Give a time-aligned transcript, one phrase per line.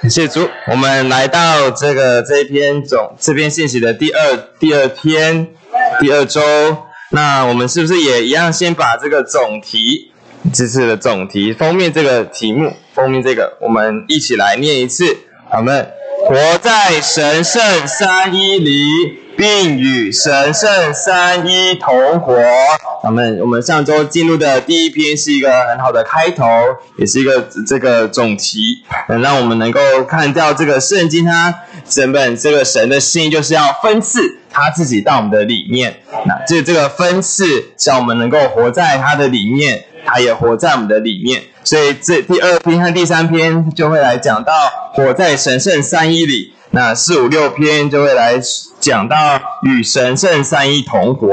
[0.00, 5.48] 感谢主，我们来到这个这一篇总这篇信息的第二第二天
[6.00, 6.40] 第二周，
[7.10, 10.10] 那我们是不是也一样先把这个总题
[10.54, 15.18] 这次的总题封面这个题目封面这个，我们一起来念一次，
[15.50, 15.90] 好们
[16.30, 19.18] 活在神圣三一里。
[19.36, 22.36] 并与神圣三一同活。
[23.02, 26.44] 咱们我们上周进入的第一篇是一个很好的开头，
[26.98, 31.54] 也是一个这个总题，能让我们能够看到这个圣经它
[31.88, 36.00] 整本这个神的心就是要分赐他自己到我们的里面。
[36.26, 41.42] 那这这个分赐，让我们能够活在他的里面，他也活在我们的里面。
[41.62, 44.52] 所以这第二篇和第三篇就会来讲到
[44.94, 46.54] 活在神圣三一里。
[46.72, 48.40] 那四五六篇就会来
[48.78, 51.28] 讲到与神圣三一同活。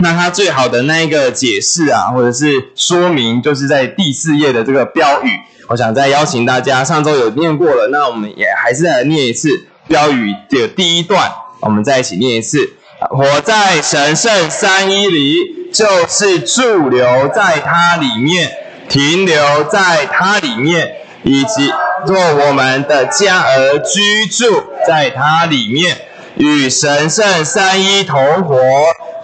[0.00, 5.30] 那它最好的那一个解释啊，或者是说明，就是在第四页的这个标语。
[5.68, 11.32] 我想再邀请大家，上周有念过了，那我们也还是来念一次标语的第一段。
[11.60, 18.52] 我们再一起念一次：活在神圣三一里，就是驻留在它里面，
[18.88, 20.96] 停留在它里面。
[21.22, 21.72] 以及
[22.06, 26.02] 做我们的家而居住在它里面，
[26.36, 28.56] 与神圣三一同活，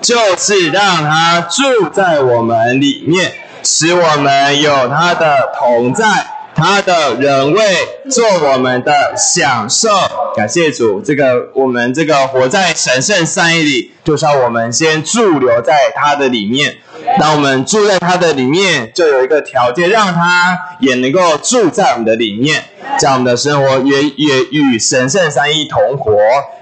[0.01, 6.27] 就是让他住在我们里面，使我们有他的同在。
[6.63, 7.61] 他的人位
[8.09, 9.89] 做我们的享受，
[10.37, 11.01] 感谢主。
[11.01, 16.77] 这个我们这个活在神圣三一里，就是要我们先驻留在他的里面。
[17.19, 22.63] 当我们住在他的里面，就有一个条件，让他也能够住在我们的里面，
[22.97, 26.13] 这样我们的生活也也与神圣三一同活。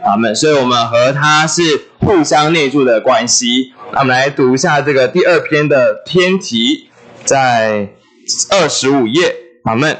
[0.02, 0.34] 阿门。
[0.34, 1.62] 所以，我们和他是
[1.98, 3.74] 互相内住的关系。
[3.92, 6.88] 那我们来读一下这个第二篇的篇题，
[7.26, 7.90] 在
[8.50, 9.36] 二十五页。
[9.62, 9.96] 阿门。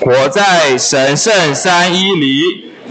[0.00, 2.42] 活在神圣三一里，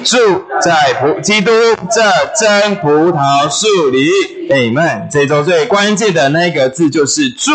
[0.04, 0.18] 住
[0.62, 1.52] 在葡基督
[1.92, 2.02] 这
[2.40, 4.10] 真葡萄树里。
[4.50, 5.08] 阿门。
[5.12, 7.52] 这周最关键的那个字就是住。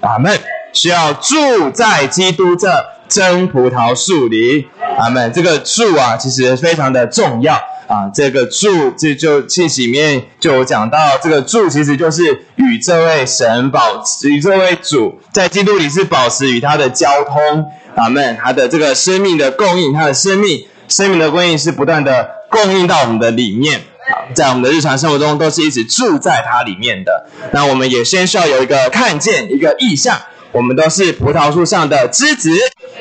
[0.00, 0.38] 阿门。
[0.72, 2.68] 需要住在基督这
[3.08, 4.68] 真葡萄树里。
[4.98, 5.32] 阿门。
[5.32, 7.54] 这个住啊，其实非常的重要
[7.86, 8.10] 啊。
[8.12, 17.64] 这个住，这就信息里面就有讲到，这个住其实就是与这位神保持，与这位主在基督里是保持与他的交通。
[17.98, 18.38] 阿门！
[18.40, 27.26] 他的这个生命的供应，他的生命生命的供应是不断的供应到我们的里面啊，在我们的日常生活中都是一直住在它里面的。
[27.52, 30.18] 那我们也先需要有一个看见一个意象，
[30.52, 32.50] 我们都是葡萄树上的枝子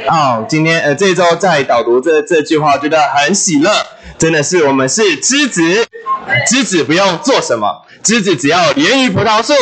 [0.07, 0.45] 哦。
[0.49, 3.71] 今天呃，这周在导读这这句话，觉得很喜乐，
[4.17, 5.61] 真的是我们是枝子，
[6.47, 9.53] 枝子不用做什么，枝子只要连于葡萄树，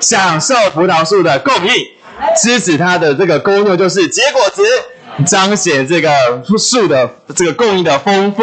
[0.00, 1.72] 享受葡萄树的供应。
[2.36, 4.62] 枝子它的这个功用就是结果子，
[5.26, 6.10] 彰显这个
[6.58, 8.42] 树的这个供应的丰富。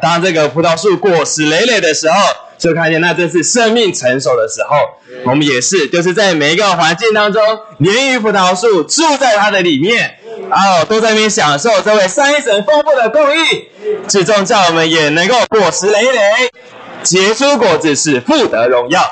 [0.00, 2.16] 当这个葡萄树果实累累的时候，
[2.58, 4.76] 就看见那正是生命成熟的时候。
[5.24, 7.42] 我们也是，就是在每一个环境当中，
[7.78, 10.18] 连于葡萄树住在它的里面，
[10.50, 13.64] 哦，都在那边享受这位三神丰富的供应。
[14.06, 16.50] 最终叫我们也能够果实累累，
[17.02, 19.02] 结出果子，是富得荣耀。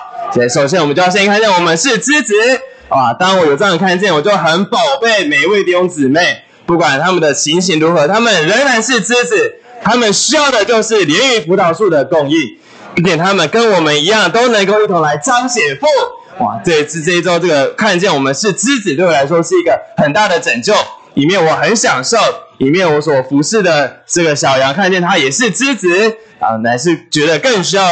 [0.48, 2.34] 首先我们就要先看见我们是枝子。
[2.88, 3.12] 啊！
[3.12, 12.58] 当我有这样看见，我就很宝贝每一位弟兄姊妹，不管他们的情形如何，他们仍然是枝子，他们需要的就是连于葡萄树的供应，
[12.94, 15.86] 并且他们跟我们一样，都能够一同来彰显父。
[16.42, 16.60] 哇！
[16.64, 20.74] 这次这一周，这个看见我们是枝子，对我来说是一个很大的拯救。
[21.14, 22.16] 里面我很享受，
[22.58, 25.88] 里面我所服侍的这个小羊，看见他也是枝子
[26.38, 27.84] 啊，乃是觉得更需要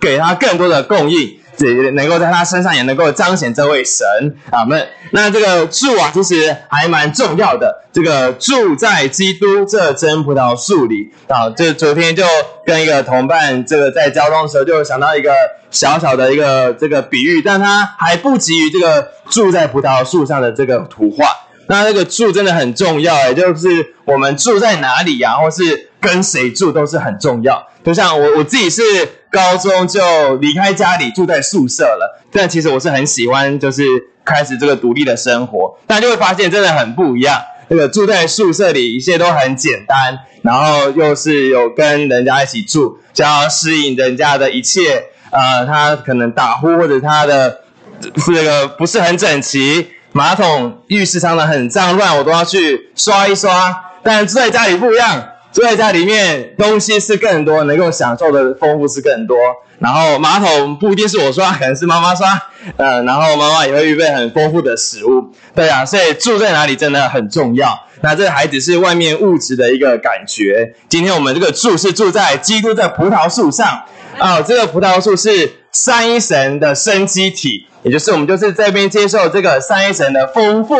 [0.00, 1.38] 给他更多的供应。
[1.58, 4.06] 也能够在他身上也能够彰显这位神
[4.50, 4.86] 啊们。
[5.12, 7.82] 那这个住啊，其实还蛮重要的。
[7.92, 12.24] 这个住在基督这真葡萄树里啊，这昨天就
[12.66, 15.32] 跟一个同伴这个在交通的时候，就想到一个
[15.70, 21.24] 小小的一个这个比喻，但它还不及于这个住在葡萄树上的这个图画。
[21.68, 27.66] 那那个住真的很重要，哎，就是我们住在哪里呀，或是跟谁住都是很重要。
[27.84, 28.82] 就像我我自己是。
[29.34, 33.82] 高中就离开家里住在宿舍了，但其实我是很喜欢，就是
[34.24, 35.76] 开始这个独立的生活。
[35.88, 37.42] 但就会发现真的很不一样。
[37.66, 45.06] 那个住在宿舍里，一切都很简单，然后又是有跟人家一起住，就要适应人家的一切。
[45.32, 47.62] 呃，他可能打呼或者他的
[48.00, 53.74] 这个不是很整齐，马桶、浴室上的很脏乱，我都要去刷一刷。
[54.04, 55.30] 但住在家里不一样。
[55.52, 59.36] 住在家里面东西是更多，能够享受的丰富是更多。
[59.80, 62.40] 然后马桶不一定是我刷，可能是妈妈刷，
[62.76, 65.32] 呃，然后妈妈也会预备很丰富的食物。
[65.52, 67.76] 对啊，所以住在哪里真的很重要。
[68.02, 70.74] 那这还只是外面物质的一个感觉。
[70.88, 73.82] 今天我们这个住是住在基督的葡萄树上
[74.18, 80.76] 啊，这个葡萄树是三一神的生机体，也就是我们就是这边接受这个三一神的丰富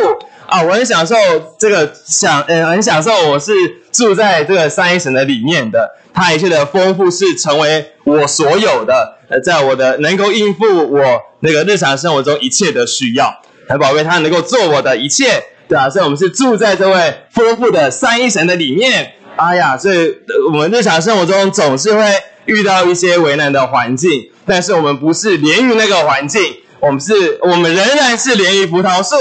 [0.47, 0.63] 啊。
[0.63, 1.15] 我很享受
[1.59, 3.51] 这个享，呃，很享受我是
[3.91, 15.43] 住在这个三一神的里面的，它一切的丰富是成为我所有的，呃，在我的能够应付我那个日常生活中一切的需要，很宝贝，它能够做我的一切。
[15.67, 19.13] 对啊，所以我们是住在这位丰富的三一神的里面。
[19.35, 20.15] 哎呀，所以
[20.47, 22.03] 我们日常生活中总是会
[22.45, 26.41] 遇到一些为难的环境，但是我们不是连于那个环境，
[26.79, 29.15] 我们是，我们仍然是连于葡萄树，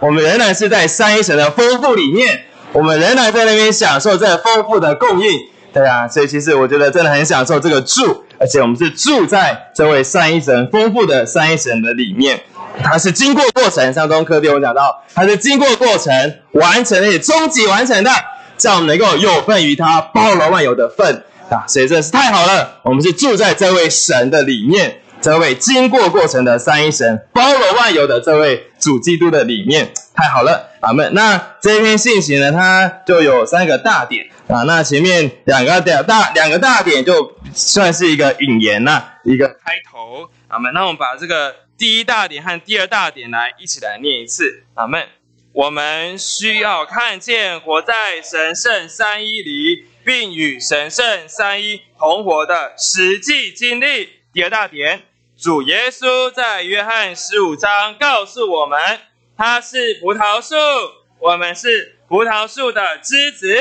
[0.00, 5.40] 我们仍然是在三一神的丰富里面，我们仍然在那边享受这丰富的供应。
[5.72, 12.40] 对啊，所以其实我觉得真的很享受这个住，而且我们是住在这位三一神丰富的三一神的里面。
[12.82, 18.10] 它是经过过程，上中课题我讲到，它是经过过程完成，而且终极完成的，
[18.56, 22.80] 这样能够有份于它包罗万有的份啊，所以真的是太好了。
[22.84, 31.12] 我们是住在这位神的里面，这位经过过程的三一神，包罗万有的这位主基督的里面，太好了，阿门。
[31.14, 40.72] 那这篇信息呢，它就有三个大点啊，那前面两个点大两个大点就算是一个引言呐，一个开头，阿门。
[40.74, 41.54] 那我们把这个。
[41.78, 45.00] 第一大点和第二大点来一起来念一次，阿门。
[45.52, 54.08] 我们需要看见活在神圣三一里，并与神圣三一同活的实际经历。
[54.32, 55.02] 第二大点，
[55.36, 58.80] 主耶稣在约翰十五章告诉我们，
[59.36, 60.54] 他是葡萄树，
[61.18, 63.54] 我们是葡萄树的枝子。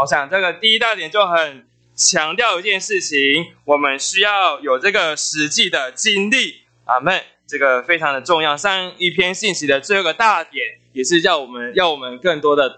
[0.00, 1.66] 我想这个第一大点就很
[1.96, 7.20] 强调一件事情，我们需要有这个实际的经历，阿门。
[7.48, 8.56] 这个非常的重要。
[8.56, 12.76] 上一篇信息的最后一个大点，也是叫我们要我们更多的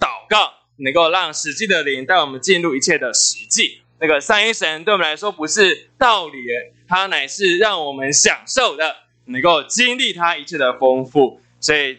[0.00, 3.80] 祷告，能够让实际的灵带我们进入一切的实际。
[4.00, 6.38] 那个三一神对我们来说不是道理，
[6.88, 8.96] 它乃是让我们享受的，
[9.26, 11.40] 能够经历它一切的丰富。
[11.60, 11.94] 所以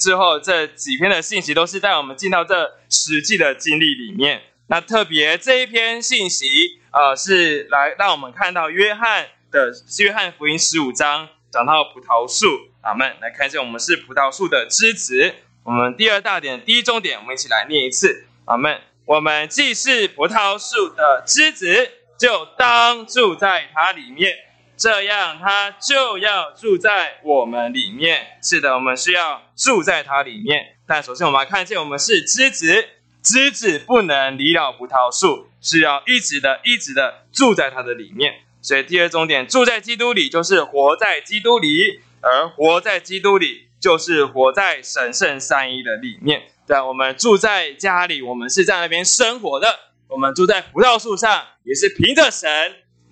[0.00, 4.42] 之后这几篇的信息都是带我们进到这实际的经历里面。
[4.66, 11.28] 那特别这一篇信息，呃，是来让我们看到约翰的约翰福音十五章。
[11.52, 12.48] 讲到葡萄树，
[12.80, 13.14] 阿门。
[13.20, 15.32] 来看一下，我们是葡萄树的枝子。
[15.64, 18.82] 我们第二大点，第一重点，我们一起来念一次，阿门。
[19.06, 24.36] 我们既是葡萄树的枝子，就当住在它里面，
[24.76, 28.38] 这样它就要住在我们里面。
[28.42, 30.76] 是的，我们需要住在它里面。
[30.86, 32.86] 但首先，我们来看见，我们是枝子，
[33.22, 38.34] 枝子不能离了葡萄树，是要一直的、一直的住在它的里面。
[38.60, 46.44] 所以第二重点，住在基督里就是活在基督里，而活在基督里就是活在神圣三一的里面。
[46.66, 49.68] 对，我们住在家里，我们是在那边生活的；
[50.08, 52.48] 我们住在葡萄树上，也是凭着神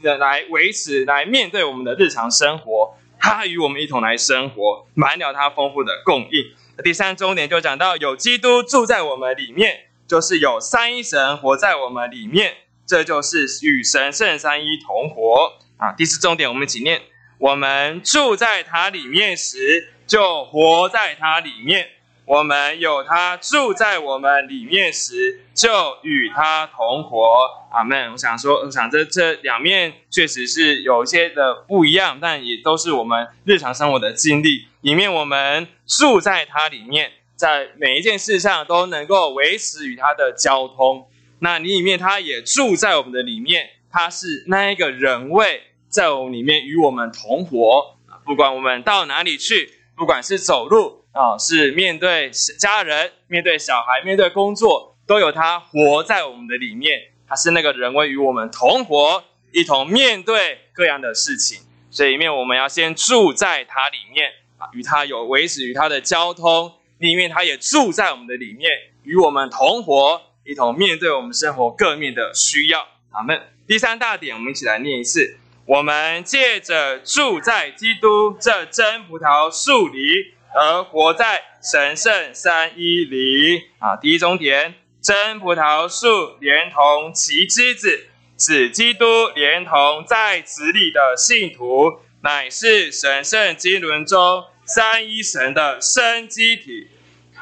[0.03, 2.95] 的来维持、来面对我们的日常生活。
[3.21, 6.83] 他与我们一同来生活，满了他丰富的供应。
[6.83, 12.55] 第三重点就讲到，有基督住在我们里面，就是有三一神活在我们里面。
[12.87, 15.93] 这就是与神圣三一同活啊！
[15.93, 17.03] 第四重点，我们一起念：
[17.43, 21.87] 我们住在它里面时，就活在它里面；
[22.25, 27.51] 我们有它住在我们里面时，就与它同活。
[27.73, 28.13] 阿门！
[28.13, 34.69] 我想说，我想这这两面确实是有一些的不一样，但也都是我们日常生活的经历。
[34.83, 41.09] 里面我们住在它里面，在每一件事上都能够维持与它的交通。
[41.41, 47.99] 那你里面，他也住在我们的里面，他是那一个人位，在我们里面与我们同活。
[48.25, 56.99] 不管我们到哪里去，不管是走路啊，是面对家人、面对小孩、面对工作，都有他活在我们的里面。
[57.29, 59.23] 他是那个人为与我们同活，
[59.53, 61.61] 一同面对各样的事情。
[61.91, 66.73] 所以里面我们要先住在他里面啊，与他有维持与他的交通。
[66.99, 68.71] 里面他也住在我们的里面，
[69.03, 70.23] 与我们同活。
[70.45, 73.41] 一同面对我们生活各面的需要，阿门。
[73.67, 75.39] 第三大点，我们一起来念一次：
[75.73, 83.71] 我们借着住在基督这真葡萄树里，而活在神圣三一里。
[83.79, 96.89] 啊，第一终点，真葡萄树连同其枝子，指基督连同在子里的信徒，乃是神圣经纶中三一神的生机体，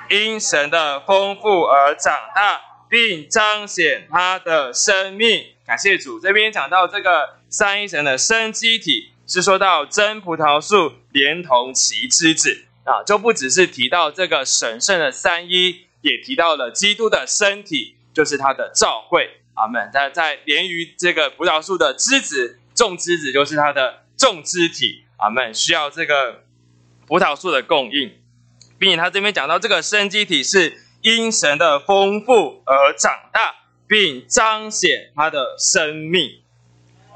[0.09, 2.61] 因神的丰富而长大。
[2.91, 5.45] 并彰显他的生命。
[5.65, 19.41] 感谢主，这边讲到这个三一神的生机体，是说到真葡萄树连同其枝子啊，就不只是提到这个神圣的三一，也提到了基督的身体，就是他的召会。
[19.55, 19.91] 阿门。
[19.93, 25.05] 在在连于这个葡萄树的枝子，种枝子就是他的种枝体。
[25.17, 25.53] 阿门。
[25.53, 26.45] 需要这个
[27.07, 28.13] 葡萄树的供应，
[28.79, 33.57] 并且他这边讲到这个生机体是因神的丰富而长大。
[33.91, 36.43] 并彰显他的生命。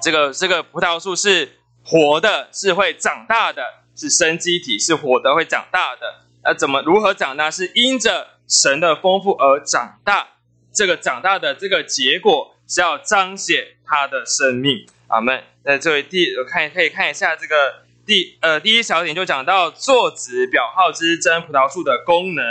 [0.05, 3.63] 这个这个葡萄树是活的，是会长大的，
[3.97, 6.27] 是生机体，是活的，会长大的。
[6.43, 7.51] 那怎么如何长大？
[7.51, 10.29] 是因着神的丰富而长大。
[10.75, 14.87] 这个长大的这个结果是要彰显它的生命。
[15.09, 15.43] 阿门。
[15.63, 22.45] 那这位第看可以看一下这个第呃第一小点就讲到作子表号之真葡萄树的功能。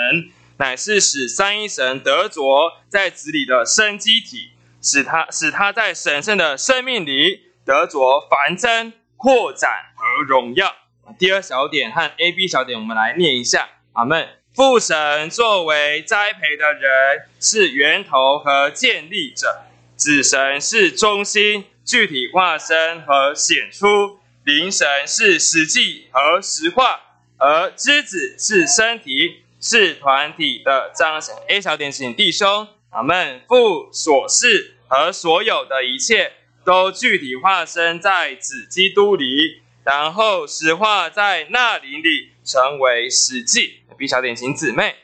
[0.57, 4.52] 乃是使三一神得着在子里的生机体，
[4.83, 10.75] 使他使他在神圣的生命里得着繁增、扩展和荣耀。
[11.17, 13.69] 第二小点和 A、B 小点，我们来念一下。
[13.93, 14.27] 阿门。
[14.53, 19.63] 父神作为栽培的人，是源头和建立者；
[19.95, 26.99] 子神是中心、具体化身和显出；灵神是实际和实化，
[27.37, 29.39] 而之子是身体。
[29.65, 31.33] 是团体的彰显。
[31.47, 33.39] A 小点，请弟兄，阿门。
[33.47, 36.33] 父所事和所有的一切，
[36.63, 43.81] 都具体化身在子基督里，然后实化在那灵里，成为实际。
[43.97, 44.95] B 小点，请姊妹，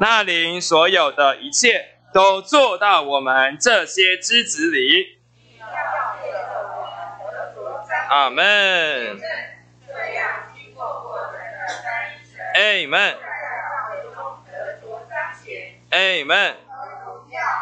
[0.00, 5.16] 那灵所有的一切，都做到我们这些枝子里。
[8.10, 9.20] 阿门。
[12.52, 12.84] a
[16.24, 16.65] 门。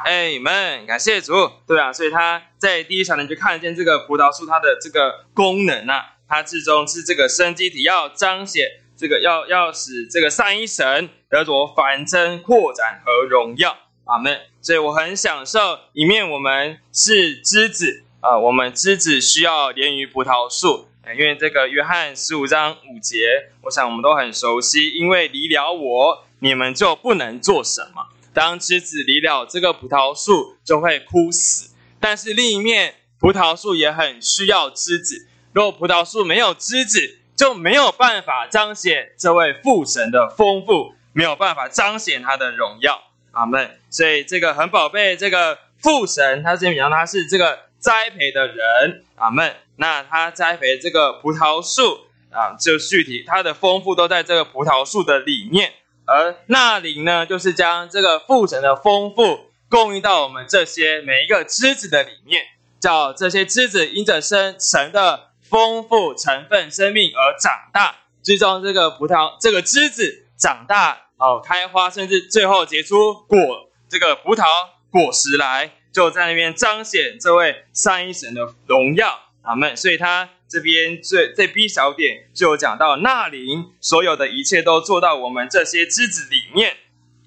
[0.05, 1.33] 哎们，哎们，感谢主。
[1.67, 8.69] 对啊，所以他在第一小点就看见这个葡萄树它的这个功能啊，它最终是这个生机体要彰显
[8.99, 13.79] 这个要要使这个三一神得着繁增、扩展和荣耀。
[14.05, 14.39] 阿门。
[14.61, 20.87] 所以我很享受一面我们是枝子啊，我们枝子需要连于葡萄树，
[21.19, 28.09] 因为这个约翰十五章五节，我想我们都很熟悉，因为离了我，你们就不能做什么。
[28.35, 31.71] 当枝子离了这个葡萄树，就会枯死。
[32.01, 35.29] 但是另一面，葡萄树也很需要枝子。
[35.53, 43.05] 如果葡萄树没有枝子，就没有办法彰显这位父神的丰富，没有办法彰显他的荣耀。
[43.31, 43.79] 阿门。
[43.89, 49.05] 所以这个很宝贝，这个父神，他是讲他是这个栽培的人。
[49.15, 49.55] 阿门。
[49.77, 52.01] 那他栽培这个葡萄树
[52.31, 55.73] 啊，就具体他的丰富都在这个葡萄树的里面。
[56.07, 62.43] 而那灵呢，就是将这个父神的丰富供应到我们这些每一个枝子的里面，
[62.79, 74.45] 叫这些枝子因着生神的丰富成分生命而长大，最终这个葡萄这个枝子长大哦，开花，甚至最后结出果，这个葡萄
[74.91, 79.77] 果实来，就在那边彰显这位三一神的荣耀，阿门。
[79.77, 80.29] 所以他。
[80.49, 86.77] 这边最最 B 小点就讲到，那灵所有的一切都做到我们这些枝子里面，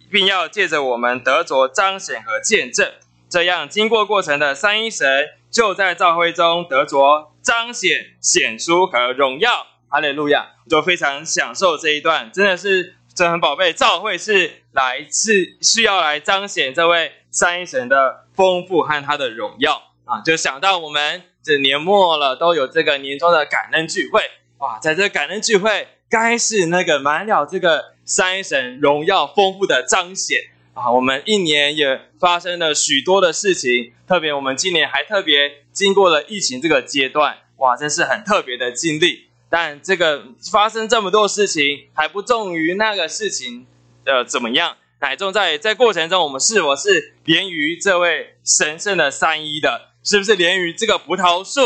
[0.09, 2.93] 并要借着我们得着彰显和见证，
[3.27, 9.67] 这样经过过程的三一神就在召会中得着彰显、显出和荣耀。
[9.89, 10.51] 哈利路亚！
[10.69, 13.73] 就非常享受这一段，真的是真很宝贝。
[13.73, 20.21] 召会是来是需要来彰显这位三一神的丰富和他的荣耀啊！
[20.21, 21.23] 就想到我们。
[21.47, 24.21] 这年末了，都有这个年终的感恩聚会
[24.57, 24.77] 哇！
[24.79, 30.41] 在这感恩聚会，该是那个满了这个三神荣耀丰富的彰显
[30.73, 30.91] 啊！
[30.91, 39.29] 我们一年也发生了许多的事情，特别我们今年还特别经过了疫情这个阶段，哇，真是很特别的经历。
[39.49, 43.65] 但这个发生这么多事情，还不重于那个事情
[44.03, 49.93] 的怎么样，乃重在在过程中，我们是否是连于这位神圣的三一的。
[50.07, 51.59] 是不是连于这个葡萄树，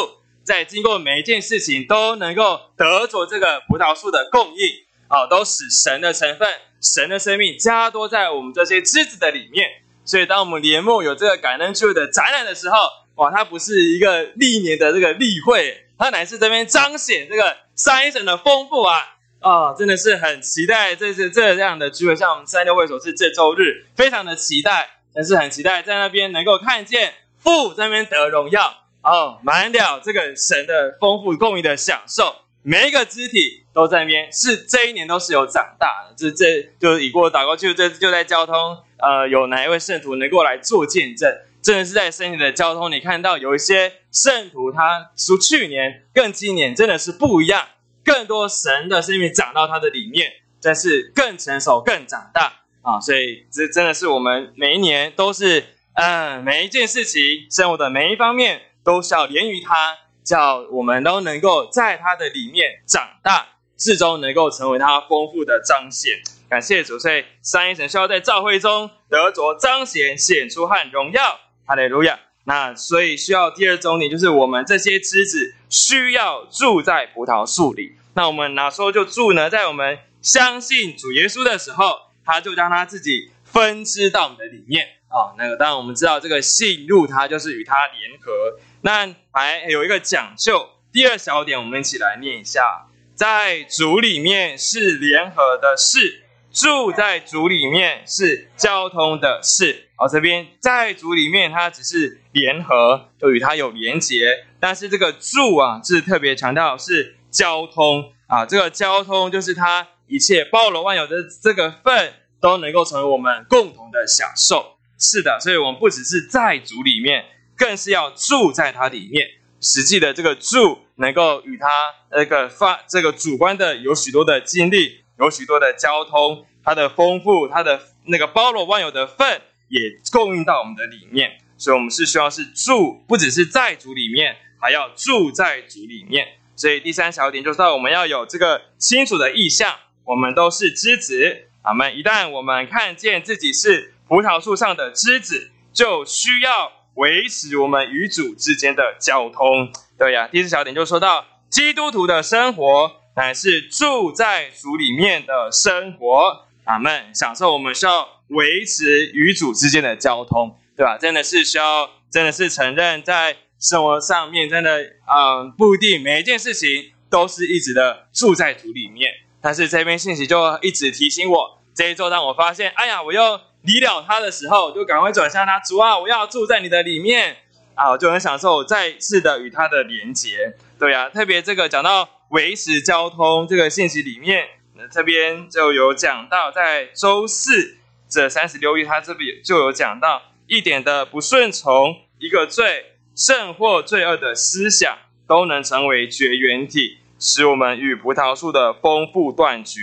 [0.43, 4.67] 在经过每一件事情都能够得着这个葡萄树的供应
[5.09, 9.69] 啊，都使神的成分、神的生命加多在我们这些枝子的里面。
[10.03, 12.77] 所以，当我们年末有这个感恩聚的展览的时候，
[13.17, 19.17] 哇，它不是一个历年的这个例会，它乃是这边彰显这个三神的丰富啊！
[19.41, 27.13] 啊，真的是很期待这次这样的聚会，像我们三六会所是这周日，非常的期待，但是很期待在那边能够看见。
[27.43, 36.15] 父在那边得荣耀哦，满了这个神的丰富供应的享受，每一个肢体都在那边，是这一年都是有长大的。
[36.15, 41.29] 这这就是已过祷告，就这就在交通呃，有哪一位圣徒能够来做见证？
[41.63, 47.67] 真的是在身体的交通，你看到有一些圣徒，他除去年跟今年真的是不一样，
[48.03, 52.99] 更多神的生命长到他的里面，但是更成熟、更长大啊！
[52.99, 66.13] 所以这真的是我们每一年都是，嗯，每一件事情，生活的每一方面都是要连于他，叫我们都能够在他的里面长大，最终能够成为他丰富的彰显。
[66.49, 71.39] 感谢主，所以三一神需要在教会中得着彰显、显出和荣耀。
[71.65, 72.19] 哈利路亚！
[72.45, 77.95] 那所以需要第二重点，就是我们这些枝子需要住在葡萄树里。
[78.15, 79.49] 那我们哪时候就住呢？
[79.49, 85.35] 在我们相信主耶稣的时候，他就将他自己分支到我们的里面啊。
[85.37, 88.57] 那个当然我们知道，这个信入他就是与他联合。
[88.81, 96.25] 那还有一个讲究，第二小点，我们一起来念一下：在主里面是联合的事。
[96.53, 104.43] 住在主里面是交通的事，好，这边在主里面，它只是联合，就与它有连结。
[104.59, 114.75] 但是这个住啊，是特别强调是交通啊，这个交通就是它一切包罗万有的这个份都能够成为我们共同的享受。
[115.01, 117.25] 是的，所以我们不只是在主里面，
[117.57, 119.27] 更是要住在它里面。
[119.59, 121.67] 实际的这个住，能够与它
[122.11, 125.01] 那个发这个主观的有许多的经历。
[125.19, 129.79] 有许多的交通，它的丰富，它的那个包罗万有的份也
[130.11, 136.25] 供应到我们的里面，所以，我们是需要是住，不只是在主里面，还要住在主里面。
[136.55, 141.49] 所以，第三小点就是我们要有这个清楚的意向，我们都是枝子。
[141.63, 149.71] 我们一旦我们看见自己是葡萄树上的枝子，就需要维持我们与主之间的交通。
[149.97, 152.97] 对呀，第四小点就说到基督徒的生活。
[153.15, 157.13] 乃是住在主里面的生活，阿门。
[157.13, 160.97] 享受我们需要维持与主之间的交通，对吧？
[160.97, 169.11] 真的是需要，真的是承认在生活上面，真的，嗯，不一定每一件事情都是一直的住在主里面。
[169.41, 177.37] 但是这篇信息就一直提醒我，这一周让我发现，哎呀，我又离了他的时候，就赶快转向他，主啊，我要住在你的里面
[177.75, 181.09] 啊，就很享受再次的与他的连结，对呀。
[181.09, 182.09] 特别这个讲到。
[182.31, 187.75] 维持交通这个信息里面，那这边就有讲到，在周四
[188.09, 194.97] 这三十六页，他这边就有讲到一点的不顺从，一个罪甚或罪恶的思想，
[195.27, 199.81] 都能成为绝缘体，使我们与葡萄树的丰富断绝。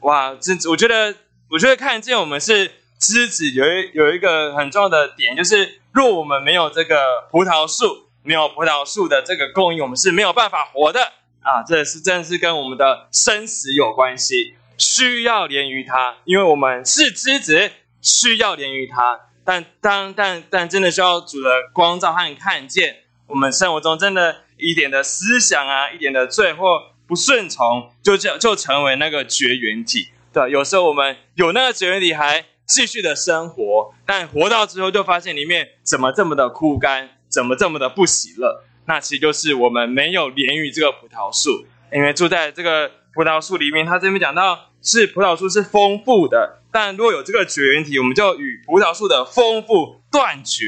[0.00, 1.14] 哇，这我觉得，
[1.50, 11.12] 我觉得看见我们是枝子，有一有一个很重要的点，就是若我们没有这个葡萄树，没有葡萄树的这个供应，我们是没有办法活的。
[11.42, 19.20] 啊，这是真是跟我们的生死有关系，需要连于它，因为我们是枝子，需要连于它。
[19.44, 30.08] 但当但但真的需要主的光照和看见，我们生活中真的一点的思想啊，一点的罪或不顺从，就就就成为那个绝缘体。
[30.32, 38.64] 对，有时候我们有那个绝缘体还继续的生活，但活到之后就发现里面怎么这么的枯干，怎么这么的不喜乐。
[38.86, 43.86] 那其实就是我们没有连于这个葡萄树，因为住在这个葡萄树里面。
[43.86, 50.64] 他这边讲到是葡萄树是丰富的，但如果有这个绝缘体，我们就与葡萄树的丰富断绝，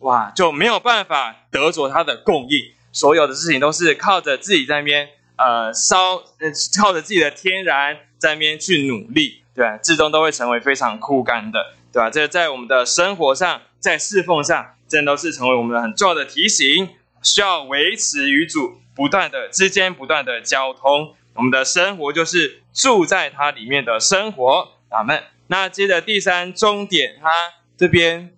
[0.00, 2.72] 哇，就没有办法得着它的供应。
[2.92, 9.78] 所有的事情都是靠着自己在那边呃烧，呃靠着自己的天然在那边去努力，对吧？
[9.78, 12.10] 最终都会成为非常枯干的，对吧？
[12.10, 16.88] 这在我们的生活上，在侍奉上，这都是成为我们很重要的提醒。
[17.22, 24.72] 需要维持与主不断的之间不断的交通，我们的生活就是住在它里面的生活。
[24.90, 25.22] 阿门。
[25.46, 27.28] 那接着第三终点，他
[27.76, 28.34] 这边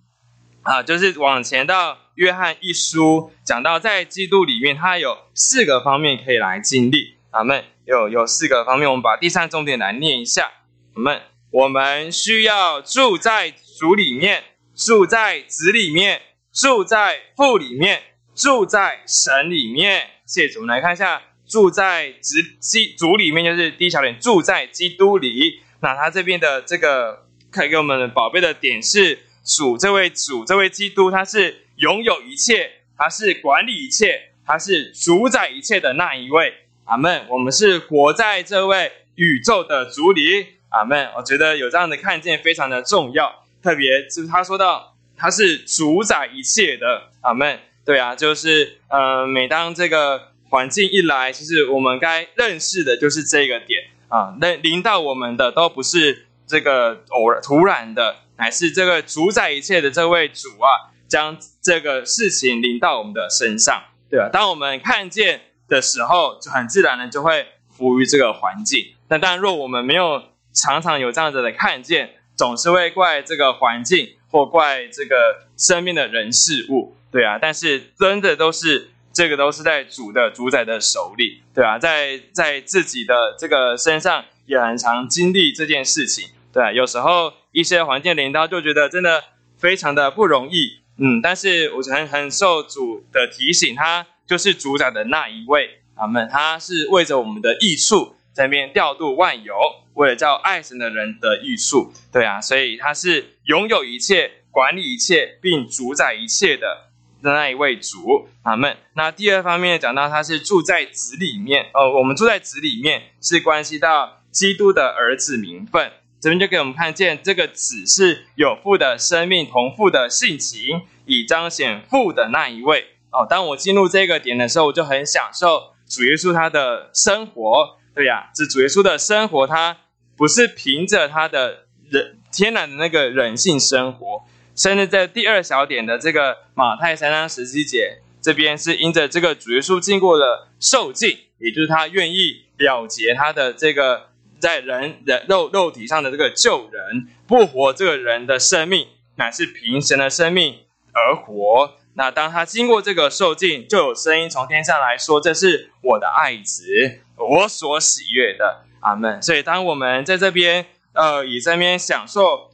[0.63, 7.17] 啊，就是往前到约翰一书，讲到在基督里面，它有四个方面可以来经历。
[7.31, 7.65] 阿门。
[7.85, 10.51] 有有四个方面，我们把第三重点来念一下。
[10.97, 11.21] 阿门。
[11.51, 14.43] 我们需要住在主里面，
[14.75, 18.03] 住在子里面，住在父里面。
[18.35, 25.61] 住在神里面，谢谢主我们来看一下，住在子基主里面就是第一小点，住在基督里。
[25.81, 36.53] 那他这边的这个可以给我们宝贝的点是主这位主这位基督，他是拥有一切，他是管理一切，他是主宰一切的那一位。
[36.85, 37.25] 阿门。
[37.31, 40.49] 我们是活在这位宇宙的主里。
[40.71, 41.09] 阿门。
[41.17, 47.11] 我觉得有这样的看见非常的重要，特别是他说到他是主宰一切的。
[47.23, 47.59] 阿门。
[47.85, 54.35] 对啊，就是呃，每当这个环境一来，其实我们该认识的就是这个点啊。
[54.41, 64.29] 那临到我们的都不是这个偶然突然的，乃是这个主宰一切的这位主啊，将这个事情临到我们的身上，对啊？
[64.33, 68.95] 当我们看见的时候，就很自然的就会服于这个环境。
[69.09, 70.25] 那当然，若我们没有
[70.57, 77.39] 常常有这样子的看见，总是会怪这个环境或怪这个身边的人事物，对啊。
[77.39, 86.73] 但是真的都是这个都是在主的主宰的手里，对啊，在在自己的这个身上也很常经历这件事情，对啊。
[86.73, 89.23] 有时候一些环境领导就觉得真的
[89.59, 91.21] 非常的不容易，嗯。
[91.23, 96.29] 但是我很很受主的提醒，他就是主宰的那一位，阿门。
[96.31, 98.16] 他是为着我们的益处。
[98.37, 99.55] 在那边调度万有，
[99.95, 106.91] 为了叫爱神的人的益处，对啊，所以他是拥有一切、管理一切，并主宰一切的
[107.23, 108.77] 那一位主，阿门。
[108.93, 122.89] 那第二方面讲到他是住在子里面，哦，我们住在子里面是关系到基督的儿子名分，这边就给我们看见这个子是有父的生命，同父的性情，以彰显父的那一位。
[123.11, 127.79] 哦，当我进入这个点的时候，我就很享受主耶稣他的生活。
[127.97, 129.79] 对呀，这主耶稣的生活，他
[130.19, 134.23] 不是凭着他的人天然的那个人性生活，
[134.55, 150.57] 甚至在第二小点的这个马太三章十七节这边，是因着这个主耶稣经过了受尽，也就是他愿意了结他的这个在人人肉肉体上的这个救人，不活这个人的生命，乃是凭神的生命
[150.93, 151.73] 而活。
[151.99, 159.21] 那当他经过这个受尽，就有声音从天上来说：“这是我的爱子。”我所喜悦的，阿门。
[159.23, 162.51] 所以，当我们在这边，呃，以这边享受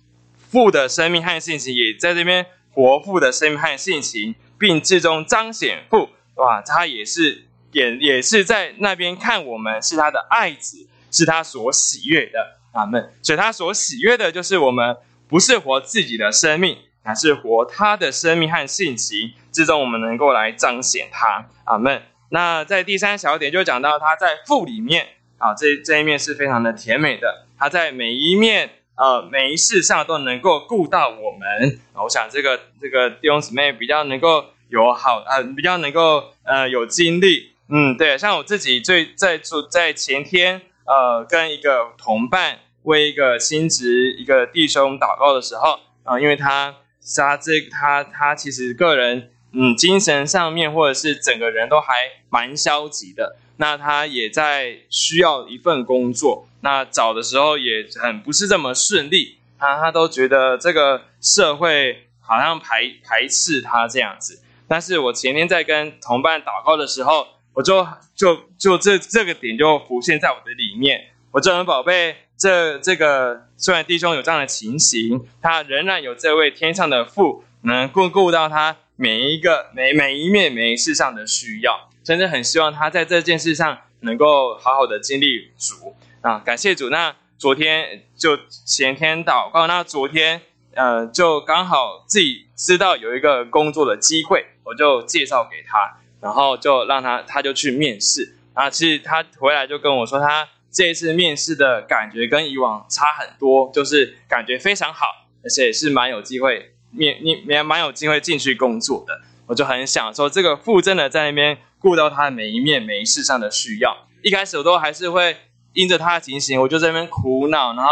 [0.49, 13.13] 父的生命和性情，也在这边活父的生命和性情，并最终彰显父，哇，他也是，也也是在那边看我们是他的爱子，是他所喜悦的，阿门。
[13.21, 22.03] 所以，他所喜悦的就是我们不是活自己的生命，乃是活他的生命和性情之中，我们能够来彰显他，阿门。
[22.31, 27.47] 那在第三小点就讲到他在父里面啊，这这一面是非常的甜美的。
[27.59, 31.79] 他在每一面呃每一事上都能够顾到我们。
[31.95, 37.53] 我想这个这个弟兄姊妹比较能够有好呃比较能够呃有精力。
[37.69, 46.75] 嗯，对，像我自己最在做在前天呃跟一个同伴为一个新职一个弟兄祷告的时候啊，因为他
[47.17, 49.29] 他这他他其实个人。
[49.55, 51.93] 嗯，精神上面或者是整个人都还
[52.31, 53.37] 蛮消极的。
[53.59, 59.37] 那他也在需要一份工作，那找的时候也很不是这么顺利。
[59.59, 64.43] 他他都觉得这个社会好像排排斥他这样子。
[64.67, 67.87] 但是我前天在跟同伴祷告的时候，我就
[68.17, 71.09] 就就这这个点就浮现在我的里面。
[71.31, 78.77] 我这人宝贝，这这个虽然弟兄有这样的情形，他仍然有这位天上的父能顾顾到他。
[78.97, 86.39] 每一个每每一面每一事上的需要，真的很希望他在这件事上能够好好的经历主啊！
[86.45, 86.89] 感谢主。
[86.91, 90.43] 那昨天就前天祷告，那昨天
[90.75, 98.69] 呃就刚好自己知道有一个工作的机会，我就介绍给他，然后就让他他就去面试啊。
[98.71, 105.07] 其实他回来就跟我说，他这一次面试的感觉跟以往差很多，就是感觉非常好，
[105.45, 106.75] 而且也是蛮有机会。
[106.91, 114.09] 面你也蛮有机会进去工作的，我就很享受这个父真的在那边顾到他的每一面每一事上的需要。
[114.23, 115.37] 一开始我都还是会
[115.73, 117.75] 因着他的情形，我就在那边苦恼。
[117.75, 117.91] 然后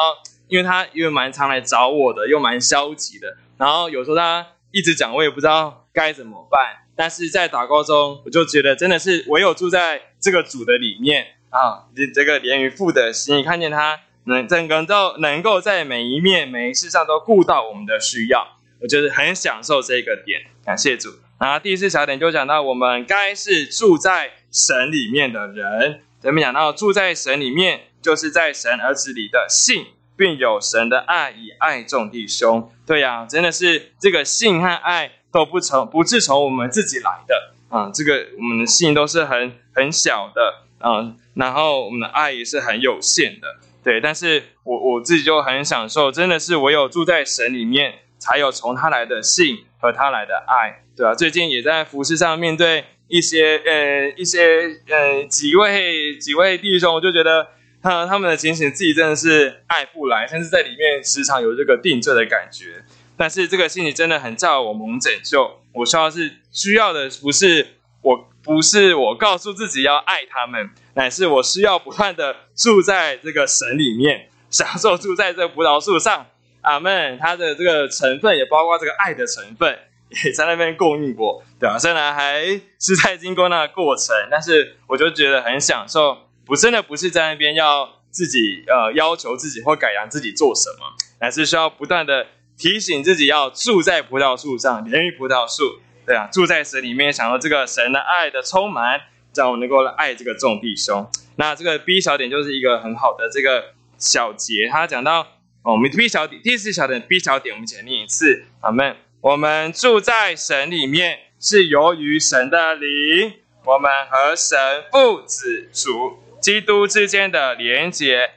[0.48, 3.38] 因为他因为蛮常来找我的，又蛮消极的。
[3.56, 6.84] 然后有时候他一直讲，我也不知道该怎么办。
[6.94, 18.56] 但是在祷告中，我就觉得真的是唯有住在这个组的里面啊，这这个连于父的心，看见他能整个都能够在每一面每一事上都顾到我们的需要。
[18.80, 21.10] 我就是很享受这个点，感谢主。
[21.38, 26.00] 然后第四小点就讲到，我们该是住在神里面的人。
[26.22, 29.86] 前面讲到，住在神里面，就是在神儿子里的信，
[30.16, 32.70] 并有神的爱，以爱众弟兄。
[32.86, 37.90] 对呀，真的是这个信和爱都不从，不是从我们自己来的啊。
[37.92, 43.46] 这个我们的信都是很很小的啊，然后我们的爱也是很有限的。
[43.84, 48.00] 对，但是我我自己就很享受，真的是唯有住在神里面。
[48.22, 51.14] 才有从他来的信和他来的爱，对吧？
[51.14, 57.48] 最近也在服饰上面对一些呃一些呃几位几位弟兄，我就觉得
[57.82, 62.84] 他他们的情形自己真的是爱不来，甚至在里面时常有这个定罪的感觉。
[63.16, 65.58] 但是这个心里真的很叫我蒙拯救。
[65.72, 67.68] 我需要是需要的不是
[68.02, 76.26] 我不是我告诉自己要爱他们，乃是我需要不断的住在这个神里面， 享受住在这葡萄树上。
[76.62, 77.18] 阿门。
[77.18, 79.78] 它的这个成分也包括这个爱的成分，
[80.24, 81.78] 也 在那边供应我，对吧？
[81.78, 82.44] 虽然还
[82.78, 86.18] 是在经过那个过程，但是我就觉得很享受。
[86.46, 92.26] 我，真的不是在那边要自己呃要求自己或改良自己做什么，乃是需要不断的
[92.58, 99.00] 提醒自己要住在葡萄树上，连于葡萄树，对啊，住在神里面，享受这个神的爱的充满，
[99.32, 101.08] 让我能够来爱这个众弟兄。
[101.36, 105.20] 那这个 B 小点就是一个很好的这个小节，他讲到
[105.62, 108.96] 哦，我们 B 小点第四小点 B 小点，我们一起来念一次，阿门。
[109.20, 114.58] 我们住在神里面，是由于神的灵，我们和神
[114.90, 116.18] 父子主。
[116.40, 118.32] 基督之间的连接，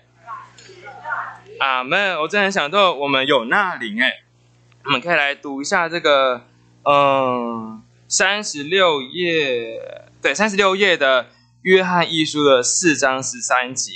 [1.58, 2.22] 阿门。
[2.22, 4.22] 我真的很想到，我们有那灵哎，
[4.86, 6.46] 我们可以来读一下这个，
[6.84, 9.82] 嗯，三十六页，
[10.22, 11.28] 对，三十六页的
[11.62, 13.92] 约翰一书的四章十三节，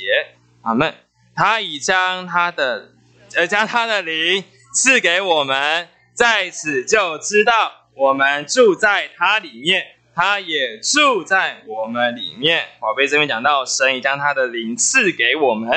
[0.62, 0.93] 阿门。
[1.36, 2.93] 他已将他的，
[3.36, 9.84] 呃，将他的灵赐给我们，在此就知道我们住在他里面。
[10.19, 15.69] 他也住在我们里面，宝贝这边讲到神已将他的灵赐给我们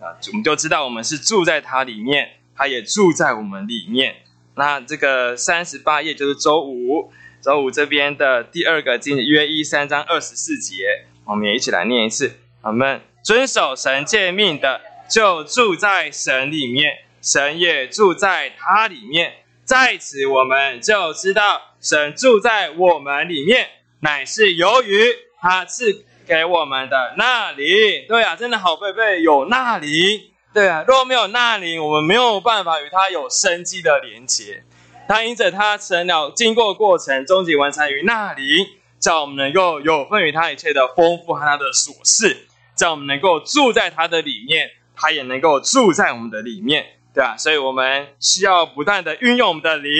[0.00, 4.16] 啊，我们就知道我们是住在他里面，他也住在我们里面。
[4.54, 7.12] 那这个三十八页就是周五，
[7.42, 12.32] 周五这边的第二个经约一三章二十四节，我们也一起来念一次。
[12.62, 19.32] 我们遵守神诫命的，就住在神里面，神也住在他里面，
[19.64, 23.68] 在此我们就知道神住在我们里面。
[24.00, 25.00] 乃是由于
[25.40, 34.64] 他赐给我们的那里，对啊，真的好贝贝有那里，对啊，若没有那灵，我们没有办法与他有生机的连接。
[35.08, 38.66] 他因着他成了经过过程，终极完成于那灵，
[39.00, 49.92] 叫我们能够有份于他一切的丰富和他的琐事，叫我们能够住在他的里面，他也能够住在我们的里面，对啊，所以我们需要不断的运用我们的灵，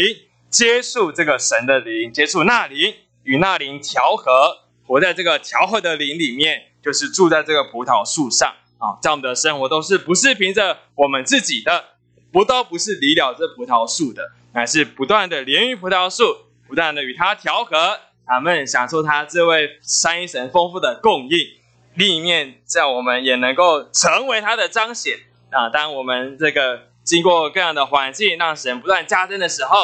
[0.50, 2.94] 接触这个神的灵，接触那灵。
[3.24, 8.98] 与那灵调和，活在这个调和的灵里面，就是住在这个葡萄树上啊。
[9.00, 11.84] 在我们的生活都是不是凭着我们自己的，
[12.32, 16.24] 不都不是离了这葡萄树的，乃是不断的连于葡萄树，
[16.66, 21.38] 不断的与它调和，咱们享受它这位三一神丰富的供应。
[21.94, 25.18] 另一面，在我们也能够成为它的彰显
[25.50, 25.68] 啊。
[25.68, 29.76] 当我们这个经过各样的环境，让神不断加增的时候，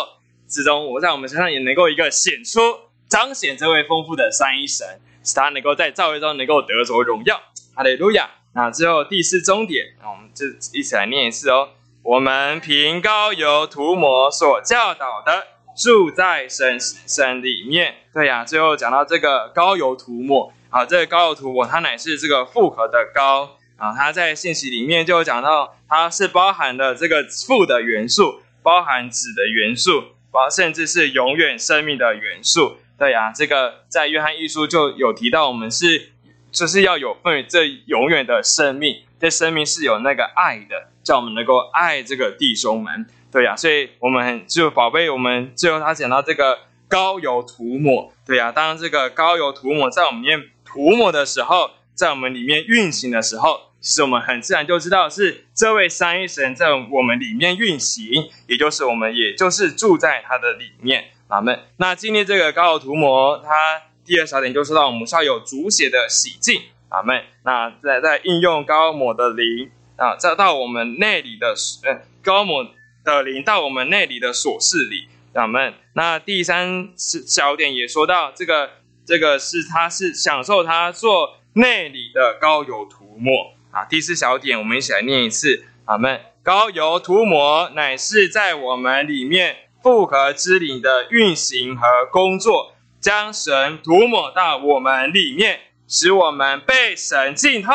[0.48, 2.60] 始终我在我们身上也能够一个显出。
[3.08, 7.40] 彰显这位丰富的三一神，使他能够在造会中能够得着荣耀。
[7.74, 8.28] 哈利路亚！
[8.58, 10.44] 那最后第四终点，那我们就
[10.76, 11.68] 一起来念一次哦。
[12.02, 17.94] 我们凭高油涂抹所教导的，住在神神里面。
[18.12, 23.94] 对呀，最后讲到这个高油涂抹，啊，这个高油涂抹它乃是这个复合的高啊。
[23.96, 32.78] 它在信息里面就讲到，它是包含了这个负的元素，包含子的元素，包甚至是永远生命的元素。
[32.98, 36.10] 对呀，这个在约翰一书就有提到，我们是
[36.58, 43.06] 就是要有份于这永远的生命，这生命是有那个爱的，叫我们能够爱这个弟兄们。
[43.30, 48.12] 对呀，所以我们就宝贝，我们最后他讲到这个高油涂抹。
[48.26, 61.10] 对呀，当这个高油涂抹在我们面涂抹的时候，在我们里面运行的时候，其实我们很自然就知道是这位三一神在我们里面运行，也就是我们也就是住在他的里面。
[61.28, 61.60] 阿门。
[61.76, 63.50] 那今天这个高油涂抹，它
[64.08, 66.62] 第二小点就是到我们需要有主血的洗净。
[66.88, 67.22] 阿门。
[67.44, 72.66] 那在在应用高抹的灵啊，再到我们内里的呃高抹
[73.04, 75.08] 的灵到我们内里的琐事里。
[75.34, 75.74] 阿门。
[75.92, 78.70] 那第三小点也说到这个
[79.04, 83.84] 这个是他是享受他做内里的高油涂抹啊。
[83.84, 85.66] 第四小点我们一起来念一次。
[85.84, 86.18] 阿门。
[86.42, 89.56] 高油涂抹乃是在我们里面。
[89.80, 97.72] 复合之灵的运行和工作，将神涂抹到我们里面，使我们被神浸透，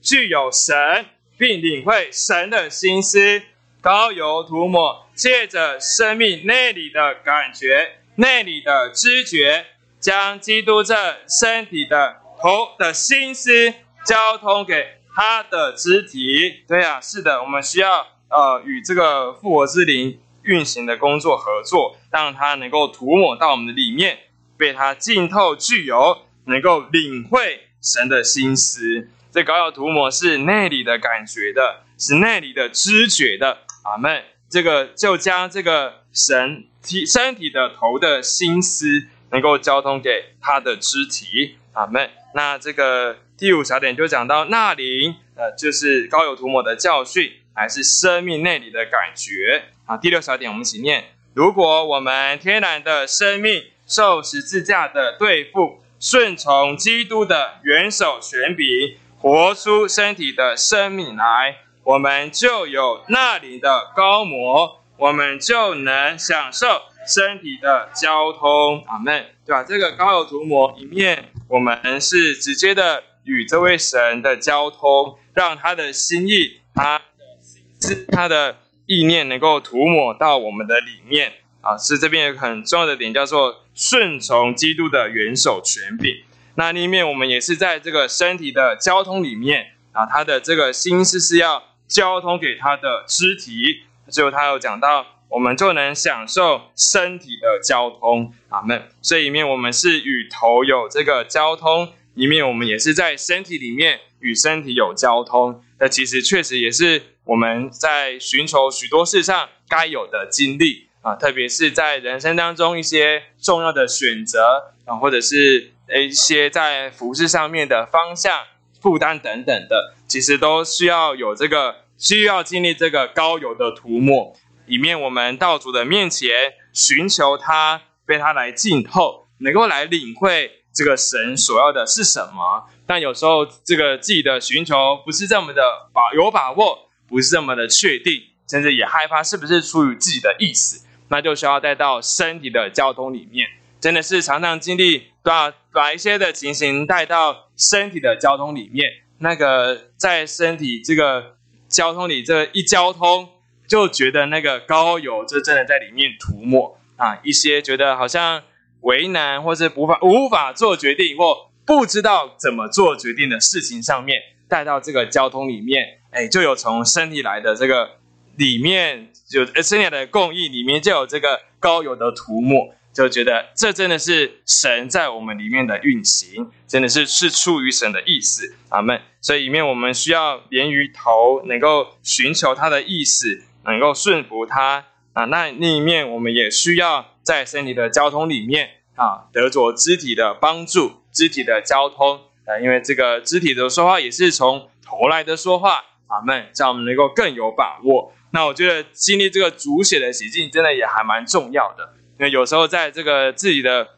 [0.00, 1.06] 具有神，
[1.36, 3.42] 并领会神的心思。
[3.80, 9.66] 高油涂抹，借着生命内里的感觉、内里的知觉，
[9.98, 10.94] 将基督这
[11.26, 16.62] 身体的头的心思交通给他的肢体。
[16.68, 20.20] 对呀，是的，我们需要呃与这个复活之灵。
[20.42, 24.18] 运行的工作合作，让它能够涂抹到我们的里面，
[24.60, 29.08] 被它浸透具有，能够领会神的心思。
[29.32, 33.58] 这膏药涂抹是内里的感觉的，是内里的知觉的。
[33.84, 34.22] 阿门。
[34.48, 41.56] 这个就将这个神体身体的头的心思，能够交通给他的肢体。
[41.72, 42.10] 阿门。
[42.34, 47.32] 那这个第五小点就讲到纳灵，呃，就是膏油涂抹的教训。
[47.52, 49.96] 还是生命内里的感觉啊。
[49.96, 68.84] 第六小点，我们一起念：如果我们天然的生命受十字架的对付，顺从基督的元首权柄，活出身体的生命来，我们就有那里的高模，我们就能享受身体的交通。
[68.86, 69.64] 阿门，对吧？
[69.64, 77.04] 这个高有涂抹一面，我们是直接的与这位神的交通，让他的心意、他的
[77.42, 81.32] 心思、他的意念能够涂抹到我们的里面。
[81.62, 86.22] 啊，是这边有个很重要的点，叫做顺从基督的元首权柄。
[86.56, 93.84] 那另一面，我们也是在这个身体的交通里面啊，他的这个心思是要交通给他的肢体。
[94.10, 98.34] 最后他有讲到，我们就能享受身体的交通。
[98.50, 98.86] 阿门。
[99.00, 105.64] 所以一面我们是与头有这个交通，一面我们也是在身体里面与身体有交通。
[105.78, 110.89] 那其实确实也是我们在寻求许多事上该有的经历。
[111.02, 118.38] 啊，特别是在人生当中一些重要的选择啊，或者是一些在服饰上面的方向、
[118.80, 124.36] 负担等等的，其实都需要有这个需要经历这个高油的涂抹，
[124.66, 132.68] 以面我们道主的面前寻求他，被他来浸透，能够来领会这个神所要的是什么。
[132.86, 135.62] 但有时候这个自己的寻求不是这么的
[135.94, 140.86] 把有把握，不是这么的确定，甚至也害怕是不是出于自己的意思。
[141.10, 143.48] 那就需要带到身体的交通里面，
[143.80, 148.88] 真的是常常经历，把把一些的情形带到身体的交通里面。
[149.18, 151.36] 那个在身体这个
[151.68, 153.28] 交通里，这一交通
[153.66, 158.44] 就觉得那个高油就真的在里面涂抹啊，一些觉得好像
[158.82, 167.98] 为难或是无法无法做决定或不知道怎么做决定的事情上面，带到这个交通里面，哎，就有从身体来的这个。
[168.36, 179.00] 里面就圣殿的供应里面就有这个高油的涂抹，就觉得这真的是神在我们里面的运行，真的是是出于神的意思，阿门。
[179.20, 185.26] 所以里面我们需要连于头，能够寻求他的意思，能够顺服他啊。
[185.26, 198.12] 那另一面我们也需要在身体的交通里面啊，得着肢体的帮助，肢体的交通啊，因为这个肢体的说话也是从头来的说话，阿门，让我们能够更有把握。
[198.32, 201.94] 那我觉得经历这个主写的洗净，真的也还蛮重要的。
[202.18, 203.88] 因为有时候在这个自己的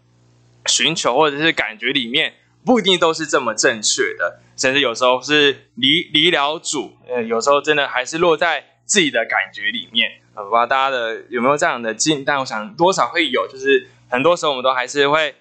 [0.67, 6.97] 寻求或者是感觉里面，不一定都是这么正确的，甚至有时候是离离了主。
[7.09, 10.09] 呃，有时候真的还是落在自己的感觉里面。
[10.35, 12.25] 呃，不知道大家的有没有这样的经？
[12.25, 15.35] 但我想多少会有，就是很多时候我们都还是会，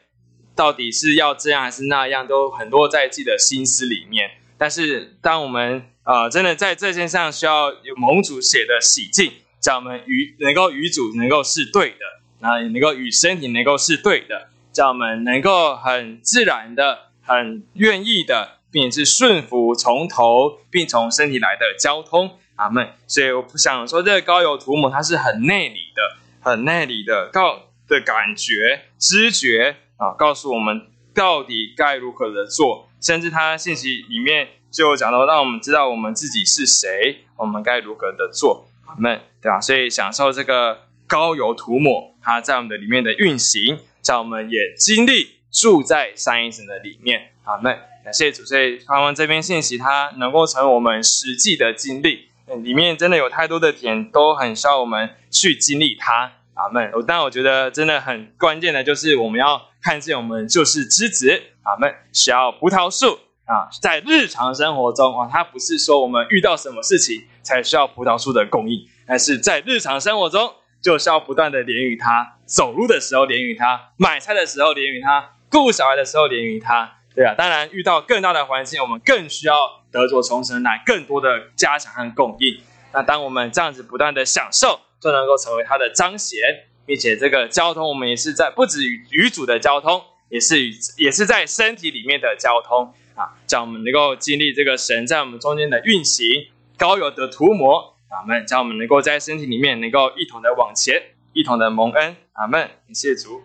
[0.56, 4.32] 到底是要这样还是那样，都很多在自己的心思里面。
[4.58, 12.00] 但是当我们啊，真的在这件上需要有盟主写的洗净，叫我们与能够与主能够是对的，
[12.42, 22.90] 然后也能够与身体能够是对的，叫我们能够很自然的、很愿意的，并且是顺服从头并从身体来的交通，阿门。
[23.08, 34.50] 所以我不想说这个高油涂抹，它是很内里的、很内里的告的感觉、知觉啊，告诉我们到底该如何的做，甚至它信息里面。
[34.72, 39.60] 就讲到，让我们知道我们自己是谁，我们该如何的做，阿门，对吧？
[39.60, 47.78] 所以享受这个高油涂抹，它在我们的里面的运行，让我们也经历住在三一神的里面，阿门。
[48.04, 52.30] 感谢主，所以盼望这篇信息它能够成为我们实际的经历，
[52.64, 56.92] 里面真的有太多的点都很需要我们去经历它，阿门。
[57.06, 63.20] 但我觉得真的很关键的就是我们要看见我们就是枝子，阿门，需要葡萄树。
[63.52, 77.36] 啊，在日常生活中啊，它不是说我们遇到什么事情才需要葡萄树的供应，而是在日常生活中就需要不断的连于它，走路的时候连于它，买菜的时候连于它，顾小孩的时候连于它，对啊。
[77.38, 79.54] 当然，遇到更大的环境，我们更需要
[79.92, 82.62] 得着重生来更多的加强和供应。
[82.94, 86.40] 那当我们这样子不断的享受，就能够成为它的彰显，
[86.86, 92.94] 并且这个交通，我们也是在不止与与主的交通，也是与也是在身体里面的交通。
[93.22, 98.48] 啊，叫我们能够经历这个神在我们中间的运行，高油的涂抹，阿门。
[98.48, 100.96] 叫我们能够在身体里面能够一同的往前，
[101.34, 102.62] 一同的蒙恩，阿门。
[102.62, 103.44] 感谢主，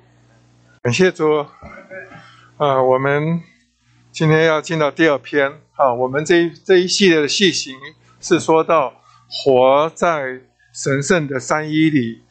[0.80, 1.44] 感谢主。
[2.56, 3.42] 啊，我们
[4.10, 7.76] 今天要进到第二篇啊，我们这一这一系列的细行
[8.18, 10.40] 是说到活在
[10.72, 12.22] 神圣的三一里，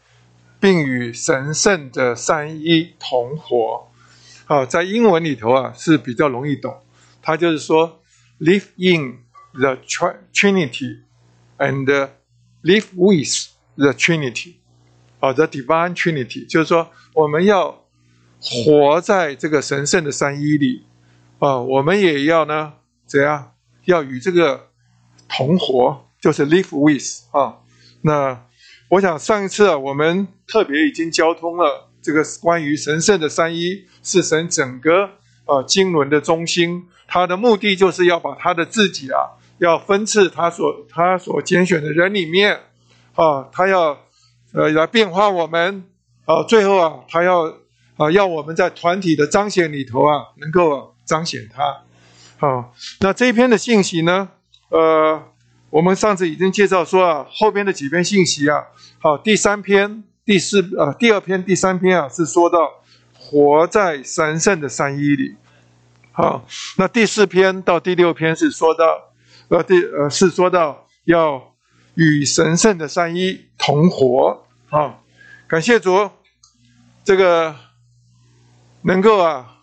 [0.60, 3.92] 并与神圣的三一同活。
[4.48, 6.76] 啊，在英文里头啊是比较容易懂。
[7.26, 8.04] 他就是说
[8.40, 9.24] ，live in
[9.54, 9.78] the
[10.32, 11.00] Trinity
[11.58, 12.10] and
[12.62, 14.58] live with the Trinity，
[15.20, 17.88] 啊，the divine Trinity，就是说我们要
[18.40, 20.84] 活在这个神圣的三一里，
[21.40, 22.74] 啊，我们也要呢
[23.08, 23.54] 怎样？
[23.86, 24.70] 要与这个
[25.28, 27.58] 同活，就是 live with 啊。
[28.02, 28.46] 那
[28.90, 35.10] 我想上一次啊，我们特别已经交通了这个关于神圣的三一，是神整个
[35.46, 42.60] 呃经纶的中心，他的目的就是要把他的自己啊，要分赐他所他所拣选的人里面
[43.14, 43.98] 啊，他要
[44.54, 45.84] 呃来变化我们
[46.26, 47.54] 啊，最后啊，他要
[47.98, 51.82] 啊要我们在团体的彰显里头啊，能够彰显他。
[52.38, 54.30] 好，那这一篇的信息呢，
[54.70, 55.24] 呃。
[55.72, 58.64] 我们上次已经介绍说啊，后边的几篇信息啊，
[59.00, 62.72] 好，第三篇、第四呃，第二篇、第三篇啊，是说到
[63.14, 65.36] 活在神圣的三一里。
[66.18, 66.48] 好，
[66.78, 68.86] 那第四篇到第六篇是说到，
[69.50, 71.54] 呃，第呃是说到要
[71.96, 74.46] 与神圣的三一同活。
[74.70, 75.00] 啊，
[75.46, 76.10] 感谢主，
[77.04, 77.54] 这个
[78.84, 79.58] 能够啊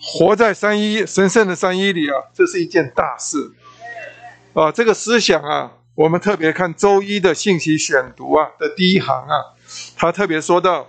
[0.00, 3.52] 活在三一神圣的三一里啊，这是一件大事。
[4.54, 9.54] 啊，这个思想啊，我们特别看周一的信息选读啊的第一行啊，
[9.94, 10.86] 他特别说到，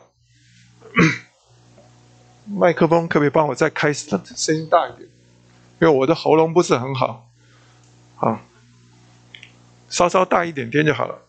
[2.58, 4.18] 麦克风可不可以帮我再开声
[4.56, 5.09] 音大一点？
[5.82, 7.30] 因为我的喉咙不是很好，
[8.18, 8.42] 啊，
[9.90, 11.20] 稍稍大一点点就好了。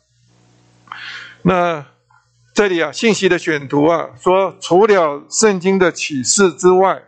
[1.42, 1.86] 那
[2.52, 7.02] 这里啊，信息的选读啊，说除了圣经的启示之外，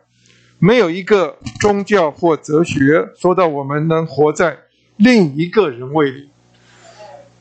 [0.58, 4.58] 没有一个宗教或哲学说到我们能活在。
[4.98, 6.30] 另一个人位里，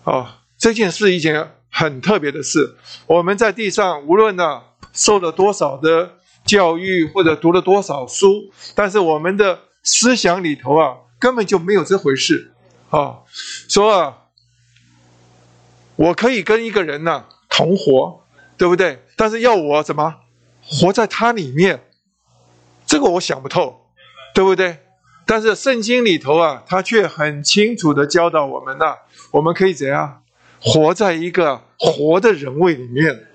[0.04, 2.76] 啊，这件事一件很特别的事。
[3.06, 4.62] 我们在地上无论呢
[4.94, 12.54] 受了多少的教育，或者读了多少书，但是我们的思想里头啊，根本就没有这回事。
[12.90, 13.20] 啊，
[13.70, 14.18] 说啊，
[15.96, 18.24] 我可以跟一个人呢同活，
[18.58, 19.04] 对不对？
[19.16, 20.16] 但是要我怎么
[20.62, 21.84] 活在他里面，
[22.86, 23.88] 这个我想不透，
[24.34, 24.80] 对不对？
[25.26, 28.96] 但是圣经里头啊，他却很清楚的教导我们呐，
[29.32, 30.24] 我们可以怎样
[30.60, 33.28] 活在一个活的人位里面。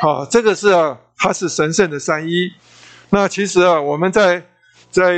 [0.00, 2.50] 好，这个是啊，它是神圣的三一。
[3.10, 4.44] 那其实啊，我们在
[4.90, 5.14] 在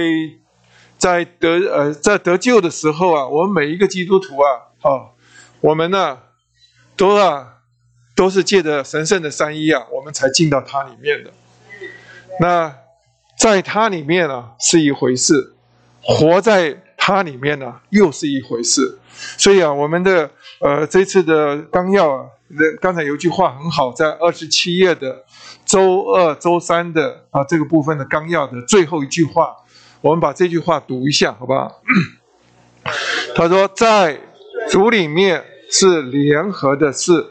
[0.98, 5.14] 在得呃在得救的时候啊，我们每一个基督徒啊，好，
[5.60, 6.18] 我们呢
[6.96, 7.60] 都啊
[8.14, 11.30] 都是借着神圣的三一啊，我们才进到它里面的。
[12.40, 12.74] 那
[13.38, 15.54] 在它里面啊是一回事。
[16.00, 18.98] 活在它里面呢，又是一回事。
[19.36, 20.30] 所以啊，我们的
[20.60, 22.26] 呃这次的纲要啊，
[22.80, 25.24] 刚才有句话很好，在二十七页的
[25.66, 29.54] 周二、周三的啊这个部分的纲要的最后一句话，
[30.00, 31.82] 我们把这句话读一下，好不好？
[33.34, 34.18] 他说，在
[34.70, 37.26] 主里面是联合的事，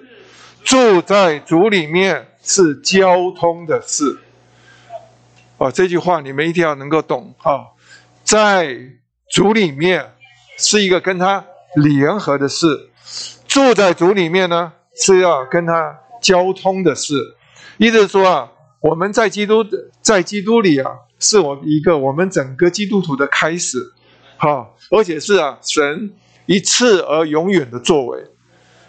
[0.63, 4.19] 住在主里面是交通的事。
[5.57, 7.73] 啊，这句话你们一定要能够懂啊。
[8.23, 8.77] 在
[9.31, 10.13] 主里面
[10.57, 11.43] 是一个跟他
[11.75, 12.89] 联合的事，
[13.47, 17.35] 住在主里面呢是要跟他交通的事。
[17.77, 18.51] 意思说啊，
[18.81, 19.65] 我们在基督
[20.01, 23.77] 在基督里啊，是我一个我们整个基督徒的开始，
[24.37, 26.13] 好，而且是啊神
[26.45, 28.23] 一次而永远的作为。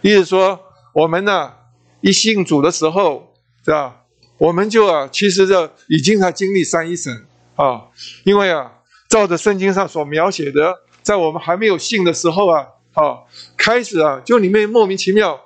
[0.00, 0.60] 意思说，
[0.92, 1.52] 我们呢
[2.00, 4.02] 一信主的时候，是吧？
[4.38, 7.26] 我们就啊，其实就已经在经历三一神
[7.56, 7.86] 啊，
[8.24, 8.72] 因为啊。
[9.08, 13.26] 照着圣经上所描写的，在我们还没有信的时候啊，好
[13.56, 15.40] 开始啊，就里面莫名其妙，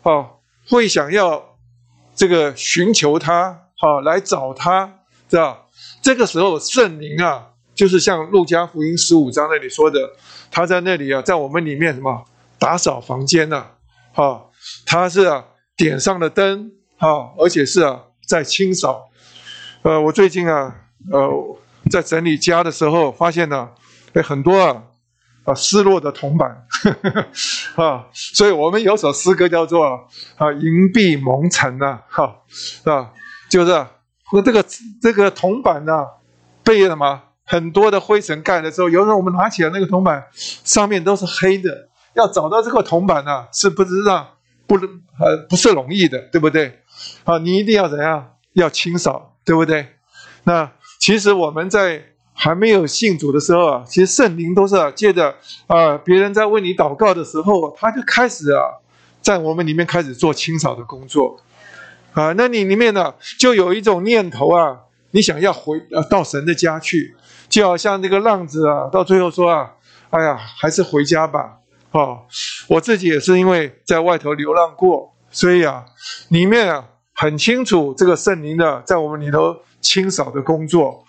[0.00, 1.58] 好会想要
[2.14, 5.61] 这个寻求他，好来找他，是吧？
[6.00, 9.98] 这个时候圣灵啊，就是像路加福音十五章那里说的，
[10.50, 12.24] 他在那里啊，在我们里面什么
[12.58, 13.66] 打扫房间呢？
[14.12, 14.50] 好，
[14.86, 15.44] 他是啊
[15.76, 19.10] 点上了灯，啊，而且是啊在清扫。
[19.82, 20.74] 呃，我最近啊，
[21.10, 21.58] 呃。
[21.90, 23.68] 在整理家的时候，发现呢，
[24.12, 24.84] 哎，很多啊，
[25.42, 26.64] 啊，失落的铜板，
[27.74, 29.84] 啊，所以我们有首诗歌叫做
[30.36, 33.10] 啊，银币蒙尘呐，哈，是吧？
[33.50, 33.72] 就是
[34.32, 34.64] 和这个
[35.00, 36.06] 这个铜板呢，
[36.64, 46.80] 被什么很多的灰尘盖的时候，有时候我们拿起来那个铜板上面都是黑的，要找到这个铜板呢，是不知道不呃不是容易的，对不对？
[47.24, 48.30] 啊，你一定要怎样？
[48.54, 49.86] 要清扫，对不对？
[50.44, 50.72] 那。
[51.02, 52.00] 其实我们在
[52.32, 55.34] 还没有信主的时候啊，其实圣灵都是借着
[55.66, 58.62] 啊别人在为你祷告的时候，他就开始啊
[59.20, 61.36] 在我们里面开始做清扫的工作
[62.12, 62.32] 啊。
[62.36, 64.76] 那你里面呢就有一种念头啊，
[65.10, 67.14] 你想要回呃到神的家去，
[67.48, 69.70] 就好像那个浪子啊，到最后说啊，
[70.10, 71.58] 哎呀，还是回家吧。
[71.90, 72.20] 啊，
[72.68, 75.84] 我自己也是因为在外头流浪过，所以啊，
[76.30, 76.82] 里面啊
[77.14, 81.04] 很清楚这个圣灵的在我们里头清扫的工作，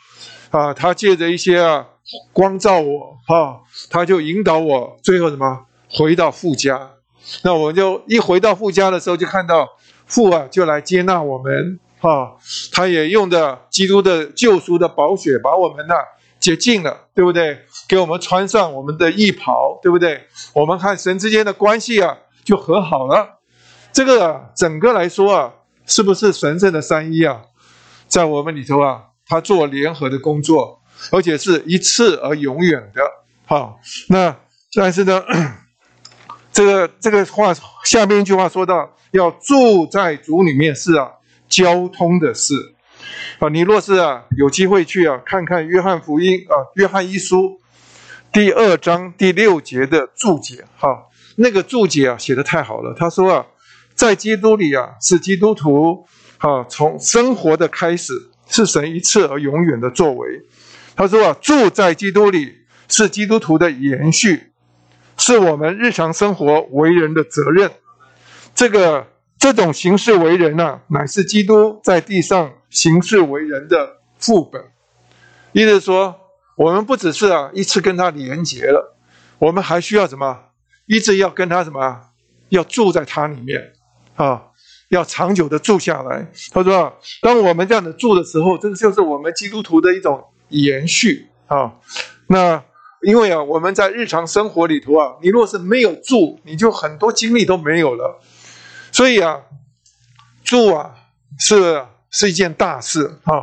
[0.52, 1.88] 啊，他借着一些啊
[2.34, 5.66] 光照我，啊，他就引导我，最后什么？
[5.90, 6.90] 回到父家，
[7.44, 9.66] 那我就一回到父家的时候，就看到
[10.08, 12.34] 父啊就来接纳我们，啊，
[12.72, 15.96] 他也用的基督的救赎的宝血把我们呐。
[16.40, 17.58] 洁净了，对不对？
[17.88, 20.28] 给我们穿上我们的衣袍，对不对？
[20.52, 23.40] 我们和神之间的关系啊，就和好了。
[23.94, 25.54] 这个整个来说啊，
[25.86, 27.44] 是不是神圣的三一啊，
[28.10, 30.82] 在我们里头啊，他做联合的工作，
[31.12, 33.02] 而且是一次而永远的。
[33.46, 33.76] 哈，
[34.10, 34.36] 那
[34.76, 35.24] 但是呢，
[36.54, 41.10] 这个这个话下面一句话说到，要住在主里面是啊，
[41.50, 42.54] 交通的事。
[43.40, 47.60] 啊，你若是啊有机会去啊看看约翰福音啊，约翰一书
[48.32, 50.90] 第二章第六节的注解，哈，
[51.38, 52.94] 那个注解啊写的太好了。
[52.98, 53.46] 他说啊，
[53.96, 56.06] 在基督里啊是基督徒
[56.38, 58.14] 啊从生活的开始，
[58.48, 60.28] 是神一次而永远的作为。
[60.96, 62.54] 他说啊，住在基督里
[62.88, 64.53] 是基督徒的延续，
[65.18, 67.72] 是我们日常生活为人的责任。
[68.56, 69.08] 这个
[69.38, 72.54] 这种行事为人呢，乃是基督在地上。
[72.74, 74.60] 行事为人的副本，
[75.52, 76.16] 意思说，
[76.58, 78.98] 我们不只是啊一次跟他连结了，
[79.38, 80.46] 我们还需要什么？
[80.88, 82.02] 一直要跟他什么？
[82.50, 83.74] 要住在他里面
[84.16, 84.42] 啊，
[84.90, 86.28] 要长久的住下来。
[86.52, 86.92] 他说，
[87.22, 91.74] 当我们这样的住的时候，这就是我们基督徒的一种延续啊。
[92.26, 92.64] 那
[93.06, 98.20] 因为啊，我们在日常生活里头啊，你若是没有住，你就很多精力都没有了。
[98.92, 99.42] 所以啊，
[100.44, 100.96] 住啊
[101.40, 101.86] 是。
[102.16, 103.42] 是一件大事啊，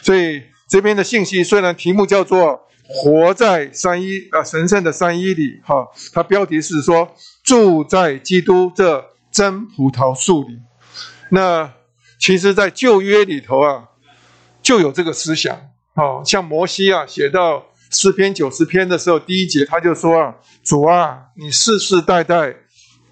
[0.00, 10.60] 所以这边的信息虽然题目叫做“活在三一啊神圣的三一里”哈，它标题是说住在基督这真葡萄树里。
[11.30, 11.72] 那
[12.20, 13.88] 其实，在旧约里头啊，
[14.62, 15.56] 就有这个思想
[15.94, 20.34] 啊，像摩西啊写到诗篇九十篇的时候，第一节他就说啊
[20.64, 22.56] ：“主啊，你世世代代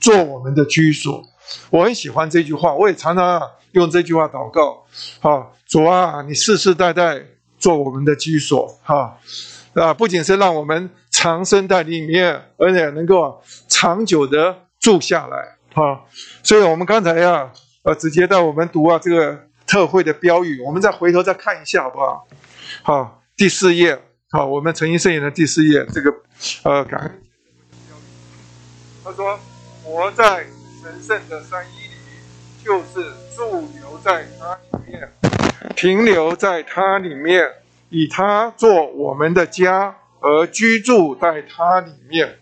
[0.01, 1.22] 做我们的居所。”
[1.70, 4.85] 我很喜欢这句话，我也常常用这句话祷告。
[5.20, 7.20] 好，主啊，你世世代代
[7.59, 9.18] 做我们的居所，哈
[9.74, 16.05] 啊，不仅是让我们长生在里面，而且能够长久的住下来，哈。
[16.43, 17.53] 所以，我们刚才呀，
[17.83, 22.26] 呃，直接带我们读啊这个特会的标语，我们再回头再看一下，好不好？
[22.83, 24.01] 好，第四页，
[24.33, 26.14] 好，我们诚心圣言的第四页，这个
[26.62, 27.22] 呃，感恩
[29.03, 29.37] 他说，
[29.83, 30.47] 活在
[30.81, 34.57] 神圣的三一里，就是驻留在他。
[35.74, 37.45] 停留在它里面，
[37.89, 42.39] 以它做我们的家，而居住在它里面。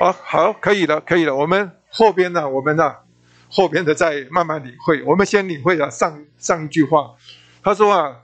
[0.00, 1.34] 啊，好，可以了，可以了。
[1.34, 2.96] 我们后边呢，我们呢，
[3.48, 5.02] 后边的再慢慢领会。
[5.04, 7.14] 我们先领会了上上一句话，
[7.62, 8.16] 他说啊，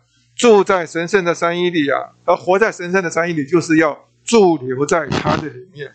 [0.43, 5.93] 住在神圣的山一里啊，而活在神圣的山一里，就是要驻留在它的里面。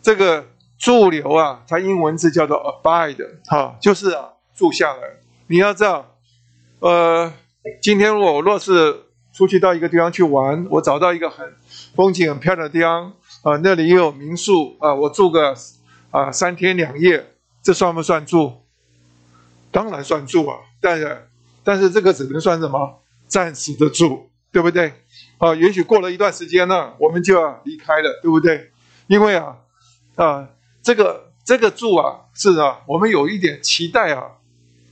[0.00, 0.46] 这个
[0.78, 5.02] 驻留啊，它英文字叫做 abide，哈，就是啊，住下来。
[5.48, 6.16] 你要知道。
[6.78, 7.30] 呃，
[7.82, 8.96] 今天我若是
[9.34, 11.46] 出去到一个地方去玩，我找到一个很
[11.94, 13.12] 风景很漂亮的地方，
[13.42, 15.54] 啊，那里也有民宿，啊，我住个
[16.12, 17.26] 啊三天两夜，
[17.62, 18.54] 这算不算住？
[19.70, 21.28] 当然算住啊，但是
[21.62, 23.02] 但是这个只能算什么？
[23.26, 24.92] 暂时的住，对不对？
[25.38, 28.70] 啊，也许过了一段时间呢，我们就要离开了，对不对？
[29.06, 29.56] 因为啊
[30.14, 30.48] 啊，
[30.82, 34.32] 这个这个住啊，是啊，我们有一点期待啊。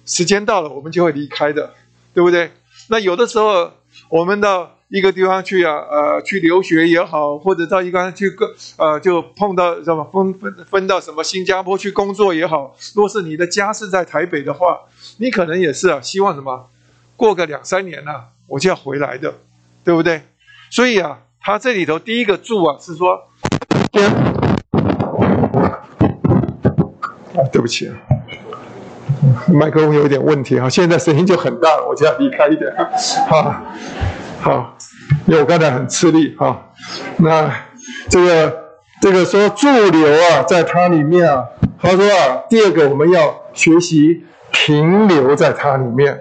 [0.06, 1.72] 时间到了，我们就会离开的，
[2.12, 2.52] 对不对？
[2.90, 3.72] 那有的时候，
[4.10, 12.76] 我们到一个地方去啊，呃，去留学也好，或者到一个去个呃，就碰到什么分分分到什么新加坡去工作也好。
[12.94, 14.78] 若是你的家是在台北的话，
[15.16, 16.68] 你可能也是啊，希望什么？
[17.16, 18.10] 过个两三年呢，
[18.48, 19.32] 我就要回来的，
[19.84, 20.22] 对不对？
[20.70, 23.14] 所以啊，他这里头第一个注啊，是说，
[27.34, 27.94] 啊，对不起啊。
[29.48, 32.70] 麦克风有一点问题啊，现在声音就很大，我就要离开一点
[33.28, 33.62] 哈。
[34.40, 34.76] 好，
[35.26, 36.72] 因为我刚才很吃力哈。
[37.18, 37.50] 那
[38.08, 38.64] 这个
[39.00, 41.44] 这个说驻留啊，在它里面啊，
[41.80, 44.24] 他说啊，第二个我们要学习。
[44.54, 46.16] 停留在它里面，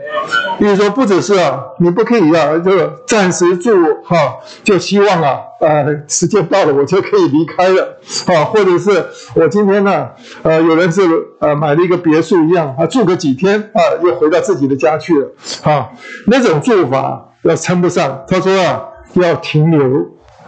[0.57, 3.71] 比如说不只是啊，你不可以啊，就暂时住
[4.03, 9.05] 哈，就希望啊，呃，时间到了我就可以离开了啊，或者是
[9.35, 10.09] 我今天呢，
[10.41, 11.01] 呃，有人是
[11.39, 15.27] 呃买了一个别墅一样啊，住个几天啊，又回到自己的家去了
[15.61, 15.91] 啊，
[16.27, 18.25] 那种做法要称不上。
[18.27, 18.81] 他说啊，
[19.13, 19.79] 要停留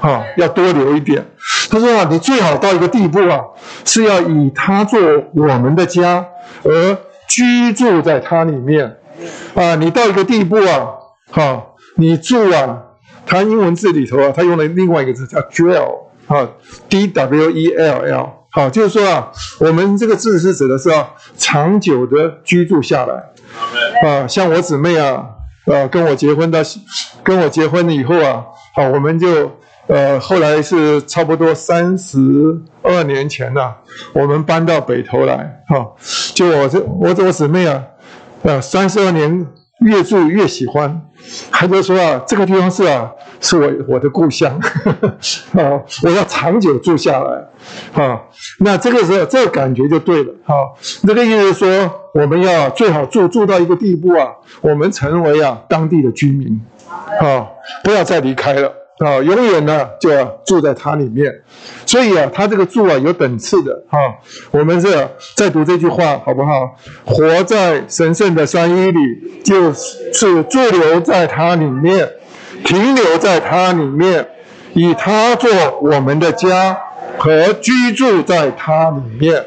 [0.02, 1.24] 啊，要多留一点。
[1.70, 3.40] 他说啊，你最好到一个地步啊，
[3.86, 5.00] 是要以他做
[5.36, 6.26] 我们的家，
[6.64, 6.98] 而
[7.28, 8.98] 居住在它里面。
[9.56, 10.88] 啊，你到一个地步啊，
[11.32, 11.66] 哈，
[11.96, 12.84] 你住啊，
[13.26, 16.50] 它英文字里头啊，它用了另外一个字叫 dwell，啊
[16.90, 24.10] ，d w e l l，好，就是说啊，我们这个字是指的是啊，长久的居住下来。
[24.10, 25.26] 啊，像我姊妹啊，
[25.66, 26.64] 呃，跟我结婚的，
[27.24, 28.46] 跟我结婚了以后啊，
[28.76, 29.52] 好，我们就。
[29.88, 32.18] 呃，后来是差不多三十
[32.82, 33.76] 二年前了，
[34.14, 35.92] 我们搬到北头来，哈，
[36.34, 37.84] 就我这我这我姊妹啊，
[38.42, 39.46] 呃，三十二年
[39.82, 41.02] 越住越喜欢，
[41.52, 44.60] 还就说啊，这个地方是啊，是我我的故乡，
[45.54, 48.20] 啊，我要长久住下来，啊，
[48.62, 50.56] 那这个时候这个感觉就对了，哈，
[51.06, 54.30] 这个意思说，我们要最好住住到一个地步啊，
[54.62, 56.60] 我们成为啊当地的居民，
[57.22, 57.46] 啊，
[57.84, 58.74] 不要再离开了。
[59.00, 61.30] 啊，永远呢就要住在它里面，
[61.86, 64.00] 所以啊，它这个住啊有等次的哈。
[64.52, 64.88] 我们是
[65.36, 66.76] 再读这句话好不好？
[67.04, 69.00] 活在神圣的三一里，
[69.44, 72.10] 就是驻留在它里面，
[72.64, 74.26] 停留在它里面，
[74.74, 75.50] 以它做
[75.82, 76.78] 我们的家
[77.18, 79.44] 和居住在它里面。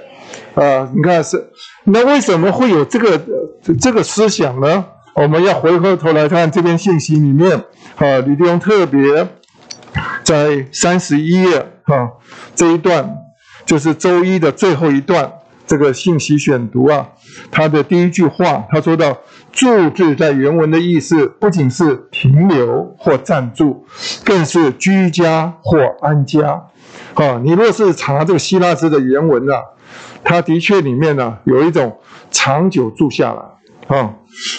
[0.54, 1.48] 啊，你看是，
[1.84, 3.18] 那为什么会有这个
[3.80, 4.84] 这个思想呢？
[5.20, 7.56] 我们要回过头来看这篇信息里面，
[7.96, 9.26] 啊，李弟兄特别。
[10.22, 12.10] 在三十一页啊，
[12.54, 13.16] 这一段
[13.66, 15.32] 就是周一的最后一段，
[15.66, 17.08] 这个信息选读啊，
[17.50, 19.18] 他的第一句话，他说到
[19.50, 23.84] “住”字在原文的意思，不仅是停留或暂住，
[24.24, 26.62] 更是居家或安家。
[27.14, 29.56] 啊，你若是查这个希腊字的原文啊，
[30.22, 31.98] 它的确里面呢有一种
[32.30, 33.40] 长久住下来
[33.88, 34.14] 啊。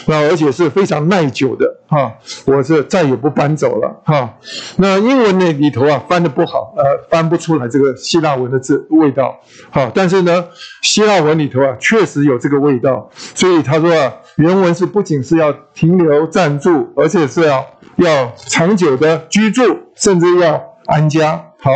[0.08, 2.14] 那而且是非常耐久的哈，
[2.46, 4.02] 我是再也不搬走了。
[4.04, 4.38] 哈。
[4.76, 9.40] 那英文那里头啊翻的不好，呃翻不出来这个希腊文的字味道。
[9.70, 10.46] 好，但是呢
[10.82, 17.66] 希腊文里头啊确实有这个味道，所以他说啊原文是不仅是要停留暂住，而且是要
[17.98, 21.46] 要长久的居住，甚至要安家。
[21.62, 21.72] 好，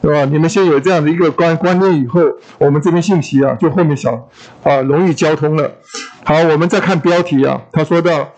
[0.00, 0.24] 对吧？
[0.24, 2.20] 你们先有这样的一个观观念以后，
[2.56, 4.14] 我们这边信息啊就后面想
[4.62, 5.70] 啊容易交通了。
[6.24, 8.30] 好，我们再看标题啊，他说到，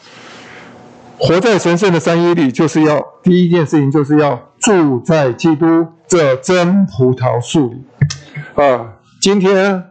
[1.17, 7.85] 活在神圣的三一里，就是要第一件事情，就是要住在基督这真葡萄树里
[8.61, 8.95] 啊。
[9.23, 9.85] 今天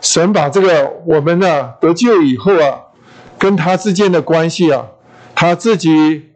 [0.00, 2.80] 神把这个我们呢得救以后啊，
[3.38, 4.86] 跟他之间的关系啊，
[5.34, 6.30] 他自己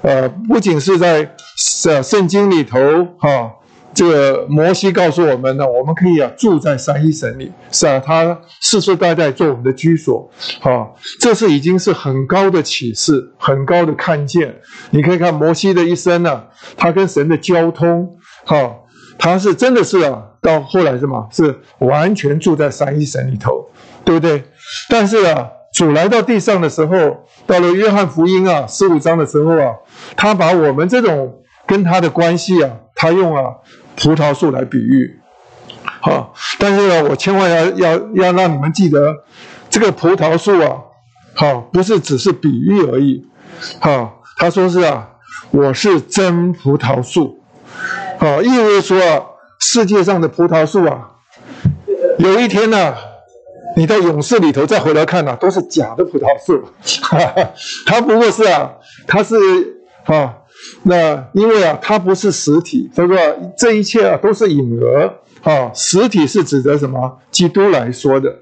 [0.00, 2.78] 呃不仅是在圣圣经里头
[3.18, 3.52] 哈。
[3.94, 10.30] 这个摩西告诉我们呢，我们可以啊住在三一神里，是啊，他世世代代做我们的居所，
[10.60, 14.54] 哈，这是已经是很高的启示，很高的看见。
[14.90, 16.44] 你可以看摩西的一生呢，
[16.76, 18.06] 他跟神的交通，
[18.44, 18.70] 哈，
[19.18, 23.64] 他是真的是啊，到后来什么，是完全住在三一神里头，
[24.04, 24.44] 对不对？
[24.90, 26.96] 但是啊，主来到地上的时候，
[27.46, 29.72] 到了约翰福音啊十五章的时候啊，
[30.18, 31.34] 他把我们这种
[31.66, 33.42] 跟他的关系啊，他用啊。
[33.98, 35.18] 葡萄树来比喻，
[36.02, 39.24] 好，但是呢，我千万要要要让你们记得，
[39.70, 40.76] 这个葡萄树啊，
[41.32, 43.26] 好，不是只是比喻而已，
[43.80, 45.08] 好，他说是啊，
[45.50, 47.40] 我是真葡萄树，
[48.18, 49.22] 好，意味说啊，
[49.58, 51.12] 世界上的葡萄树啊，
[52.18, 52.94] 有一天呢，
[53.76, 56.62] 你到勇士里头再回来看呢，都是假的葡萄树，
[57.00, 57.50] 哈哈，
[57.86, 58.72] 它不过是啊，
[59.06, 59.34] 它是
[60.04, 60.36] 啊。
[60.82, 63.18] 那因为啊，它不是实体，所以说
[63.56, 65.12] 这一切啊都是影儿
[65.42, 65.70] 啊。
[65.74, 67.18] 实体是指的什么？
[67.30, 68.34] 基督来说的，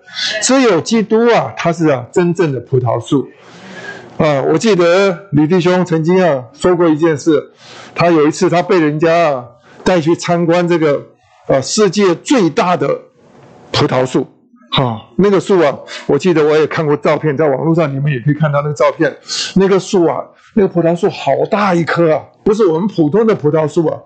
[0.43, 3.29] 只有基督啊，他是啊真正的葡萄树
[4.19, 4.43] 啊。
[4.43, 7.53] 我记得李弟兄曾经啊说过一件事，
[7.95, 9.45] 他有一次他被人家啊
[9.83, 11.03] 带去参观这个
[11.49, 12.89] 呃世界最大的
[13.73, 14.27] 葡萄树，
[14.75, 19.17] 哈，那个树啊，我记得我也看过照片，在网络上你们也可以看到那个照片，
[19.57, 20.19] 那个树啊。
[20.57, 23.99] 那个葡萄树好大一棵啊，不是我们普通的葡萄树啊，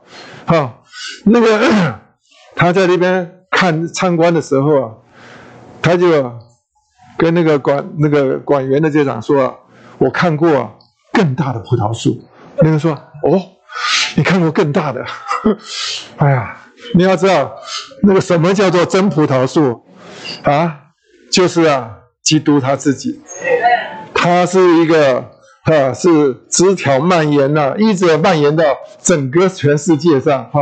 [0.46, 0.78] 哈，
[1.26, 2.00] 那个
[2.56, 4.90] 他在那边看参观的时候啊，
[5.82, 6.32] 他就
[7.18, 9.54] 跟那个管那个管园的队长说啊，
[9.98, 10.78] 我看过
[11.12, 12.18] 更大的葡萄树。
[12.62, 13.38] 那个说哦，
[14.16, 15.04] 你看过更大的？
[16.16, 16.56] 哎呀，
[16.94, 17.54] 你要知道
[18.04, 19.84] 那个什么叫做真葡萄树
[20.42, 20.78] 啊？
[21.30, 21.90] 就是啊，
[22.22, 23.20] 基督他自己，
[24.14, 25.32] 他是一个。
[25.64, 28.64] 啊，是枝条蔓延呐，一直蔓延到
[29.02, 30.48] 整个全世界上。
[30.50, 30.60] 哈，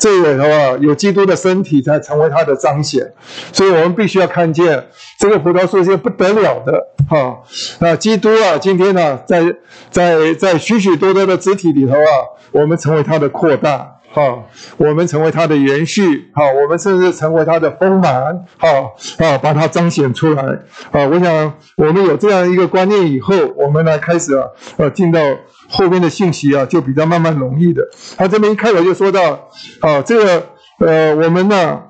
[0.00, 3.12] 这里头啊，有基督的身体才成为他的彰显。
[3.52, 4.88] 所以我们必须要看见
[5.20, 6.84] 这个葡萄树是不得了的。
[7.08, 7.40] 哈，
[7.78, 9.54] 那基督啊，今天呢，在
[9.88, 12.10] 在在许许多多的肢体里头啊，
[12.50, 13.99] 我们成为它的扩大。
[14.12, 20.42] 好，我们成为它的延续，好，我们甚至成为它的丰满，好，啊，把它彰显出来，
[20.90, 24.44] 啊，我想我们有这样一个观念以后，我们来开始啊，
[24.78, 25.20] 呃，进到
[25.68, 27.88] 后面的信息啊，就比较慢慢容易的。
[28.16, 29.48] 他这边一开头就说到，
[29.78, 30.46] 啊，这个，
[30.80, 31.80] 呃，我们呢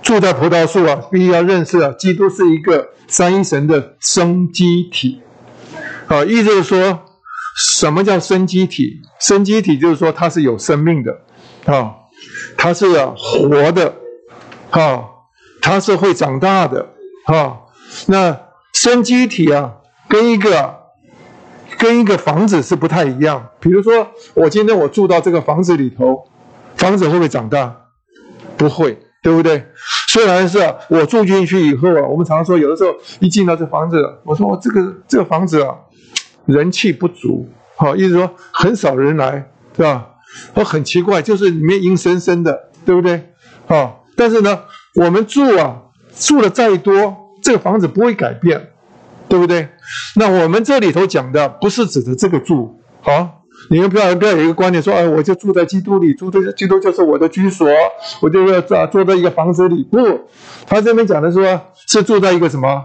[0.00, 5.20] 住在葡萄树啊，必须要认识啊，基督是一个三一神的生机体，
[6.06, 7.00] 啊，意思就是说，
[7.76, 9.02] 什么叫生机体？
[9.20, 11.14] 生机体就是说它是有生命的。
[11.66, 11.94] 啊，
[12.56, 12.86] 它是
[13.16, 13.94] 活的，
[14.70, 15.04] 啊，
[15.62, 16.88] 它是会长大的，
[17.26, 17.58] 啊，
[18.06, 18.38] 那
[18.72, 19.74] 生机体啊，
[20.08, 20.74] 跟一个
[21.78, 23.50] 跟一个房子是不太一样。
[23.60, 26.24] 比如说，我今天我住到这个房子里头，
[26.76, 27.74] 房子会不会长大？
[28.56, 29.66] 不会，对不对？
[30.08, 30.58] 虽然是
[30.88, 35.74] 我住进去以后啊，我们常说有的时候一进到这房子，我说我这个这个房子啊，
[36.46, 40.06] 人气不足，好，意思说很少人来，对吧？
[40.54, 43.32] 我很奇怪，就是里面阴森森的，对不对？
[43.66, 44.60] 啊，但是呢，
[44.94, 45.82] 我们住啊，
[46.18, 48.70] 住的再多，这个房子不会改变，
[49.28, 49.68] 对不对？
[50.16, 53.30] 那我们这里头讲的不是指的这个住，啊，
[53.70, 57.68] 你们不要不要有一个观点说，哎，我就住在基督里，住在基督就是我的居所，
[58.20, 59.82] 我就要住住在一个房子里。
[59.84, 59.98] 不，
[60.66, 62.84] 他这边讲的说，是住在一个什么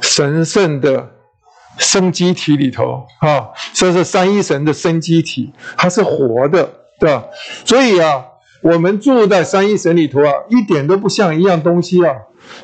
[0.00, 1.10] 神圣的。
[1.78, 6.68] 生机体里头，啊，这是三一神的生机体，它是活的，
[7.00, 7.24] 对吧？
[7.64, 8.22] 所以啊，
[8.62, 12.12] 我们住在三一神里头啊，一点都不像一样东西啊，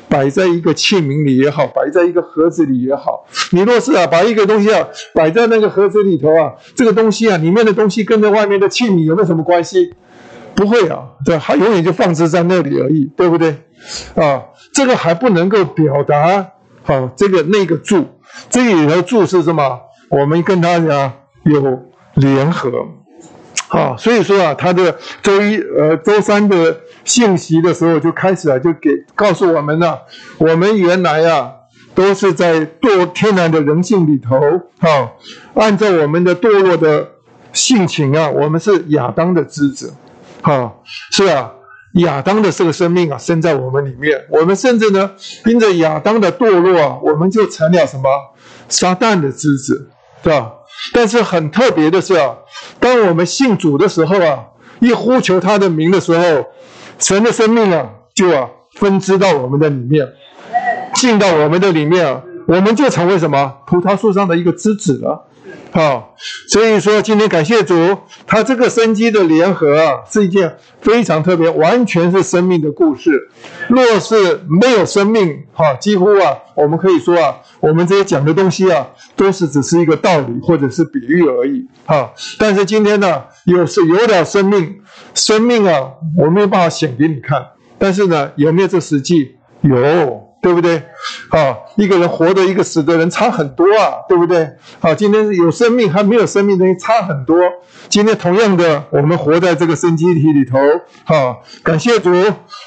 [0.09, 3.25] 摆在一个器皿里也好，摆在一个盒子里也好。
[3.51, 9.93] 你若是啊，把一个东西啊摆在那个盒子里头啊，这个东西啊，里面的东西跟着外面的器皿有没有什么关系？
[10.53, 13.57] 不会啊，对，它永远就放置在那里而已，对不对？
[14.15, 14.43] 啊，
[14.73, 16.51] 这个还不能够表达
[16.83, 18.05] 好这个那个住。
[18.49, 19.81] 这里头注是什么？
[20.09, 21.13] 我们跟他讲
[21.43, 22.69] 有联合，
[23.69, 30.03] 啊，所以说啊，他的周一呃周三的信息的时候就开始啊，就给告诉我们了，
[30.37, 31.51] 我们原来啊
[31.95, 34.37] 都是在堕天然的人性里头，
[34.79, 35.11] 啊，
[35.55, 37.09] 按照我们的堕落的
[37.51, 39.93] 性情啊，我们是亚当的枝子，
[40.41, 40.71] 啊，
[41.11, 41.51] 是啊。
[41.95, 44.25] 亚当的这个生命啊，生在我们里面。
[44.29, 45.11] 我们甚至呢，
[45.45, 48.09] 因着亚当的堕落啊，我们就成了什么
[48.69, 49.89] 撒旦的枝子，
[50.21, 50.51] 对吧？
[50.93, 52.35] 但是很特别的是啊，
[52.79, 54.45] 当我们信主的时候啊，
[54.79, 56.45] 一呼求他的名的时候，
[56.99, 60.05] 神的生命啊，就啊分支到我们的里面，
[60.95, 65.27] 进到我们的里面，我们就成为什么葡萄树上的一个枝子了。
[65.71, 66.15] 好，
[66.47, 73.29] 所以说今天感谢主，他这个生机的联合啊，是一件非常特别，完全是生命的故事。
[73.67, 78.87] 若是没有生命，哈，几乎啊，我们可以说啊，我们这些讲的东西啊，
[79.17, 82.13] 都是只是一个道理或者是比喻而已，哈。
[82.39, 84.79] 但是今天呢，有是有点生命，
[85.13, 87.45] 生命啊，我没有办法显给你看，
[87.77, 89.35] 但是呢，有没有这实际？
[89.61, 90.24] 有。
[90.45, 90.75] 对不对？
[91.29, 94.47] 啊，一个人活的，一个死的人差很多啊，对不对？
[94.79, 97.35] 好，今天有生命还没有生命的人差很多。
[97.89, 100.59] 今天同样的，我们活在这个生机体里头，
[101.03, 102.11] 哈，感谢主，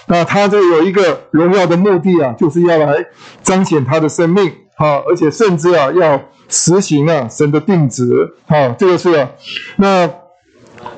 [0.09, 3.07] 那他这有一个荣耀的目的啊，就是要来
[3.45, 9.31] 彰显他的生命，哈，而且甚至啊要实行啊神的定旨，哈，这个是啊，
[9.77, 10.11] 那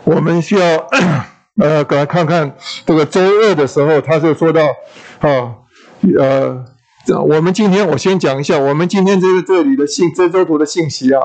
[0.05, 0.89] 我们需要
[1.61, 2.57] 呃，来看看
[2.87, 4.63] 这个周二的时候，他就说到，
[5.21, 5.57] 啊。
[6.19, 6.65] 呃，
[7.23, 11.21] 我们今天我先讲一下，我们今天这个这里的信这周图的信息啊，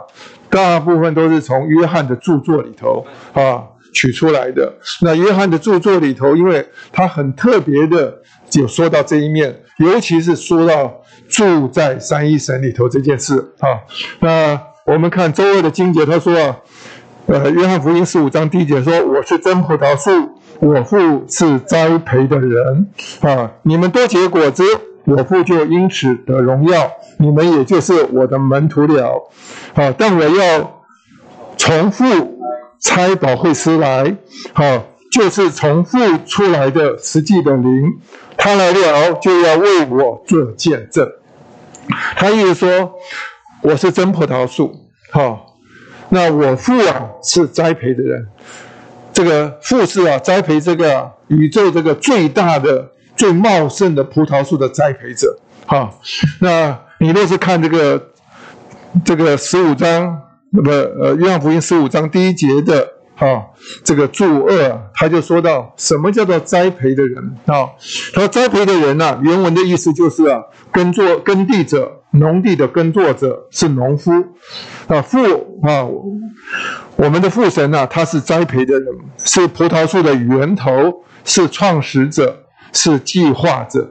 [0.49, 3.63] 大部分都是从约翰的著作里头啊
[3.93, 4.73] 取出来的。
[5.01, 8.19] 那约翰的著作里头，因为他很特别的
[8.53, 13.79] 有说到这一面，尤其是说到住在三一神里头这件事啊。
[14.19, 16.57] 那我们看周二的经节，他说啊，
[17.27, 22.87] 呃，约翰福音十五章第一节说：“我是真葡萄树。”我父是栽培的人
[23.21, 24.63] 啊，你们多结果子，
[25.03, 29.29] 我父就因此得荣耀，你们也就是我的门徒了
[29.73, 29.93] 啊。
[29.97, 30.83] 但我要
[31.57, 32.05] 从父
[32.79, 34.15] 差保惠师来，
[34.53, 37.83] 啊，就是从父出来的实际的灵，
[38.37, 41.07] 他来了就要为我做见证。
[42.15, 42.93] 他意思说，
[43.61, 44.73] 我是真葡萄树，
[45.11, 45.57] 好，
[46.09, 48.27] 那我父啊是栽培的人。
[49.15, 55.89] 这个富士啊，栽培这个宇宙这个最大的、最茂盛的葡萄树的栽培者，哈。
[56.41, 58.09] 那你若是看这个
[59.05, 62.85] 这个十五章，那么呃，约翰福音十五章第一节的
[63.15, 63.41] 哈，
[63.85, 67.71] 这个注二，他就说到什么叫做栽培的人啊？
[68.13, 70.41] 他说栽培的人呢，原文的意思就是啊，
[70.73, 74.11] 耕作耕地者，农地的耕作者是农夫
[74.87, 75.17] 啊，富
[75.63, 75.87] 啊。
[76.95, 78.87] 我们的父神呢，他是栽培的人，
[79.17, 83.89] 是葡萄树的源头，是创始者，是计划者，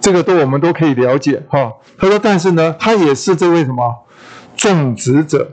[0.00, 1.72] 这个都我们都可以了解哈。
[1.98, 4.06] 他说，但是呢，他也是这位什么
[4.56, 5.46] 种植者，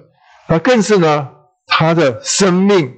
[0.48, 1.28] 那更是呢
[1.68, 2.90] 他的生命，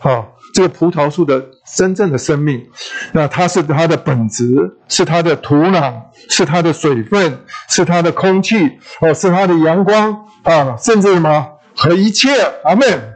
[0.00, 1.44] 哈，这个葡萄树的
[1.76, 2.66] 真正的生命，
[3.12, 5.94] 那它是它的本质，是它的土壤，
[6.28, 7.38] 是它的水分，
[7.68, 8.56] 是它的空气，
[9.00, 11.46] 哦，是它的阳光啊，甚至什么
[11.76, 12.28] 和一切，
[12.64, 13.11] 阿门。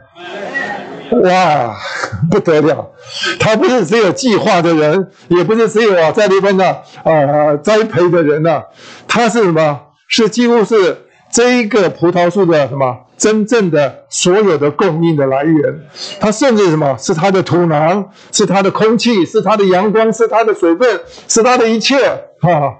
[1.11, 1.75] 哇，
[2.29, 2.91] 不得了！
[3.39, 6.65] 他不是只有计划的人，也不是只有啊在里边的
[7.03, 8.61] 啊栽培的人呐，
[9.07, 9.79] 他是什么？
[10.09, 15.81] 是几乎是这一个葡萄树的什么真正的所有的供应的来源？
[16.19, 21.97] 他甚至什么是他的土壤，是他的空气，是他的阳光，是他的水分，是他的一切
[22.41, 22.73] 哈啊！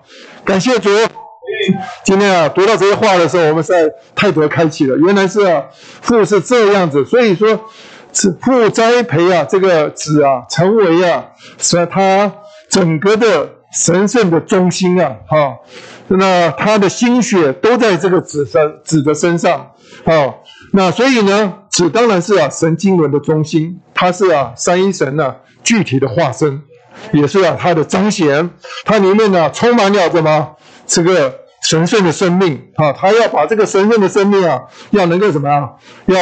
[0.44, 0.90] 感谢主。
[2.04, 5.64] 今天啊读到这些话的时候，我们在太多开启了，原来是啊
[6.02, 7.60] 父是这样子，所以说。
[8.20, 11.24] 是父栽培啊，这个子啊，成为啊，
[11.60, 12.34] 是他
[12.68, 15.58] 整个的神圣的中心啊，哈，
[16.08, 19.74] 那他的心血都在这个子身子的身上，
[20.06, 20.34] 啊，
[20.74, 26.64] 那所以呢，子当然是啊神经轮的中心，它是啊三一神呢具体的化身，
[27.14, 28.50] 也是啊它的彰显，
[28.84, 30.56] 它里面呢充满了什么
[30.88, 35.70] 这个神圣的生命啊，他要把这个神圣的生命啊，要能够什么啊，
[36.08, 36.18] 要。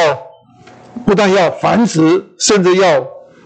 [1.06, 2.98] 不但要繁殖，甚至要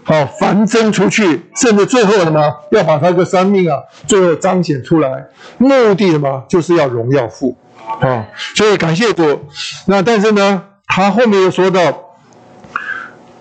[0.03, 5.27] 啊繁增出去，甚至最后什么要把他的生命啊，最后彰显出来，
[5.59, 7.55] 目的什么就是要荣耀父
[8.01, 8.25] 啊。
[8.55, 9.45] 所以感谢主。
[9.85, 12.15] 那但是呢，他后面又说到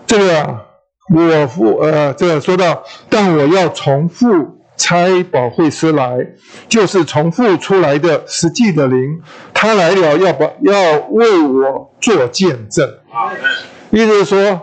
[0.06, 0.58] 这个
[1.14, 4.26] 我父呃，这个说到，但我要重复
[4.76, 6.18] 差保惠师来，
[6.68, 9.20] 就是从父出来的实际的灵，
[9.54, 12.88] 他来了要把要为我做见证。
[13.90, 14.60] 意思是说，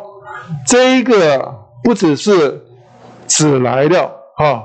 [0.65, 1.53] 这个
[1.83, 2.63] 不只是
[3.25, 4.05] 子来了
[4.37, 4.63] 啊，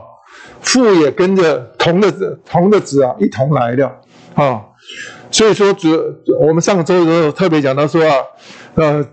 [0.60, 4.00] 父也跟着同的子同的子啊一同来了
[4.34, 4.62] 啊。
[5.32, 5.88] 所以说主
[6.40, 8.14] 我们上周的时候特别讲到说啊，
[8.76, 9.04] 呃，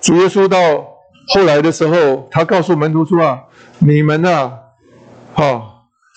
[0.00, 0.58] 主耶稣到
[1.34, 3.40] 后来的时候，他告诉门徒说啊，
[3.80, 4.52] 你们呐，
[5.34, 5.62] 哈，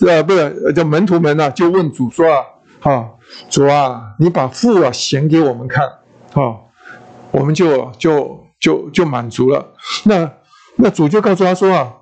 [0.05, 2.43] 呃，不是叫门徒们呐，就问主说啊，
[2.81, 3.09] 哈，
[3.49, 5.83] 主啊，你把父啊显给我们看，
[6.33, 6.61] 啊，
[7.31, 8.44] 我们就就。
[8.65, 9.63] 就就满足了，
[10.05, 10.31] 那
[10.77, 11.93] 那主就告诉他说啊，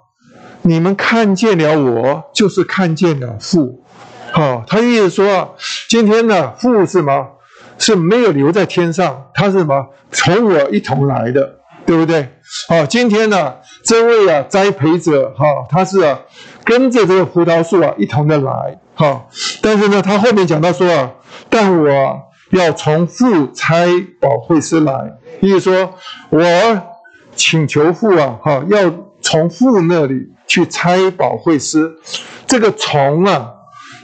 [0.62, 3.84] 你们看见了我，就是看见了父，
[4.32, 5.50] 好，他意思说啊，
[5.90, 7.28] 今天呢父是什么？
[7.78, 9.88] 是没有留在天上，他是什么？
[10.10, 12.30] 从我一同来的，对不对？
[12.70, 16.22] 好，今天呢这位啊栽培者哈，他是啊
[16.64, 19.26] 跟着这个葡萄树啊一同的来，哈，
[19.62, 21.12] 但是呢他后面讲到说啊，
[21.50, 22.22] 但我
[22.54, 23.86] 要从父差
[24.20, 25.18] 保惠师来。
[25.42, 25.96] 意思说，
[26.30, 26.42] 我
[27.36, 31.92] 请求父啊，哈，要从父那里去拆保惠师。
[32.46, 33.52] 这个从啊，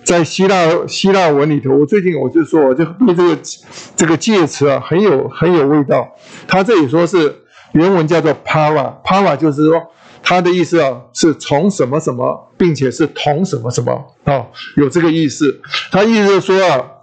[0.04, 3.38] 在希腊希腊文里头，我最近我就说，我就对这个
[3.96, 6.10] 这个介词啊，很有很有味道。
[6.48, 7.44] 他这里说是
[7.74, 9.80] 原文叫做 para，para 就是说，
[10.24, 13.94] 他的意思啊，是从什么什么，并且是同什么什么
[14.24, 15.62] 啊，有这个意思。
[15.92, 16.96] 他意思是说啊。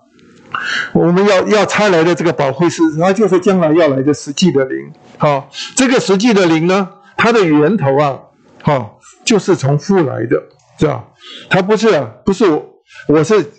[0.93, 4.93] 我们要要差来的这个保惠师，它就是将来要来的实际的灵。
[5.19, 8.19] 好，这个实际的灵呢，它的源头啊，
[8.63, 10.43] 好，就是从父来的，
[10.79, 11.05] 是吧？
[11.51, 11.89] 它不是
[12.25, 12.65] 不是我，
[13.09, 13.53] 我是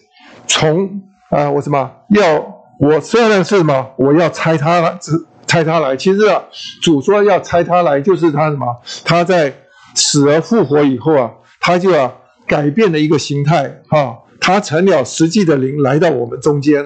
[0.47, 5.11] 从啊，我什么要我虽然是什么，我要拆他只
[5.45, 5.95] 拆他来。
[5.95, 6.41] 其实啊，
[6.81, 8.65] 主说要拆他来，就是他什么？
[9.03, 9.53] 他在
[9.95, 14.19] 死而复活以后啊，他就要改变了一个形态，哈。
[14.47, 16.81] 他成了实际的灵来到我们中间。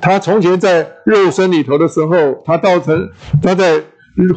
[0.00, 3.10] 他从前在肉身里头的时候，他造成
[3.42, 3.82] 他在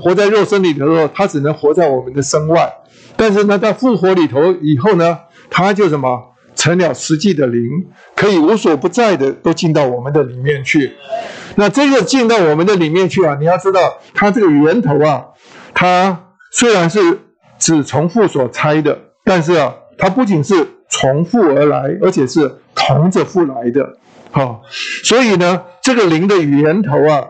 [0.04, 2.70] 活在肉身里头的时候，他只能活在我们的身外。
[3.16, 5.18] 但是呢，在复活里头以后呢，
[5.50, 6.22] 他就什么
[6.54, 7.64] 成了实际的灵，
[8.14, 10.92] 可以无所不在的都进到我们的里面去。
[11.56, 15.28] 那这个进到我们的里面去啊，你要知道，它这个源头啊，
[15.74, 17.00] 它虽然是
[17.58, 20.68] 只重复所拆的，但是啊，它不仅是。
[20.88, 23.98] 重复而来，而且是同着父来的，
[24.32, 24.62] 好，
[25.04, 27.26] 所以呢，这个灵的源头啊，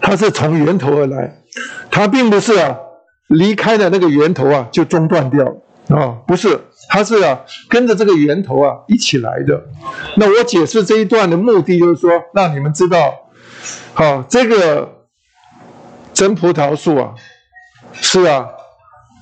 [0.00, 1.42] 它是从源头而来，
[1.90, 2.78] 它并不是啊
[3.26, 6.58] 离开了那个源头啊就中断掉了啊，不是，
[6.88, 9.64] 它是啊跟着这个源头啊一起来的。
[10.16, 13.12] 那我解释这一段的目的就是说，让你们知道，
[13.92, 15.06] 好，这个
[16.12, 17.14] 真葡萄树啊，
[17.92, 18.48] 是啊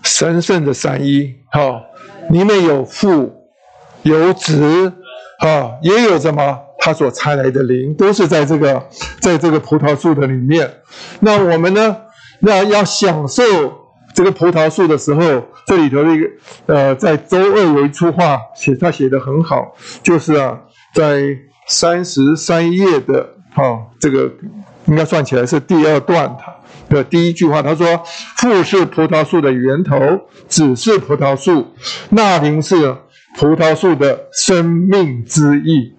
[0.05, 1.82] 神圣的三一，好，
[2.30, 3.38] 里面有父。
[4.05, 4.93] 有子
[5.43, 6.59] 啊，也有什么？
[6.78, 8.88] 他所差来的灵，都是在这个，
[9.20, 10.68] 在这个葡萄树的里面。
[11.20, 11.97] 那我们呢，
[12.40, 13.43] 那要享受
[14.14, 15.20] 这个葡萄树的时候，
[15.64, 16.26] 这里头的一个
[16.66, 20.59] 呃，在周二有一出话写，他写的很好，就是啊，
[20.93, 21.22] 在
[21.68, 24.28] 三十三页的啊，这个
[24.86, 26.36] 应该算起来是第二段
[26.88, 27.86] 的第一句话，他说
[28.38, 29.97] ：“父是葡萄树的源头，
[30.49, 31.68] 子是葡萄树，
[32.11, 32.97] 那灵是
[33.39, 35.95] 葡萄树的生命之意。”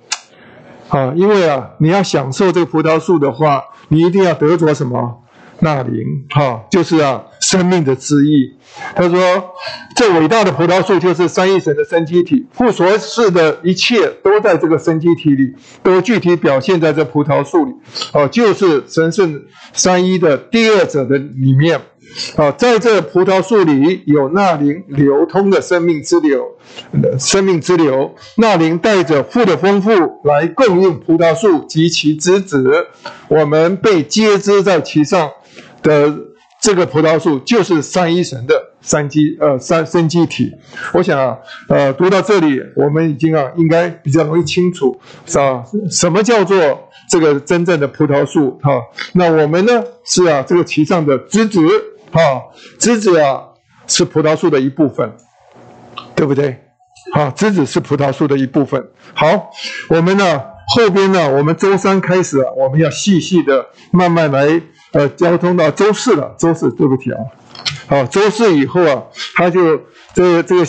[0.89, 5.23] 啊，因为啊，你要享受这个葡萄树的话，你一定要得着什么？
[5.59, 8.53] 那灵，哈，就是啊，生命的之意。
[8.95, 9.19] 他说，
[9.95, 17.71] 这伟大的葡萄树就是三一神的生机体，父所示的一切都在这个生机体里，都具体表现在这葡萄树里。
[18.13, 21.79] 哦，就是神圣三一的第二者的里面。
[22.35, 26.45] 啊，在这葡萄树里有那灵流通的生命之流，
[27.19, 29.89] 生命之流，那灵带着富的丰富
[30.23, 32.87] 来供应葡萄树及其枝子，
[33.27, 35.31] 我们被接枝在其上
[35.81, 36.13] 的
[36.61, 40.51] 这个葡萄树就是三一神的三基呃三生机体。
[40.93, 41.37] 我想啊，
[41.67, 45.63] 呃，读到这里，我们已经啊应该比较容易清楚，是吧？
[45.89, 48.59] 什么叫做这个真正的葡萄树？
[48.61, 48.81] 哈，
[49.13, 51.59] 那我们呢是啊这个其上的枝子。
[52.13, 52.43] 啊，
[52.79, 53.41] 枝子啊
[53.87, 55.11] 是葡萄树的一部分，
[56.15, 56.59] 对不对？
[57.13, 58.87] 好，枝子是葡萄树的一部分。
[59.13, 59.51] 好，
[59.89, 60.41] 我们呢
[60.75, 64.61] 后边呢，我们周三开始，我们要细细的慢慢来
[64.93, 66.35] 呃交通到周四了。
[66.39, 67.19] 周四对不起啊，
[67.87, 69.03] 好，周四以后啊，
[69.35, 69.81] 他就
[70.13, 70.65] 这个这个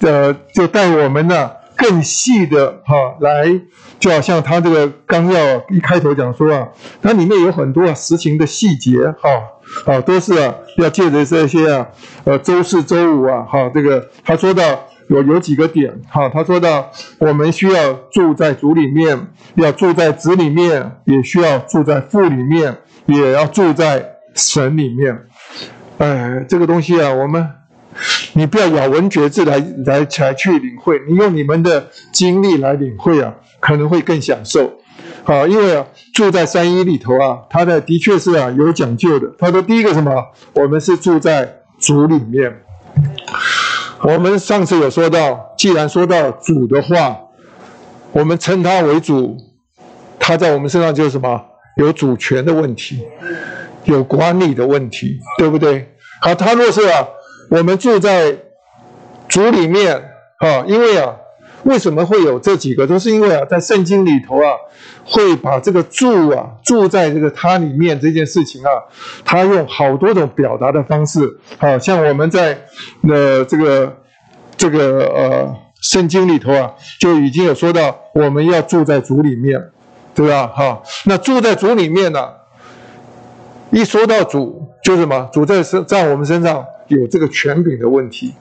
[0.00, 3.60] 呃就带我们呢更细的哈来，
[3.98, 6.68] 就好像他这个纲要一开头讲说啊，
[7.00, 9.30] 它里面有很多啊实行的细节哈。
[9.30, 9.40] 啊，
[9.84, 11.88] 啊都是啊，要借着这些啊，
[12.24, 14.62] 呃，周四周五啊，哈，这个他说到
[15.08, 25.18] 有有几个点，哈，他说到我们需要住在主里面，要住在子里面，也需要住在父里面，也要住在神里面。
[25.98, 27.46] 哎，这个东西啊，我们
[28.32, 34.79] 你不要咬文嚼字来来才去领会，你用你们的经历来领会啊，可能会更享受。
[35.22, 39.28] 好，因为，住在三一里头啊，它的的确是啊有讲究的。
[39.38, 40.12] 他说第一个什么，
[40.54, 42.62] 我们是住在主里面。
[44.02, 47.20] 我们上次有说到，既然说到主的话，
[48.12, 49.36] 我们称他为主，
[50.18, 51.40] 他在我们身上就是什么，
[51.76, 53.06] 有主权的问题，
[53.84, 55.94] 有管理的问题，对不对？
[56.22, 57.06] 好，他若是啊，
[57.50, 58.38] 我们住在
[59.28, 59.96] 主里面
[60.38, 61.14] 啊，因为啊。
[61.64, 62.86] 为什么会有这几个？
[62.86, 64.52] 都是因为啊，在圣经里头啊，
[65.04, 68.70] 会把这个住啊，住在这个它里面这件事情啊，
[69.24, 71.38] 他用好多种表达的方式。
[71.58, 72.58] 啊像我们在
[73.08, 73.94] 呃这个
[74.56, 79.62] 这个呃圣经里头啊，就已经有说到我们要住在主里面，
[80.14, 80.46] 对吧？
[80.46, 82.26] 哈，那住在主里面呢，
[83.70, 85.28] 一说到主，就是什么？
[85.30, 88.34] 主在身在我们身上有这个权柄的问题，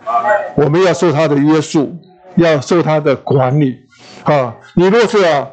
[0.55, 1.93] 我们要受他的约束。
[2.35, 3.75] 要受他的管理，
[4.23, 5.47] 啊，你若是啊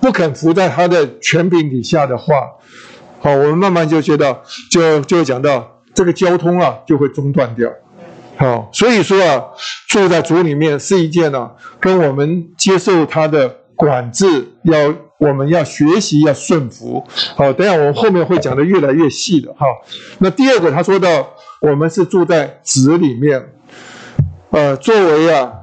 [0.00, 2.34] 不肯服在他的权柄底下的话，
[3.18, 7.68] 好，我们慢慢就觉得，就就讲到这个交通啊就会中断掉，
[8.36, 9.44] 好，所以说啊
[9.88, 11.50] 住在主里面是一件呢，
[11.80, 17.04] 跟我们接受他的管制要我们要学习要顺服，
[17.34, 19.66] 好，等下我后面会讲的越来越细的哈。
[20.18, 23.52] 那第二个他说到我们是住在子里面，
[24.50, 25.54] 呃，作为啊。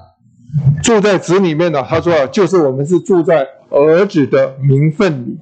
[0.84, 5.38] 住在子里面呢，他说啊，就是我们是住在儿子的名分里。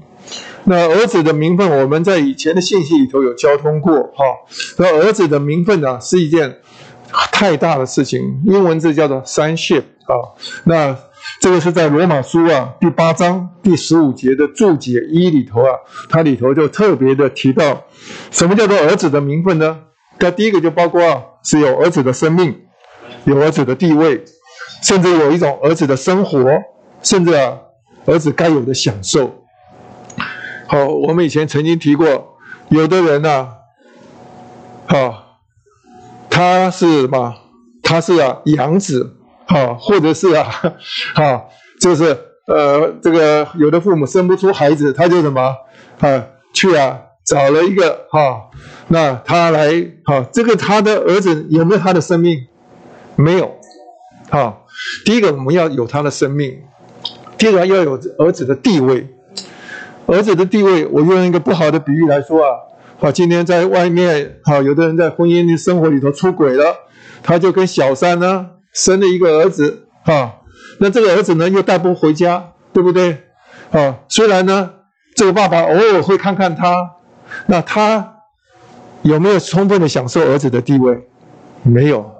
[0.66, 4.24] 那儿子的名分，我们在以前的信息里头有交通过哈。
[4.78, 6.58] 那儿子的名分呢，是一件
[7.34, 10.34] 太大的事情，英文字叫做 sonship 啊。
[10.64, 10.98] 那
[11.42, 15.76] 这个是在罗马书啊第八章第十五节的注解一里头啊，
[16.10, 17.84] 它里头就特别的提到，
[18.32, 19.80] 什么叫做儿子的名分呢？
[20.20, 22.56] 那第一个就包括啊，是有儿子的生命，
[23.26, 24.24] 有儿子的地位。
[24.84, 26.46] 甚至有一种儿子的生活，
[27.02, 27.58] 甚至啊，
[28.06, 29.44] 儿子该有的享受。
[30.68, 33.48] 好，我们以前曾经提过，有的人呢，
[34.86, 35.40] 好，
[36.30, 37.34] 他是什么？
[37.82, 39.16] 他是啊养子，
[39.46, 40.50] 好，或者是啊，
[41.16, 42.18] 好，就是
[42.48, 45.56] 呃，这个有的父母生不出孩子，他就什么
[46.00, 48.50] 啊，去啊找了一个哈，
[48.90, 49.72] 那他来
[50.04, 52.48] 好，这个他的儿子有没有他的生命？
[53.16, 53.56] 没有，
[54.30, 54.63] 好。
[55.06, 56.52] 第一个，我们要有他的生命；
[57.38, 59.08] 第二个，要有儿子的地位。
[60.06, 62.50] 儿子的地位，我用一个不好的比喻来说啊，
[63.00, 66.76] 好，今天在外面，好，有的人在婚姻的生活里头出轨了，
[67.24, 70.42] 他就跟小三呢生了一个儿子，哈，
[70.80, 73.24] 那这个儿子呢又带不回家，对不对？
[73.72, 74.72] 啊，虽然呢，
[75.16, 76.92] 这个爸爸偶尔会看看他，
[77.48, 78.16] 那他
[79.04, 81.08] 有没有充分的享受儿子的地位？
[81.64, 82.12] 没有。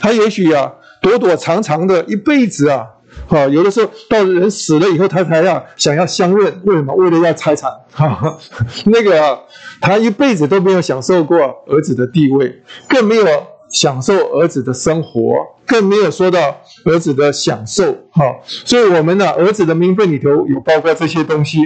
[0.00, 0.72] 他也许啊，
[1.04, 2.86] 躲躲藏藏的一辈子啊，
[3.28, 6.94] 哈，有的时候到人死了以后，他才要想要相认，为什么？
[6.94, 8.38] 为了要财产，哈，
[8.86, 9.38] 那个啊，
[9.82, 13.26] 他一辈子都没有享受过儿子的地位，更没有
[13.70, 15.36] 享受儿子的生活，
[15.66, 18.24] 更没有说到儿子的享受，哈。
[18.46, 21.58] 所以，我们呢，儿子的名分里头有包括这些东西，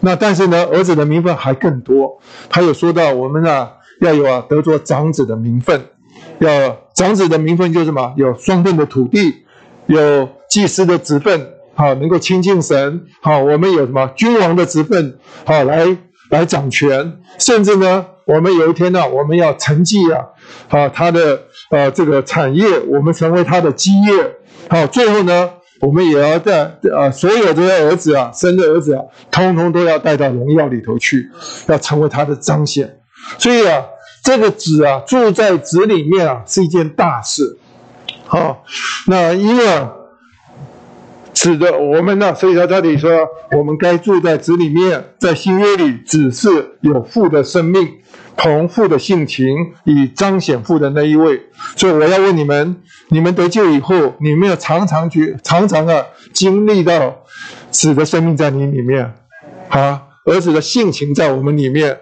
[0.00, 2.20] 那但是呢，儿子的名分还更多，
[2.50, 3.70] 他有说到我们呢
[4.02, 5.80] 要有啊得做长子的名分。
[6.40, 8.14] 要长子的名分就是什么？
[8.16, 9.44] 有双份的土地，
[9.86, 15.84] 有祭司的职分，好能够亲近神，好我们有什么君王的职分，好来
[16.30, 20.26] 来掌权，甚至呢，我们有一天呢，我们要承继啊，
[20.68, 24.36] 啊他的呃这个产业，我们成为他的基业，
[24.68, 31.28] 好最后呢，我们也要在啊所有这些儿子啊，生的儿子啊，通通都要带到荣耀里头去，
[31.66, 32.98] 要成为他的彰显，
[33.36, 33.82] 所以啊。
[34.24, 37.58] 这个子啊，住在子里面啊，是一件大事。
[38.24, 38.64] 好，
[39.06, 39.64] 那因为
[41.34, 43.10] 子的我们呢，所以在这里说，
[43.54, 47.86] 我们该住在子里面，在新约里，子是有父的生命，
[48.34, 51.42] 同父的性情，以彰显父的那一位。
[51.76, 52.76] 所以我要问你们：
[53.08, 56.02] 你们得救以后，你们要常常去、常常啊，
[56.32, 57.14] 经历到
[57.70, 59.12] 子的生命在你里面，
[59.68, 61.98] 啊，儿子的性情在我们里面。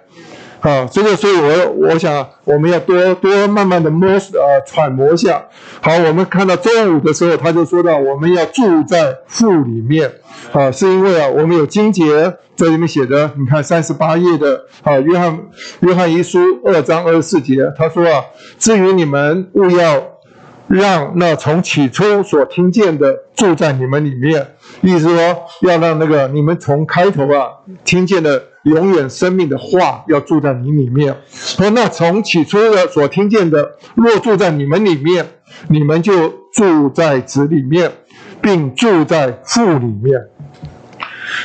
[0.63, 5.45] 啊，这个，所以我我想，我们要多多慢慢的摸呃揣摩一下。
[5.81, 10.13] 好，我们看到中午的时候，他就说到我们要住在父里面。
[10.53, 12.05] 啊，是因为啊，我们有经节
[12.55, 15.37] 在里面写的，你看三十八页的啊，约翰
[15.81, 18.25] 约翰一书二章二十四节，他说啊，
[18.57, 20.21] 至于你们，勿要
[20.69, 27.49] 让那从起初所听见的住在你们里面，意思说要让那个你们从开头啊
[27.85, 28.45] 听见的。
[28.65, 35.27] 永远生命的话要住在你里面，说那从起初的所听见的，若住在你们里面，
[35.69, 37.91] 你们就住在子里面，
[38.41, 40.29] 并住在父里面。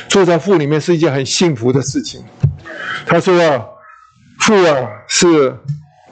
[0.08, 2.22] 住在父里面是一件很幸福的事情。
[3.06, 3.64] 他说啊，
[4.40, 5.56] 父啊是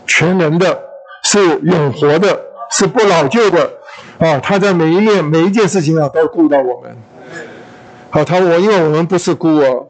[0.06, 0.80] 全能的，
[1.22, 2.40] 是永活的，
[2.72, 3.70] 是不老旧的
[4.18, 4.40] 啊。
[4.40, 6.96] 他在每一面每一件事情啊都顾到我们。
[8.10, 9.86] 好，他我因为我们不是孤儿。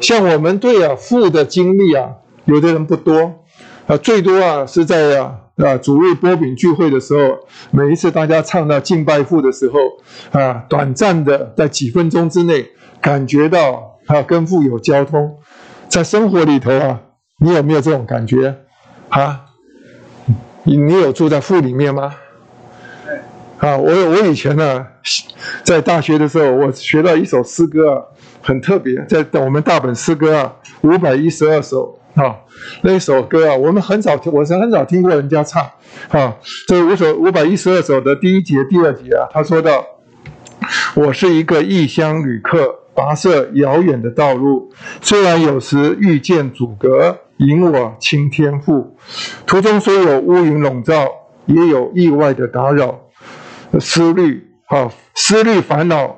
[0.00, 2.10] 像我们对啊父的经历啊，
[2.44, 3.44] 有的人不多，
[3.86, 7.38] 啊最多啊是在啊啊主日波饼聚会的时候，
[7.70, 9.80] 每一次大家唱到敬拜父的时候，
[10.38, 12.70] 啊短暂的在几分钟之内
[13.00, 15.38] 感觉到啊跟父有交通，
[15.88, 17.00] 在生活里头啊，
[17.38, 18.56] 你有没有这种感觉
[19.08, 19.42] 啊？
[20.64, 22.12] 你你有住在父里面吗？
[23.58, 24.84] 啊，我我以前呢，
[25.62, 28.02] 在大学的时候，我学到一首诗歌啊，
[28.46, 32.36] 很特别，在我们大本诗歌啊，五百一十二首啊，
[32.82, 35.68] 那首歌啊，我们很少听，我是很少听过人家唱
[36.10, 36.36] 啊。
[36.68, 39.84] 这五首五百一十二首的第一节、第二节啊，他说到
[40.94, 44.70] ：“我是一个异乡旅客，跋涉遥远的道路，
[45.02, 48.96] 虽然有时遇见阻隔，引我亲天父，
[49.44, 51.08] 途中虽有乌云笼罩，
[51.46, 53.00] 也有意外的打扰。”
[53.80, 56.16] 思虑，好，思虑烦恼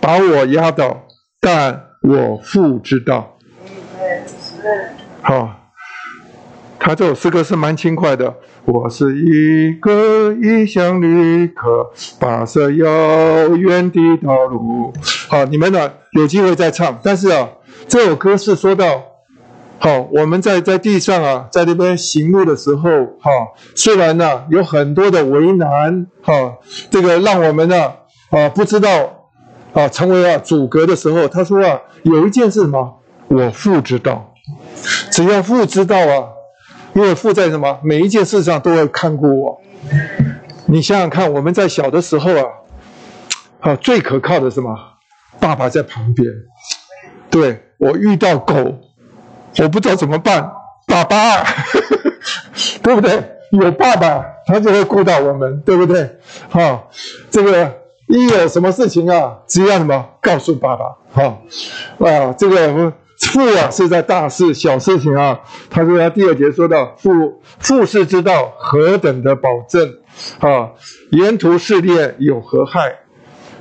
[0.00, 1.02] 把我压倒，
[1.44, 3.36] 但我父知道。
[5.20, 5.50] 好，
[6.78, 8.34] 他这首诗歌是蛮轻快的。
[8.64, 14.90] 我是一个异乡旅客，跋涉遥远的道路。
[15.28, 16.98] 好，你们呢有机会再唱。
[17.02, 17.46] 但是啊，
[17.86, 19.02] 这首歌是说到。
[19.78, 22.88] 好，我们在在地上啊，在那边行路的时候，
[23.20, 23.30] 哈，
[23.74, 26.54] 虽然呢有很多的为难，哈，
[26.90, 27.92] 这个让我们呢
[28.30, 29.23] 啊不知道
[29.74, 34.34] 啊成为啊阻隔的时候，他说啊有一件事什么，我父知道，
[35.10, 36.28] 只要父知道啊，
[36.94, 39.60] 因为父在什么每一件事上都会看顾我。
[40.66, 42.44] 你想想看，我们在小的时候啊，
[43.60, 44.74] 啊最可靠的什么，
[45.38, 46.26] 爸爸在旁边，
[47.28, 48.80] 对我遇到狗。
[49.58, 50.50] 我不知道怎么办，
[50.88, 51.44] 爸爸，
[52.82, 53.22] 对不对？
[53.52, 56.18] 有爸爸，他就会顾到我们，对不对？
[56.50, 56.82] 啊，
[57.30, 57.72] 这个
[58.06, 61.42] 一有什么事情啊，只要什么告诉爸爸，好
[61.98, 65.40] 啊，这个父啊是在大事小事情啊，
[65.70, 69.88] 他说他第二节说到父父是知道何等的保证
[70.40, 70.70] 啊，
[71.10, 72.94] 沿途试炼有何害？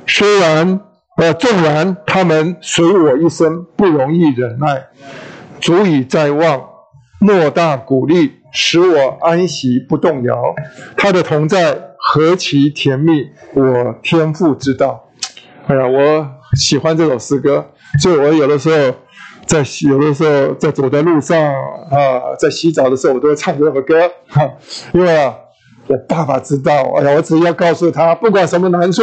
[0.06, 0.82] 虽然
[1.18, 4.88] 呃纵然他们随我一生不容易忍耐。
[5.62, 6.62] 足以在望，
[7.22, 10.54] 莫大鼓励，使我安息不动摇。
[10.98, 15.10] 他的同在何其甜蜜，我天父知道。
[15.68, 17.66] 哎呀，我喜欢这首诗歌，
[18.02, 18.96] 所以我有的时候
[19.46, 24.42] 在有的时候在走在路上啊，在洗澡的时候，我都会唱这首歌哈，
[24.94, 25.34] 因为啊，
[25.88, 29.02] 我爸爸知道，哎呀，我只要告诉他，不管什么难处，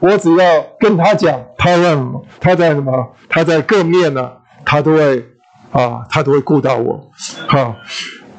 [0.00, 4.30] 我只要跟他讲，他问他在什么，他在各面呢，
[4.66, 5.24] 他都会
[5.70, 7.10] 啊，他都会顾到我，
[7.48, 7.74] 好，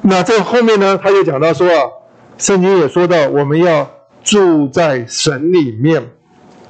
[0.02, 1.90] 那这后面呢，他就讲到说啊，
[2.38, 3.90] 圣经也说到，我们要
[4.24, 6.02] 住在神里面。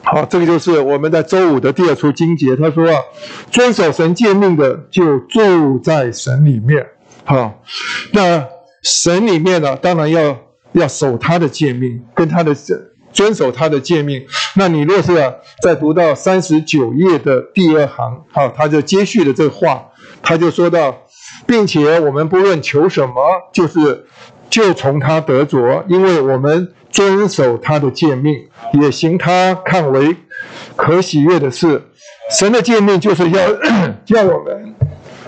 [0.03, 2.55] 好，这个就是我们在周五的第二处经节。
[2.57, 3.01] 他说啊，
[3.51, 6.87] 遵守神诫命的就住在神里面。
[7.25, 7.63] 好，
[8.13, 8.45] 那
[8.83, 10.37] 神里面呢，当然要
[10.73, 12.55] 要守他的诫命，跟他的
[13.15, 14.23] 遵守他的诫命。
[14.57, 15.33] 那你若是啊，
[15.63, 19.87] 在读到三十九页的第二行，好，他就接续的这话，
[20.21, 20.95] 他就说到，
[21.47, 23.15] 并且我们不论求什么，
[23.55, 24.05] 就是
[24.51, 26.75] 就从他得着，因为我们。
[26.95, 28.33] 遵守他的诫命，
[28.81, 30.17] 也行他看为
[30.77, 31.83] 可喜悦的事。
[32.31, 33.41] 神的诫命就是要
[34.07, 34.75] 叫我们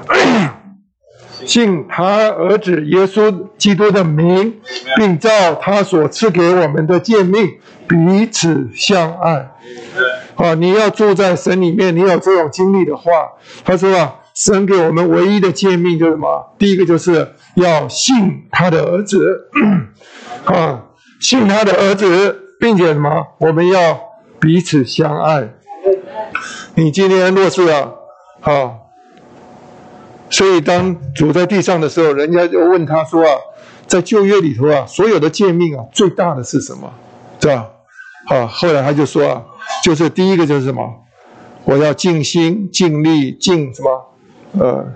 [1.44, 4.60] 信他儿子耶稣基督的名，
[4.96, 9.50] 并照他所赐给我们的诫命彼此相爱。
[10.36, 13.10] 啊，你要住在神里面，你有这种经历的话，
[13.64, 16.54] 他说啊，神给我们唯一的诫命就是什么？
[16.58, 19.48] 第一个就是要信他的儿子
[20.46, 20.84] 啊。
[21.20, 23.26] 信他的儿子，并且什么？
[23.38, 24.00] 我们要
[24.38, 25.48] 彼此相爱。
[26.74, 27.90] 你今天若是啊，
[28.42, 28.72] 啊，
[30.28, 33.30] 所以当主在地上的时候，人家就问他说啊，
[33.86, 36.92] 在旧约里头啊，所有的诫命啊，最大的是什么？
[37.40, 37.70] 是吧？
[38.28, 39.44] 啊，后来他就说啊，
[39.82, 40.82] 就是第一个就是什么？
[41.64, 44.06] 我要尽心尽力尽什么？
[44.58, 44.86] 呃，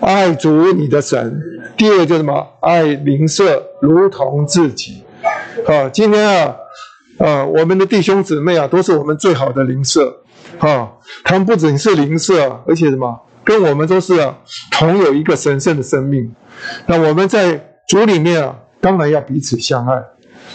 [0.00, 1.40] 爱主你的神。
[1.76, 2.46] 第二个就什么？
[2.60, 5.02] 爱邻舍如同自己。
[5.64, 6.56] 啊，今天啊，
[7.18, 10.22] 啊，我们的弟兄姊妹啊，都是我们最好的邻舍，
[10.58, 10.92] 啊，
[11.24, 14.36] 他们不仅是邻舍，而且什么，跟我们都是啊，
[14.70, 16.34] 同有一个神圣的生命。
[16.86, 20.02] 那我们在主里面啊，当然要彼此相爱。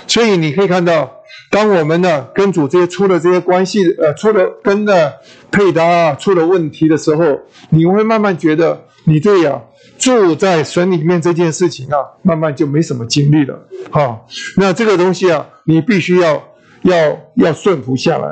[0.08, 1.12] 所以你可以看到，
[1.50, 5.12] 当我们呢跟主这些出了这些关系，呃，出了跟呢
[5.50, 9.62] 配搭出了问题的时候，你会慢慢觉得你这呀。
[10.02, 13.68] 住在神里面这件事情啊，慢慢就没什么精力了。
[13.92, 14.20] 哈，
[14.58, 16.44] 那这个东西啊，你必须要
[16.82, 18.28] 要要顺服下来。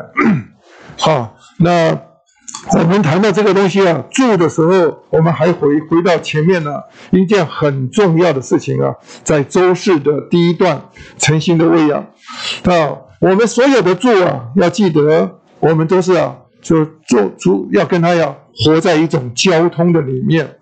[0.98, 1.96] 好，那
[2.76, 6.72] 我们谈到这个东西啊，住的时候，我们还回回到前面呢
[7.12, 10.90] 一件很重要的事情啊，在周氏的第一段
[11.20, 12.00] 诚心的喂养
[12.64, 18.36] 啊，我们所有的住啊，要记得，我们都是啊，就住住要跟他要
[18.66, 20.56] 活在一种交通的里面。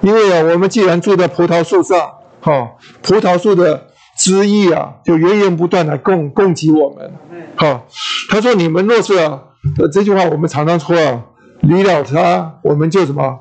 [0.00, 1.98] 因为啊，我们既然住在葡萄树上，
[2.40, 7.12] 哈，葡萄树的枝叶啊，就源源不断的供供给我们，
[7.56, 7.82] 哈。
[8.30, 9.42] 他说：“你们若是啊，
[9.92, 11.24] 这句话我们常常说啊，
[11.62, 13.40] 离了他，我们就什么，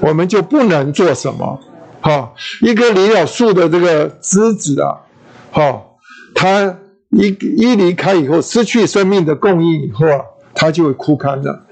[0.00, 1.58] 我们就不能做什么，
[2.02, 2.32] 哈。
[2.60, 4.98] 一棵离了树的这个枝子啊，
[5.50, 5.82] 哈，
[6.34, 6.76] 它
[7.10, 10.20] 一一离开以后，失去生命的供应以后啊，
[10.52, 11.62] 它就会枯干的，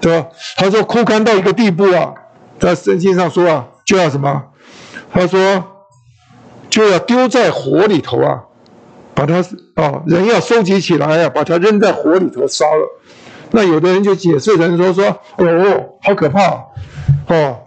[0.00, 0.28] 对吧？
[0.56, 2.14] 他说枯干到一个地步啊，
[2.58, 4.44] 在圣经上说啊。”就要什么？
[5.12, 5.64] 他说
[6.68, 8.42] 就要丢在火里头啊，
[9.14, 9.36] 把它
[9.74, 13.00] 啊人要收集起来呀，把它扔在火里头烧了。
[13.52, 15.06] 那有的人就解释人说说，
[15.36, 16.40] 哦，好可怕
[17.28, 17.58] 哦！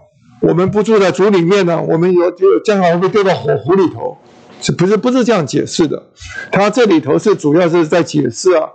[0.41, 4.17] 我们不住在主里面呢，我们有就将来会丢到火湖里头，
[4.59, 6.03] 是不是不是这样解释的？
[6.51, 8.69] 他这里头是主要是在解释啊，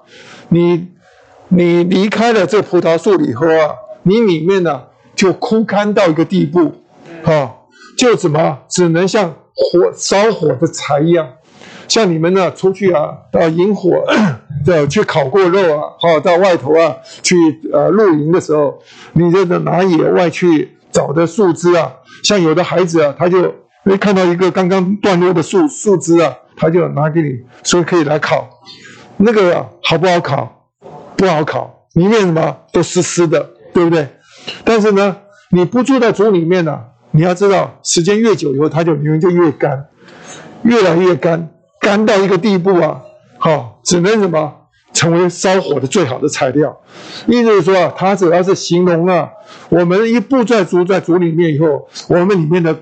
[0.49, 0.89] 你
[1.49, 3.75] 你离开了这葡萄树以后啊，
[4.05, 6.73] 你里面呢就枯干到一个地步。
[7.25, 7.55] 哈，
[7.97, 11.29] 就怎么只能像火烧火的柴一样，
[11.89, 14.05] 像你们呢出去啊，到引火
[14.65, 17.37] 的去烤过肉啊，哈，到外头啊去
[17.73, 18.79] 呃露营的时候，
[19.13, 21.93] 你这个拿野外去找的树枝啊，
[22.25, 23.55] 像有的孩子啊，他就
[23.85, 27.31] 会看到一个刚刚断落的树树枝啊，他就拿给你
[27.63, 28.49] 说可以来烤，
[29.19, 30.69] 那个好不好烤？
[31.17, 34.09] 不好烤，里面什么都湿湿的，对不对？
[34.65, 35.19] 但是呢，
[35.51, 36.81] 你不住在竹里面呢。
[37.13, 39.87] 你要知道，时间越久以后，它就里面就越干，
[40.63, 43.01] 越来越干，干到一个地步啊，
[43.39, 44.53] 好，只能什么
[44.95, 46.81] 成为烧火的最好的材料。
[47.27, 49.29] 意思是说啊，它主要是形容啊，
[49.69, 52.75] 我们一步在主在主里面以后，我们里面的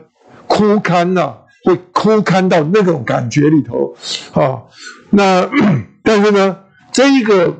[0.46, 1.34] 枯干呐，
[1.64, 3.94] 会枯干到那种感觉里头，
[4.32, 4.62] 啊，
[5.10, 5.48] 那
[6.04, 6.56] 但是呢，
[6.92, 7.52] 这一个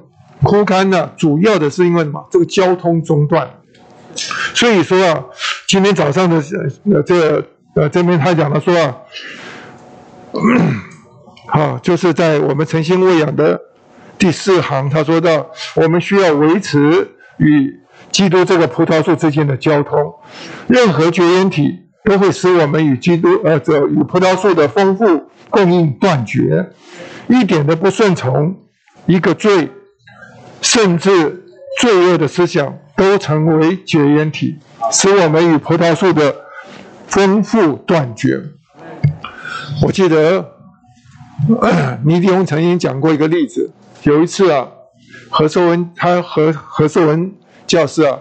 [0.43, 2.29] 枯干呢，主要的是因为什么？
[2.31, 3.51] 这个交通中断。
[4.55, 5.25] 所以说啊，
[5.71, 6.43] 今天早上的
[6.93, 8.97] 呃这个呃这边他讲了说啊，
[11.47, 13.61] 好，就是在我们诚心喂养的
[14.19, 17.73] 第四行，他说到我们需要维持与
[18.11, 20.13] 基督这个葡萄树之间的交通。
[20.67, 26.69] 任何绝缘体都会使我们与基督呃这与葡萄树的丰富供应断绝。
[27.29, 28.57] 一点都不顺从，
[29.07, 29.71] 一个罪，
[30.63, 31.45] 甚至
[31.81, 34.59] 罪恶的思想，都成为绝缘体，
[34.91, 36.35] 使我们与葡萄树的
[37.07, 38.43] 丰富断绝。
[39.83, 40.45] 我记得
[42.05, 43.71] 尼迪翁曾经讲过一个例子，
[44.03, 44.69] 有一次啊，
[45.31, 47.33] 何寿文他和何寿文
[47.67, 48.19] 教师啊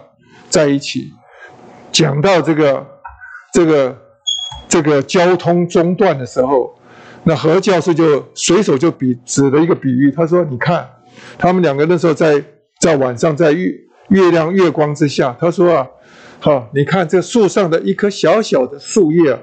[0.49, 1.11] 在一起
[1.91, 2.85] 讲到这个
[3.53, 3.97] 这个
[4.67, 6.75] 这个交通中断的时候，
[7.23, 10.87] 那何教授就随手就比指了一个比喻，他说：“你看，
[11.37, 12.43] 他们两个那时候在
[12.79, 13.71] 在晚上在月
[14.09, 15.87] 月亮月光之下，他说啊，
[16.39, 19.37] 好，你看这树上的一棵小小的树叶。”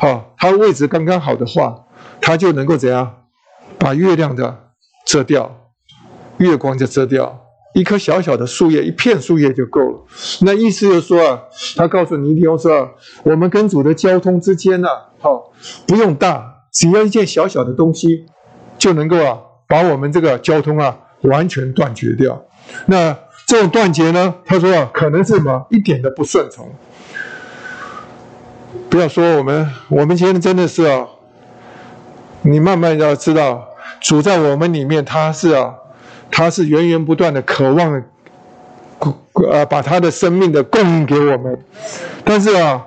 [0.00, 1.86] 好，它位置刚刚好的话，
[2.20, 3.24] 它就能够怎样
[3.78, 4.70] 把月亮的
[5.04, 5.72] 遮掉，
[6.36, 7.40] 月光就遮掉。
[7.74, 10.06] 一棵小小的树叶，一片树叶就够了。
[10.42, 11.42] 那意思就是说啊，
[11.76, 12.90] 他告诉尼迪翁说，
[13.24, 14.88] 我们跟主的交通之间呢，
[15.18, 15.52] 好
[15.86, 18.26] 不用大，只要一件小小的东西，
[18.78, 22.40] 就能够啊把我们这个交通啊完全断绝掉。
[22.86, 23.16] 那
[23.48, 25.66] 这种断绝呢，他说啊，可能是什么？
[25.70, 26.70] 一点都不顺从。
[28.90, 31.06] 不要说我们，我们今天真的是啊，
[32.42, 33.66] 你慢慢要知道，
[34.02, 35.74] 主在我们里面，他是啊，
[36.30, 38.02] 他是源源不断的渴望，
[39.50, 41.58] 呃，把他的生命的供应给我们。
[42.24, 42.84] 但是啊，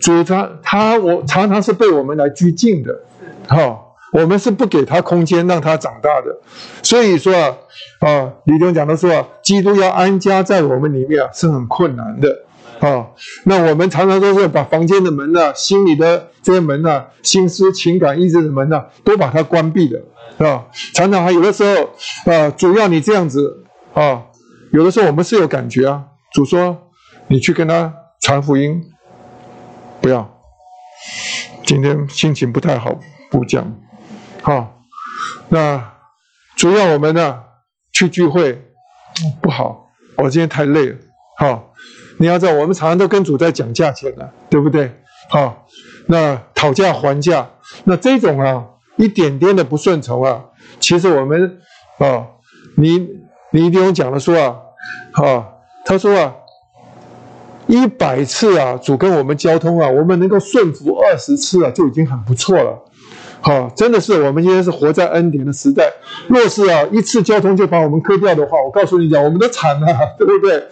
[0.00, 2.98] 主他他我常常是被我们来拘禁的，
[3.46, 3.78] 哈，
[4.12, 6.36] 我们是不给他空间让他长大的。
[6.82, 7.56] 所以说啊，
[8.00, 12.44] 啊，李东讲的说啊，基督要安家在我们里面啊，是很困难的。
[12.80, 13.08] 啊，
[13.44, 19.98] 那我们常常都是把房间的门呢、心里的这些门呢、心思、情感、意志的门呢，都把它关闭的，
[20.38, 20.66] 是吧？
[20.94, 21.90] 常常还有的时候，
[22.32, 24.22] 啊，主要你这样子啊，
[24.72, 26.04] 有的时候我们是有感觉啊。
[26.32, 26.74] 主说，
[27.26, 27.92] 你去跟他
[28.22, 28.82] 传福音，
[30.00, 30.30] 不要。
[31.66, 32.98] 今天心情不太好，
[33.30, 33.70] 不讲。
[34.42, 34.82] 好，
[35.48, 35.92] 那
[36.56, 37.40] 主要我们呢
[37.92, 38.62] 去聚会
[39.40, 40.96] 不好，我今天太累了。
[41.38, 41.66] 好。
[42.18, 44.94] 你要知道，我们常常都跟主在讲价钱的，对不对？
[45.30, 45.66] 好，
[46.04, 47.48] 那讨价还价，
[47.84, 48.62] 那这种啊，
[48.96, 50.44] 一点点的不顺从啊，
[50.78, 51.58] 其实我们
[51.96, 52.26] 啊，
[52.76, 53.08] 你
[53.52, 54.54] 你一定讲的说啊，
[55.12, 55.48] 啊，
[55.86, 56.34] 他说啊，
[57.66, 62.84] 一百次啊，主跟我们交通啊，我们能够顺服二十次啊，就已经很不错了。
[63.42, 65.90] 好，真的是我们现在是活在恩典的时代。
[66.28, 69.86] 若是啊，一次交通就把我们割掉的话，我告诉你讲，我们都惨了，
[70.18, 70.62] 对不对？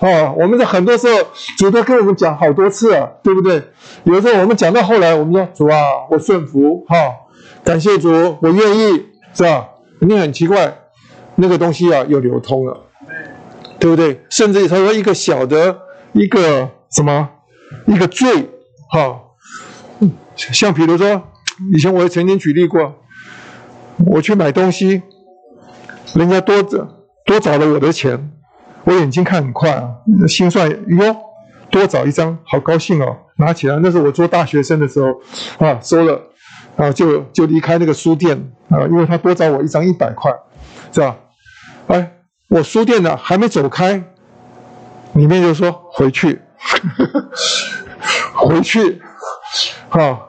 [0.00, 1.20] 哦，我们在很多时候，
[1.56, 3.62] 主都跟我们讲好多次啊，对不对？
[4.04, 5.78] 有时候我们讲到后来，我们说主啊，
[6.10, 6.96] 我顺服，哈，
[7.62, 8.10] 感谢主，
[8.42, 9.68] 我愿意，是吧？
[10.00, 10.76] 你很奇怪，
[11.36, 12.76] 那个东西啊又流通了，
[13.78, 14.20] 对不对？
[14.30, 15.78] 甚至他说一个小的，
[16.12, 17.28] 一个什么，
[17.86, 18.50] 一个罪，
[18.90, 19.20] 哈，
[20.36, 21.22] 像比如说，
[21.74, 22.94] 以前我也曾经举例过，
[24.06, 25.02] 我去买东西，
[26.14, 26.88] 人家多找
[27.24, 28.32] 多找了我的钱。
[28.84, 29.96] 我眼睛看很快啊，
[30.28, 31.16] 心算哟，
[31.70, 33.16] 多找一张，好高兴哦！
[33.36, 35.08] 拿起来，那是我做大学生的时候
[35.58, 36.22] 啊，收了
[36.76, 40.30] 啊，就就离开那个书店啊，因为他多找我一张一百块，
[40.92, 41.16] 是吧？
[41.88, 42.12] 哎，
[42.48, 44.04] 我书店呢还没走开，
[45.14, 46.40] 里面就说回去，
[48.34, 49.02] 回去，
[49.88, 50.25] 哈，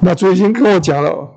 [0.00, 1.34] 那主已经跟我讲了。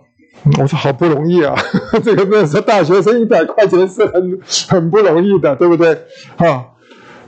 [0.57, 1.55] 我说好不容易啊，
[2.03, 4.39] 这个认识大学生一百块钱是很
[4.69, 5.95] 很不容易的，对不对？
[6.35, 6.65] 哈，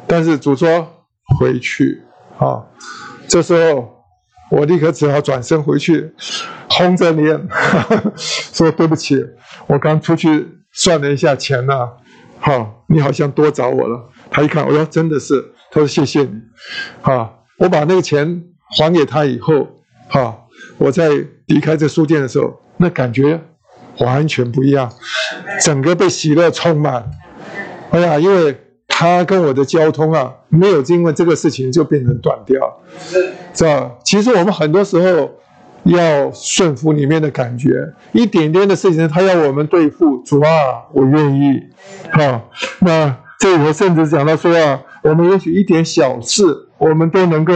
[0.07, 0.87] 但是主说
[1.37, 2.01] 回去
[2.39, 2.65] 啊，
[3.27, 4.03] 这时候
[4.49, 6.11] 我立刻只好转身回去，
[6.67, 7.47] 红着脸
[8.17, 9.23] 说对不起，
[9.67, 11.87] 我刚出去算了一下钱呐，
[12.39, 14.09] 好，你好像多找我了。
[14.31, 15.39] 他一看，我说真的是，
[15.69, 16.31] 他说谢谢你，
[17.03, 17.29] 啊，
[17.59, 18.43] 我把那个钱
[18.75, 19.67] 还给他以后，
[20.09, 20.42] 好，
[20.77, 21.09] 我在
[21.47, 22.59] 离开这书店的时候。
[22.77, 23.39] 那感觉
[23.99, 24.91] 完全不一样，
[25.63, 27.11] 整个被喜乐充满。
[27.91, 32.81] 哎呀，因为他跟我的交通啊，没有因为这个事情就变成断掉，
[33.53, 33.91] 是吧？
[34.03, 35.31] 其实我们很多时候
[35.83, 40.49] 要顺服里面的感觉，一点点的事情他要我们对付，主啊，
[40.93, 41.61] 我愿意。
[42.11, 46.43] 好，那这里头甚至讲到说啊，我们也许一点小事，
[46.79, 47.53] 我们都能够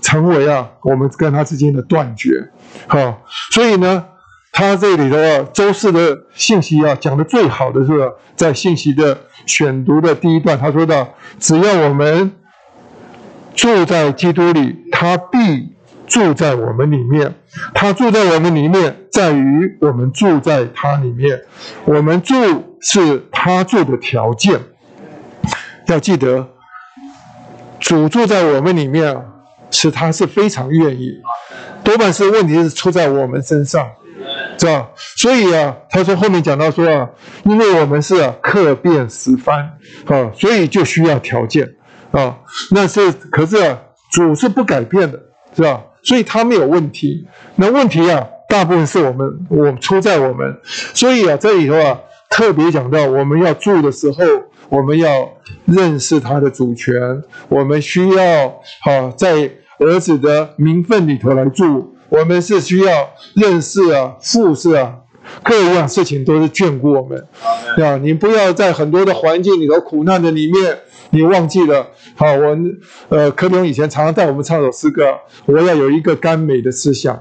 [0.00, 2.50] 成为啊，我们跟他之间的断绝。
[2.86, 3.22] 好，
[3.52, 4.04] 所以呢。
[4.50, 9.16] 他这里的周四的信息啊，讲的最好的是在信息的
[9.46, 12.32] 选读的第一段，他说到：只要我们
[13.54, 15.76] 住在基督里，他必
[16.08, 17.32] 住在我们里面。
[17.72, 21.40] 他住在我们里面，在于我们住在他里面。
[21.84, 22.34] 我们住
[22.80, 24.58] 是他住的条件。
[25.86, 26.48] 要记得，
[27.78, 29.24] 主住在我们里面，
[29.70, 31.14] 是他是非常愿意，
[31.84, 33.86] 多半是问题是出在我们身上，
[34.58, 34.88] 是吧？
[35.16, 37.08] 所以啊，他说后面讲到说啊，
[37.44, 39.70] 因为我们是客变十番
[40.06, 41.68] 啊，所以就需要条件
[42.10, 42.38] 啊。
[42.70, 43.78] 那是可是啊，
[44.12, 45.20] 主是不改变的，
[45.54, 45.82] 是吧？
[46.02, 47.26] 所以他没有问题。
[47.56, 50.56] 那问题啊，大部分是我们我出在我们，
[50.94, 52.00] 所以啊，这里头啊，
[52.30, 54.16] 特别讲到我们要住的时候。
[54.68, 55.30] 我们要
[55.64, 58.46] 认识他的主权，我们需要
[58.84, 61.94] 啊，在儿子的名分里头来住。
[62.10, 64.96] 我们是需要认识啊，父是啊，
[65.42, 67.26] 各样事情都是眷顾我们。
[67.82, 70.78] 啊，你不要在很多的环境里头苦难的里面，
[71.10, 71.86] 你忘记了。
[72.14, 72.56] 好，我
[73.10, 75.04] 呃，柯明以前常常带我们唱首诗歌，
[75.46, 77.20] 我要有一个甘美的思想，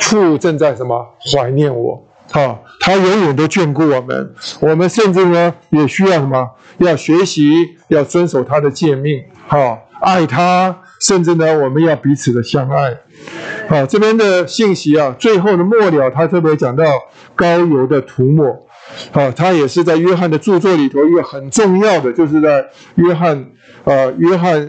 [0.00, 2.04] 父正在什么怀念我。
[2.30, 4.34] 好，他永远都眷顾我们。
[4.60, 6.50] 我们甚至呢，也需要什么？
[6.78, 7.44] 要学习，
[7.88, 9.22] 要遵守他的诫命。
[9.46, 12.98] 好，爱他，甚至呢，我们要彼此的相爱。
[13.68, 16.84] 好，这边的信息啊，最后的末了，他特别讲到
[17.36, 18.66] 高油的涂抹。
[19.12, 23.46] 好，他也是在约翰的著作里头一个很重要的，就是在约翰
[23.84, 24.68] 呃约翰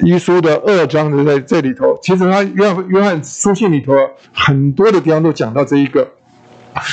[0.00, 1.98] 一书的二章的在这里头。
[2.02, 3.94] 其实他约翰约翰书信里头
[4.34, 6.06] 很多的地方都讲到这一个。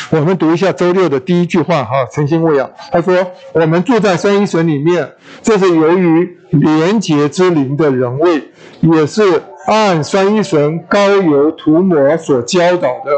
[0.10, 2.70] 我们读一下周六的第一句话哈，诚心喂养。
[2.92, 3.16] 他说
[3.54, 5.10] ：“我们住在三一神里面，
[5.42, 8.44] 这是由于廉洁之灵的人位，
[8.82, 13.12] 也是按三一神高油涂抹所教导的。”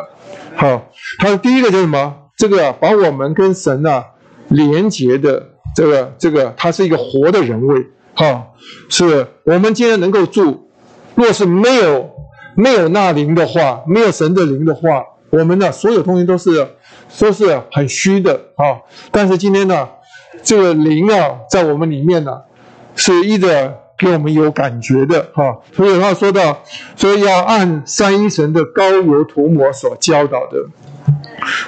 [0.55, 2.15] 好，他的第一个就是什么？
[2.37, 4.05] 这个把我们跟神啊
[4.49, 5.43] 连结的
[5.75, 7.87] 这个这个，它是一个活的人位。
[8.13, 8.47] 哈，
[8.89, 10.69] 是我们今天能够住，
[11.15, 12.11] 若是没有
[12.55, 15.03] 没有那灵的话，没有神的灵的话。
[15.31, 16.67] 我们的所有东西都是
[17.17, 18.79] 都是很虚的啊，
[19.11, 19.89] 但是今天呢，
[20.43, 22.41] 这个灵啊，在我们里面呢，
[22.95, 23.47] 是一直
[23.97, 25.57] 给我们有感觉的哈。
[25.73, 26.61] 所以他说到，
[26.97, 30.65] 所以要按三一神的高油涂抹所教导的。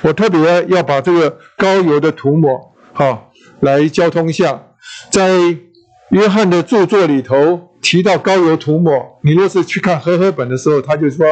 [0.01, 3.23] 我特别要把这个高油的涂抹哈
[3.61, 4.61] 来交通一下，
[5.09, 5.29] 在
[6.09, 11.25] 约翰的著作里头提到高油涂抹，你若是去看和合本的时候，他就说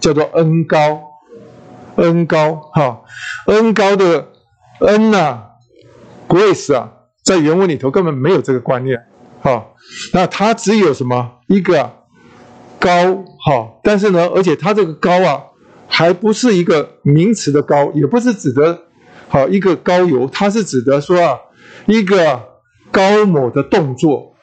[0.00, 1.00] 叫做恩高。
[1.96, 3.02] 恩高哈，
[3.46, 4.28] 恩高的
[4.80, 5.42] 恩呐
[6.28, 6.92] ，grace 啊，
[7.22, 8.98] 在原文里头根本没有这个观念
[9.40, 9.66] 哈。
[10.12, 11.90] 那它只有什么一个
[12.78, 15.42] 高哈，但是呢，而且它这个高啊，
[15.88, 18.78] 还不是一个名词的高，也不是指的
[19.28, 21.38] 好一个高油，它是指的说啊，
[21.86, 22.42] 一个
[22.90, 24.34] 高某的动作，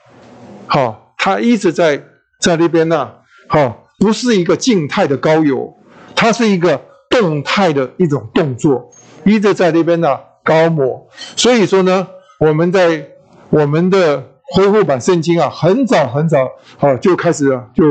[0.66, 2.04] 好，它一直在
[2.40, 3.12] 在那边呢，
[3.48, 5.78] 好，不是一个静态的高油，
[6.16, 6.82] 它是一个。
[7.14, 8.90] 动态的一种动作，
[9.24, 12.08] 一直在那边呢高抹，所以说呢，
[12.40, 13.08] 我们在
[13.52, 16.50] 我们的恢复版圣经啊，很早很早
[16.80, 17.84] 啊就开始了，就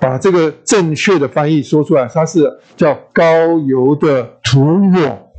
[0.00, 3.22] 把这个正确的翻译说出来，它是叫高
[3.66, 5.30] 油的涂抹。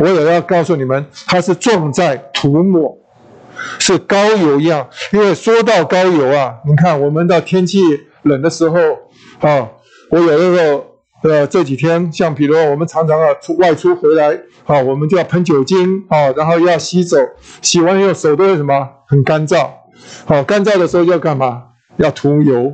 [0.00, 2.98] 我也要告诉你们，它是重在涂抹，
[3.78, 4.88] 是高油一样。
[5.12, 7.80] 因为说到高油啊，你看我们到天气
[8.22, 8.76] 冷的时候
[9.38, 9.70] 啊，
[10.10, 10.84] 我有那个。
[11.22, 17.16] 呃，这几天像比如我们常常啊出外出回来，啊，我们就要喷酒精，啊，然后要洗手，
[17.62, 19.68] 洗完以后手都会什么很干燥，
[20.24, 21.64] 好，干燥的时候要干嘛？
[21.96, 22.72] 要涂油，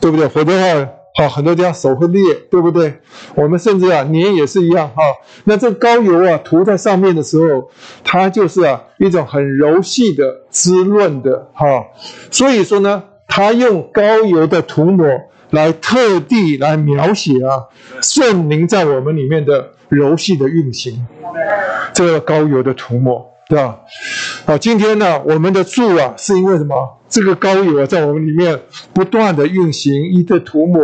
[0.00, 0.26] 对不对？
[0.26, 3.00] 否则的话，好，很多地方手会裂，对不对？
[3.34, 5.02] 我们甚至啊，黏也是一样，哈。
[5.44, 7.70] 那这膏油啊涂在上面的时候，
[8.02, 11.84] 它就是啊一种很柔细的滋润的，哈。
[12.30, 15.06] 所以说呢，它用膏油的涂抹。
[15.52, 17.68] 来特地来描写啊，
[18.02, 21.06] 圣灵在我们里面的柔细的运行，
[21.92, 23.80] 这个膏油的涂抹，对吧？
[24.46, 26.74] 好，今天呢，我们的住啊，是因为什么？
[27.10, 28.58] 这个膏油啊，在我们里面
[28.94, 30.82] 不断的运行，一个涂抹，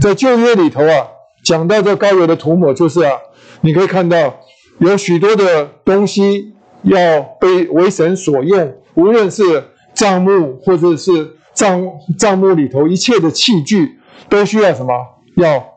[0.00, 1.06] 在旧约里头啊，
[1.44, 3.12] 讲到这膏油的涂抹，就是啊，
[3.60, 4.40] 你可以看到
[4.78, 11.86] 有许多的东西要被为神所用，无论是账目或者是账
[12.18, 13.97] 账目里头一切的器具。
[14.28, 14.92] 都需要什么？
[15.36, 15.74] 要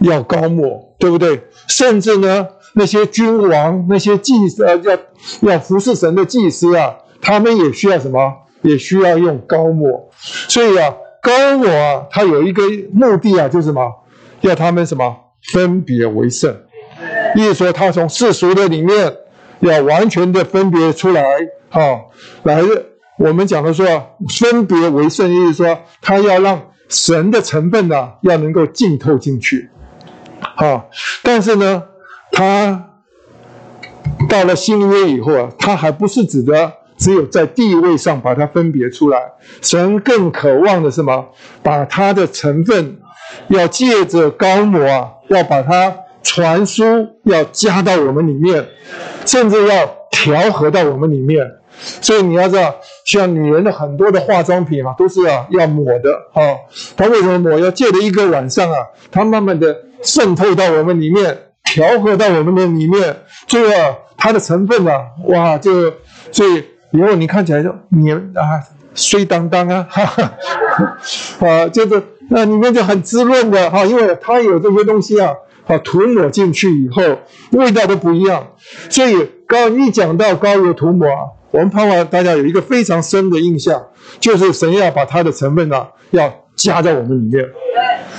[0.00, 1.44] 要高抹，对不对？
[1.66, 4.98] 甚至呢，那些君王、那些祭呃，要
[5.40, 8.34] 要服侍神的祭司啊，他们也需要什么？
[8.60, 10.10] 也需要用高抹。
[10.48, 12.62] 所以啊，高抹啊，它有一个
[12.92, 13.90] 目的啊，就是什么？
[14.42, 15.16] 要他们什么？
[15.52, 16.54] 分别为圣。
[17.34, 19.16] 意思说，他从世俗的里面
[19.60, 21.22] 要完全的分别出来，
[21.70, 21.80] 啊，
[22.42, 22.60] 来
[23.18, 23.86] 我们讲的说
[24.28, 26.60] 分别为圣，意思说他要让。
[26.92, 29.70] 神的成分呢，要能够浸透进去，
[30.40, 30.90] 好，
[31.22, 31.82] 但是呢，
[32.30, 32.90] 他
[34.28, 39.18] 到了新约以后啊，他还不是指的只有在地位上把它分别出来。
[39.62, 41.28] 神更渴望的什么？
[41.62, 42.98] 把它的成分
[43.48, 46.84] 要借着高摩啊，要把它传输，
[47.24, 48.68] 要加到我们里面，
[49.24, 51.50] 甚至要调和到我们里面。
[52.00, 56.42] 所以你要知道，像女人的很多的化妆品啊，都是啊要抹的哈。
[56.96, 57.58] 它为什么抹？
[57.58, 58.78] 要借着一个晚上啊，
[59.10, 65.92] 它慢慢的渗透到我们里面，调和到我们的里面，最后它的成分啊，哇，就
[66.30, 68.62] 所以以后你看起来就你啊
[68.94, 70.32] 水当当啊，哈哈，
[71.46, 75.32] 啊，就是那里面就很滋润的哈，因为它有这些东西啊，
[75.66, 77.02] 啊涂抹进去以后，
[77.52, 78.48] 味道都不一样。
[78.88, 81.41] 所以刚一讲到高油涂抹啊。
[81.52, 83.80] 我们盼望大家有一个非常深的印象，
[84.18, 87.46] 就是神要把它的成分呢，要加在我们里面。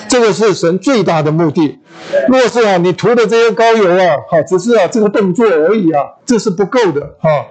[0.07, 1.79] 这个是神最大的目的。
[2.29, 7.47] 若是啊，你涂的这些膏油啊，哈，只是啊这个动作而已啊，这是不够的哈。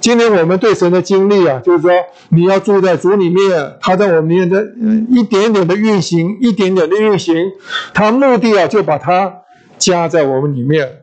[0.00, 1.90] 今天我们对神的经历啊，就是说
[2.28, 4.62] 你要住在主里面，他在我们里面的
[5.08, 7.34] 一点点的运行，一点点的运行，
[7.94, 9.32] 他目的啊，就把它
[9.78, 11.00] 加在我们里面，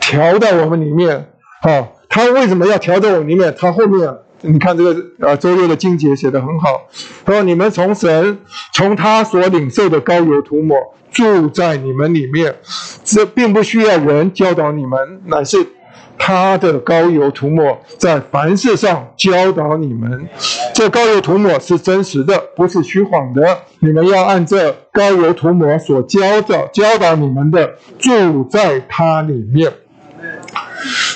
[0.00, 1.28] 调到我们里面，
[1.62, 1.88] 哈。
[2.12, 3.54] 他为什么要调在我里面？
[3.58, 6.82] 他后面你看这个呃周六的经节写的很好，
[7.24, 8.38] 他说你们从神
[8.74, 10.76] 从他所领受的膏油涂抹
[11.10, 12.54] 住在你们里面，
[13.02, 15.56] 这并不需要人教导你们，乃是
[16.18, 20.28] 他的膏油涂抹在凡事上教导你们。
[20.74, 23.58] 这膏油涂抹是真实的，不是虚谎的。
[23.80, 29.72] 你们要按这膏油涂抹所教的教导你们的，住在他里面。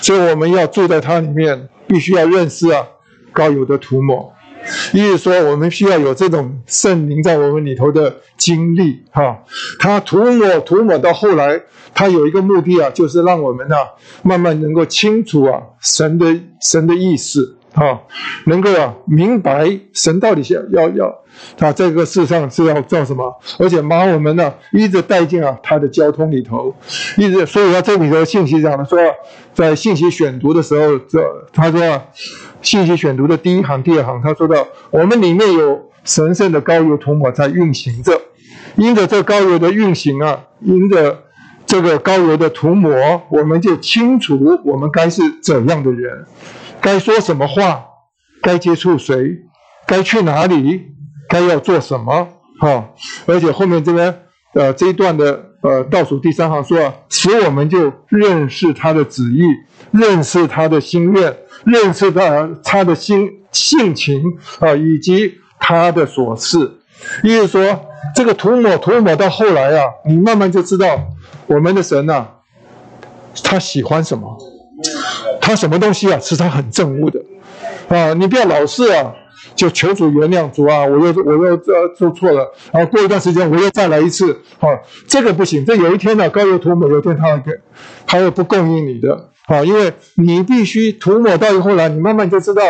[0.07, 2.87] 所以我们要住在它里面，必须要认识啊
[3.33, 4.33] 高有的涂抹，
[4.93, 9.43] 意思说我们需要有这种圣灵在我们里头的经历哈。
[9.81, 11.61] 它涂抹涂抹到后来，
[11.93, 13.79] 它有一个目的啊，就是让我们啊
[14.23, 18.01] 慢慢能够清楚啊神的神的意思啊，
[18.47, 21.15] 能够啊明白神到底想要要。
[21.59, 23.39] 他这个世上是要做什么？
[23.59, 26.75] 而且把我们呢一直带进啊他的交通里头，
[27.19, 28.99] 一直所以他这里头信息讲的说，
[29.53, 31.21] 在信息选读的时候，这
[31.53, 32.03] 他说
[32.63, 38.19] 信息选读的第一行、第二行，他说到我们里面有神圣的高油涂抹在运行着，
[38.77, 41.25] 因着这高油的运行啊，因着
[41.67, 42.91] 这个高油的涂抹，
[43.29, 46.25] 我们就清楚我们该是怎样的人，
[46.81, 47.87] 该说什么话，
[48.43, 49.39] 该接触谁，
[49.87, 50.95] 该去哪里。
[51.29, 52.29] 该要做什么？
[52.61, 52.91] 哈，
[53.27, 54.23] 而且后面这边，
[54.55, 59.43] 呃，这一段的呃倒数第三行说，使我们就认识他的旨意，
[59.91, 66.79] 认识他的心愿，认识他他的心性情啊，以及他的所事。
[67.25, 71.09] 意思说，这个涂抹涂抹到后来啊，你慢慢就知道
[71.49, 72.25] 我们的神呐，
[73.43, 74.39] 他喜欢什么，
[75.47, 77.21] 他什么东西啊是他很憎恶的
[77.89, 79.15] 啊，你不要老是啊。
[79.55, 80.85] 就求主原谅主啊！
[80.85, 84.69] 我又我又呃做错了，然后过一段时间我又再来一次，啊，
[85.09, 85.65] 这个不行。
[85.65, 87.53] 这有一天呢，高油涂抹，有一天他会给，
[88.07, 92.63] 他会不供应你的，啊，因为你必须涂抹到以后呢，你慢慢就知道，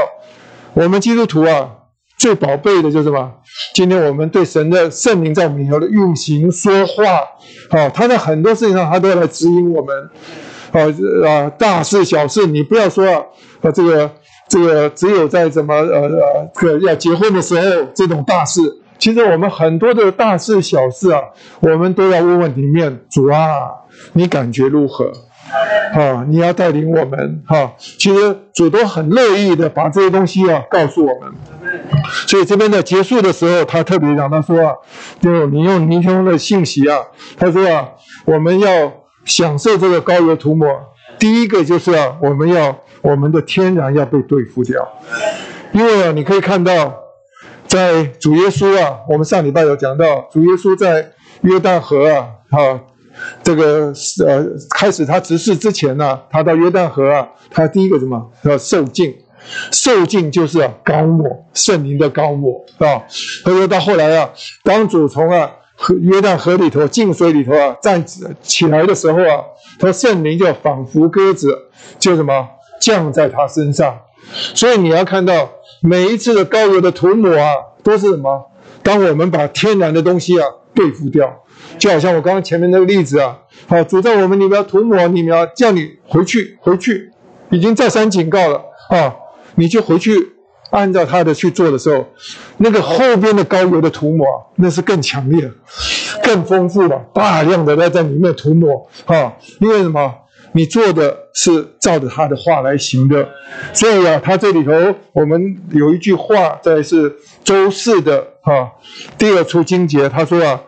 [0.75, 1.71] 我们基督徒啊，
[2.19, 3.33] 最宝贝的就是什么？
[3.75, 7.05] 今天我们对神的圣灵在我们里头的运行说话，
[7.71, 10.11] 啊，他在很多事情上他都要来指引我们，
[10.73, 10.81] 好
[11.27, 13.07] 啊，大事小事，你不要说
[13.61, 14.11] 啊，这个。
[14.49, 18.61] 这个只有在什么呃呃，个要结婚的时候，这种大事，
[18.97, 21.21] 其实我们很多的大事小事啊，
[21.59, 23.43] 我们都要问问里面主啊，
[24.13, 25.11] 你感觉如何？
[25.93, 27.73] 啊，你要带领我们哈。
[27.99, 31.33] 其实主都很乐意的把这些东西啊告诉我们。
[32.29, 34.75] 所以这边的结束的时候，他特别讲，他说啊，
[35.21, 37.01] 就你用明兄的信息啊，
[37.37, 37.89] 他说啊，
[38.27, 38.93] 我们要
[39.27, 40.67] 享受这个高油涂抹，
[41.19, 42.79] 第一个就是啊，我们要。
[43.03, 44.85] 我们的天然要被对付掉，
[45.71, 46.93] 因为啊，你可以看到，
[47.69, 51.13] 在主耶稣啊，我们上礼拜有讲到，主耶稣在
[51.43, 52.81] 约旦河啊，哈，
[53.45, 53.93] 这个
[54.27, 59.15] 呃，开始他执事之前呢，他到约旦河啊，他第一个什么要受浸，
[59.71, 63.07] 受浸就是啊，高抹圣灵的高抹啊，
[63.45, 64.31] 他说到后来啊，
[64.65, 68.05] 当主从啊河约旦河里头进水里头啊站
[68.43, 69.45] 起来的时候啊，
[69.79, 71.57] 他圣灵就仿佛鸽子，
[71.99, 72.49] 就什么？
[72.79, 74.01] 降在他身上，
[74.55, 75.51] 所以你要看到
[75.81, 78.51] 每一次的高油的涂抹啊，都是什么？
[78.83, 81.43] 当我们把天然的东西啊对付掉，
[81.79, 87.11] 就好像我刚刚前面那个例子啊，好，主在我们里面涂抹，你们要叫你回去，回去，
[87.51, 89.17] 已经再三警告了啊，
[89.55, 90.36] 你就回去
[90.71, 92.07] 按照他的去做的时候，
[92.59, 94.27] 那个后边的高油的涂抹
[94.57, 95.51] 那是更强烈、
[96.23, 100.15] 更丰富了，大量的在在里面涂抹啊，因为什么？
[100.53, 103.29] 你做的是照着他的话来行的。
[103.75, 104.73] 所以啊，他这里头
[105.13, 107.15] 我们有一句话，在是
[107.45, 108.73] 周四的啊
[109.19, 110.61] 第二处经节，他说啊，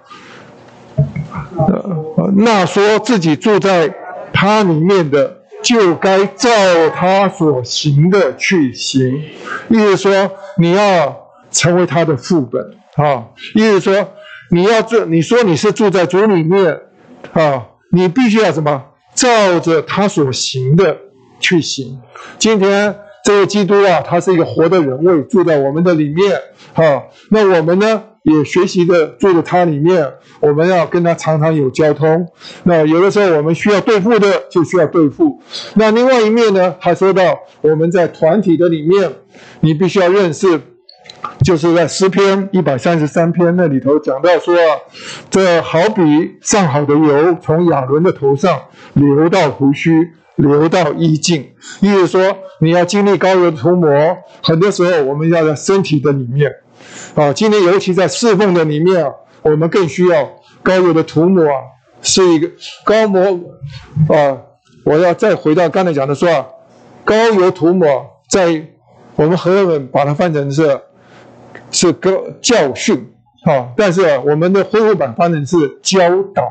[2.36, 3.90] 那说自己住在
[4.30, 5.37] 他里面的，
[5.68, 6.48] 就该照
[6.94, 9.22] 他所行的去行。
[9.68, 12.62] 意思说，你要成为他的副本
[12.96, 14.08] 啊，意思说。
[14.50, 16.80] 你要住，你说你是住在主里面，
[17.34, 18.82] 啊，你必须要什么？
[19.14, 20.96] 照着他所行的
[21.38, 22.00] 去行。
[22.38, 26.40] 今天这个基督啊，他是一个活的人位，住在我们的里面，
[26.84, 32.26] 啊，那我们呢也学习的住在他里面，我们要跟他常常有交通。
[32.64, 35.40] 那有的时候我们需要对付的，就需要对付。
[35.74, 39.10] 那另外一面呢，他说到我们在团体的里面，
[39.60, 40.60] 你必须要认识。
[41.44, 44.54] 就是在诗篇一百三十三篇那里头讲到说，
[45.30, 46.02] 这好比
[46.40, 48.60] 上好的油从亚伦的头上
[48.94, 51.50] 流到胡须，流到衣襟。
[51.80, 53.90] 意思说，你要经历高油的涂抹，
[54.42, 56.52] 很多时候我们要在身体的里面
[57.14, 57.32] 啊。
[57.32, 60.30] 今天尤其在侍奉的里面啊，我们更需要
[60.62, 61.54] 高油的涂抹啊，
[62.02, 62.48] 是一个
[62.84, 63.20] 高抹
[64.08, 64.38] 啊。
[64.84, 66.46] 我要再回到刚才讲的说啊，
[67.04, 67.86] 高油涂抹
[68.30, 68.66] 在
[69.16, 70.80] 我们和文把它翻成是。
[71.70, 73.12] 是个教训，
[73.44, 75.98] 哈，但是，我们的恢复版翻成是教
[76.34, 76.42] 导，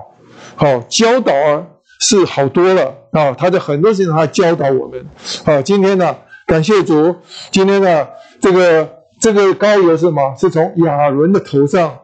[0.55, 1.65] 好，教导啊
[1.99, 5.03] 是好多了啊，他在很多事情他教导我们，
[5.43, 7.15] 好，今天呢，感谢主，
[7.49, 8.07] 今天呢，
[8.39, 8.87] 这个
[9.19, 10.35] 这个膏油是什么？
[10.37, 11.99] 是从亚伦的头上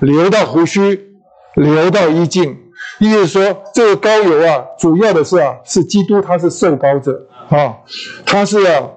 [0.00, 1.14] 流到胡须，
[1.54, 2.56] 流到衣襟，
[2.98, 7.76] 意思说这个膏油啊，主要的是啊，是基督他是受膏者啊，
[8.26, 8.88] 他是啊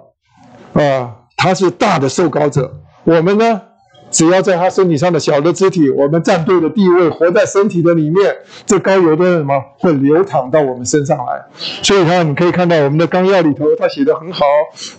[0.74, 2.74] 啊，他是大的受膏者。
[3.04, 3.62] 我们呢，
[4.12, 11.46] 只要在他身体上的小的肢体，我们站对的地位，活在身体的里面，这膏油的什么会流淌到我们身上来。
[11.84, 14.46] 所以呢，你可以看到我们的纲要里头，他写的很好。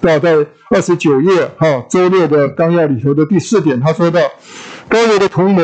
[0.01, 0.35] 到在
[0.71, 4.21] 二十九页哈周六的纲要里头的第四点，他说到，
[4.89, 5.63] 膏油的涂抹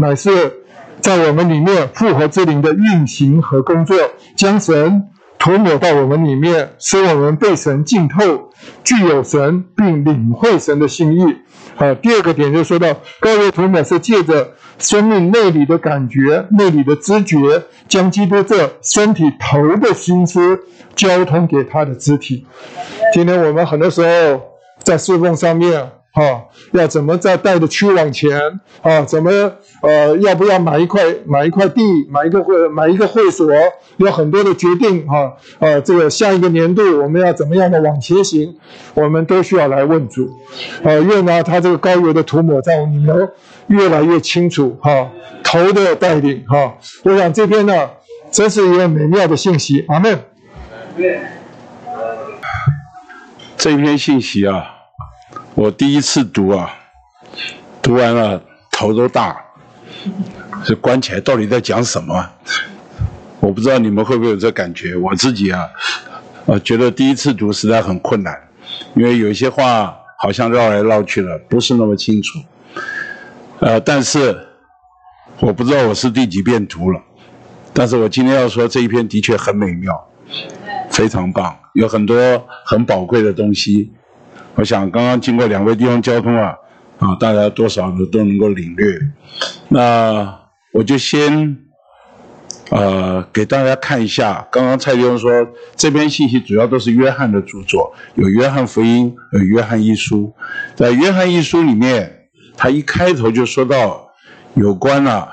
[0.00, 0.52] 乃是
[1.00, 3.96] 在我们里面复合之灵的运行和工作，
[4.36, 5.08] 将神。
[5.36, 8.50] 涂抹到我们里面，使我们被神浸透，
[8.82, 11.36] 具有神，并领会神的心意。
[11.76, 20.58] 好，第二个点就说到，高油涂抹是借着生命内里的感觉、内里的知觉，将基督这身体头的心思
[20.94, 22.46] 交通给他的肢体。
[23.12, 24.40] 今天我们很多时候
[24.82, 25.90] 在侍奉上面。
[26.14, 28.60] 啊，要怎么再带着区往前？
[28.82, 29.30] 啊，怎么
[29.82, 33.52] 呃，要不要买一块买一块地，买一个会买一个会所？
[33.96, 38.56] 有很多的决定哈，呃，这个下一个年度我们要怎么样的往前行？
[38.94, 40.30] 我们都需要来问主，
[40.82, 43.28] 呃，愿呢他这个高油的涂抹在我们
[43.66, 45.10] 越来越清楚哈，
[45.42, 47.90] 头的带领哈，我想这篇呢
[48.30, 50.18] 真是一个美妙的信息，阿门。
[53.56, 54.73] 这篇信息啊。
[55.54, 56.68] 我第一次读啊，
[57.80, 59.40] 读完了头都大，
[60.64, 62.28] 是关起来到底在讲什么？
[63.38, 64.96] 我不知道你们会不会有这感觉。
[64.96, 65.68] 我自己啊，
[66.46, 68.36] 呃，觉得第一次读实在很困难，
[68.96, 72.40] 因为有一些话好像绕来绕去的，不是那么清楚。
[73.60, 74.36] 呃，但是
[75.38, 77.00] 我不知道我是第几遍读了，
[77.72, 80.08] 但是我今天要说这一篇的确很美妙，
[80.90, 83.92] 非常棒，有很多很宝贵的东西。
[84.56, 86.56] 我想刚刚经过两位地方交通啊，
[86.98, 88.86] 啊，大家多少都都能够领略。
[89.68, 90.40] 那
[90.72, 91.56] 我就先，
[92.70, 94.46] 呃，给大家看一下。
[94.52, 95.44] 刚刚蔡弟兄说，
[95.74, 100.32] 这篇信息主要都是约翰的著作，有约翰福音，有约翰一书。
[100.76, 104.08] 在约翰一书里面，他一开头就说到
[104.54, 105.28] 有关啊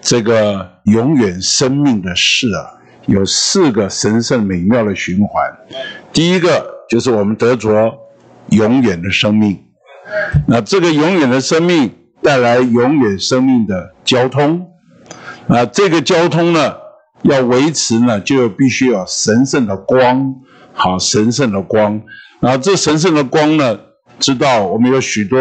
[0.00, 5.52] 这个永远生命的事啊，有四个神圣美妙的循环。
[6.12, 7.98] 第一个就是我们得着。
[8.52, 9.58] 永远的生命，
[10.46, 11.90] 那这个永远的生命
[12.22, 14.68] 带来永远生命的交通，
[15.48, 16.74] 啊，这个交通呢
[17.22, 20.34] 要维持呢，就必须要神圣的光，
[20.74, 22.02] 好，神圣的光，
[22.40, 23.78] 然后这神圣的光呢，
[24.18, 25.40] 知道我们有许多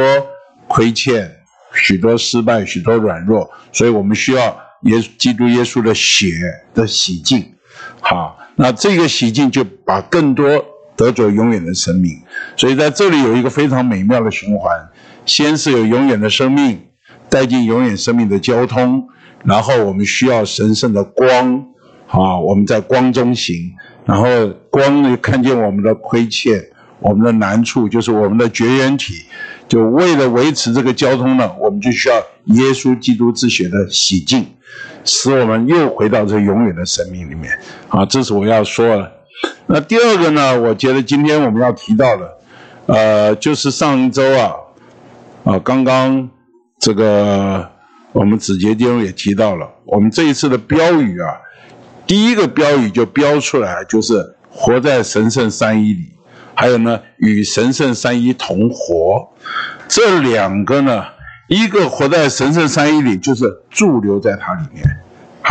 [0.70, 1.30] 亏欠，
[1.74, 6.32] 许多失败，许多软弱，所以我们需要耶基督耶稣的血
[6.74, 7.56] 的洗净，
[8.00, 10.66] 好，那这个洗净就把更多。
[11.02, 12.22] 得着永远的生命，
[12.56, 14.72] 所以在这里有一个非常美妙的循环：
[15.26, 16.80] 先是有永远的生命，
[17.28, 19.08] 带进永远生命的交通，
[19.44, 21.66] 然后我们需要神圣的光，
[22.08, 23.72] 啊，我们在光中行，
[24.06, 24.28] 然后
[24.70, 26.64] 光呢看见我们的亏欠，
[27.00, 29.16] 我们的难处，就是我们的绝缘体，
[29.68, 32.16] 就为了维持这个交通呢，我们就需要
[32.54, 34.46] 耶稣基督之血的洗净，
[35.04, 37.52] 使我们又回到这永远的生命里面。
[37.90, 39.12] 啊，这是我要说的。
[39.68, 42.38] 那第二个呢，我觉得今天我们要提到的，
[42.88, 44.54] 呃，就是上一周啊，
[45.44, 46.30] 啊，刚刚
[46.80, 47.70] 这个
[48.12, 51.38] 我们子杰弟兄也提到了，我们这一次的标语啊，
[52.06, 56.12] 第一个标语就标出来，就是活在神圣三一里，
[56.54, 59.30] 还有呢，与神圣三一同活，
[59.88, 61.06] 这两个呢，
[61.48, 64.84] 一个活在神圣三一里，就是驻留在它里面。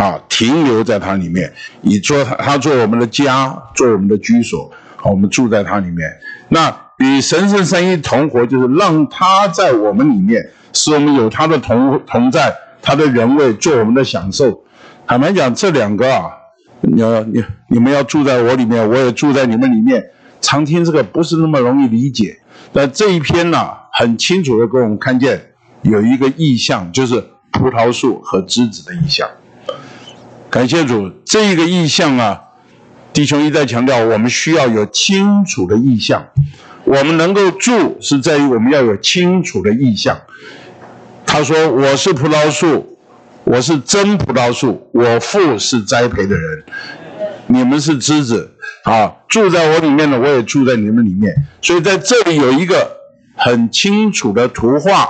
[0.01, 1.53] 啊，停留在它里面，
[1.83, 4.71] 以做它，它做我们的家，做我们的居所。
[4.95, 6.09] 好，我们住在它里面。
[6.49, 12.51] 那与神圣三一同活，就是让它在我们里面，使我们有它的同同在，
[12.81, 14.63] 它的人位做我们的享受。
[15.05, 16.31] 坦白讲，这两个啊，
[16.81, 20.03] 你要你你们要住在我里面，我也住在你们里面。
[20.41, 22.39] 常听这个不是那么容易理解，
[22.73, 25.39] 但这一篇呢，很清楚的给我们看见
[25.83, 29.29] 有一个意象，就是葡萄树和枝子的意象。
[30.51, 32.41] 感谢主，这个意象啊，
[33.13, 36.25] 弟兄一再强调，我们需要有清楚的意象。
[36.83, 40.19] 我们能够住，是在于我们要有清楚的意象。
[41.25, 42.97] 他说：“我是葡萄树，
[43.45, 46.63] 我是真葡萄树，我父是栽培的人，
[47.47, 48.51] 你们是枝子
[48.83, 51.33] 啊，住在我里面的，我也住在你们里面。
[51.61, 52.91] 所以在这里有一个
[53.37, 55.07] 很清楚的图画，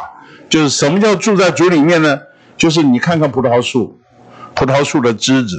[0.47, 2.19] 就是什么叫住在主里面呢？
[2.55, 3.97] 就是你看看葡萄树。”
[4.55, 5.57] 葡萄树的枝子，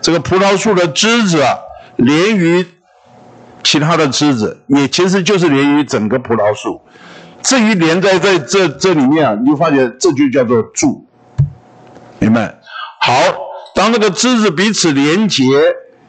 [0.00, 1.56] 这个葡萄树的枝子啊，
[1.96, 2.66] 连于
[3.62, 6.80] 其他的枝子，也其实就是连于整个葡萄树。
[7.42, 11.06] 至于连在在这这里面啊，你就发觉这就叫做柱，
[12.18, 12.58] 明白？
[13.00, 13.14] 好，
[13.74, 15.44] 当那个枝子彼此连结，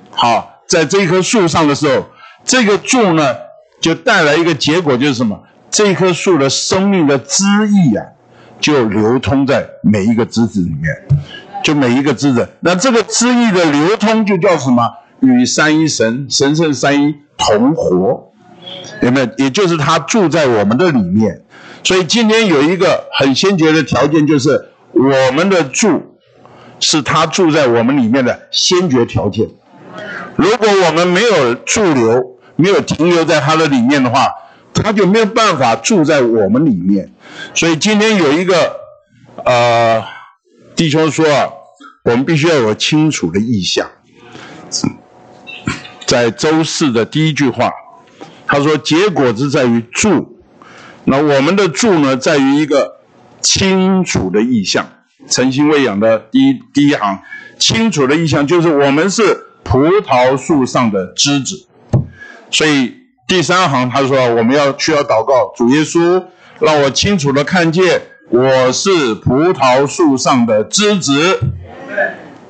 [0.09, 2.07] 好，在这棵树上的时候，
[2.43, 3.35] 这个柱呢，
[3.79, 5.39] 就带来一个结果，就是什么？
[5.69, 8.03] 这棵树的生命的枝意啊，
[8.59, 10.95] 就流通在每一个枝子里面。
[11.63, 14.89] 就每一个枝子，那这个枝意的流通就叫什么？
[15.19, 18.31] 与三一神、神圣三一同活，
[19.01, 19.27] 有没有？
[19.37, 21.41] 也就是他住在我们的里面。
[21.83, 26.17] 所以今天有一个很先决的条件，就是我们的住
[26.79, 29.47] 是他住在我们里面的先决条件。
[30.35, 34.27] 如果我们没有驻留，没有停留在他的里面的话，
[34.71, 37.11] 他就没有办法住在我们里面。
[37.55, 38.75] 所以今天有一个
[39.43, 40.03] 呃。
[40.77, 41.49] 弟兄说啊，
[42.03, 43.89] 我们必须要有清楚的意向。
[46.05, 47.71] 在周四的第一句话，
[48.45, 50.37] 他说：“结果子在于住。”
[51.05, 52.97] 那我们的住呢，在于一个
[53.41, 54.87] 清楚的意向。
[55.27, 57.21] 诚心喂养的第一第一行，
[57.57, 61.65] 清楚的意向就是我们是葡萄树上的枝子。
[62.51, 62.93] 所以
[63.27, 66.23] 第三行他说：“我们要需要祷告，主耶稣，
[66.59, 71.39] 让我清楚的看见。”我是葡萄树上的枝子，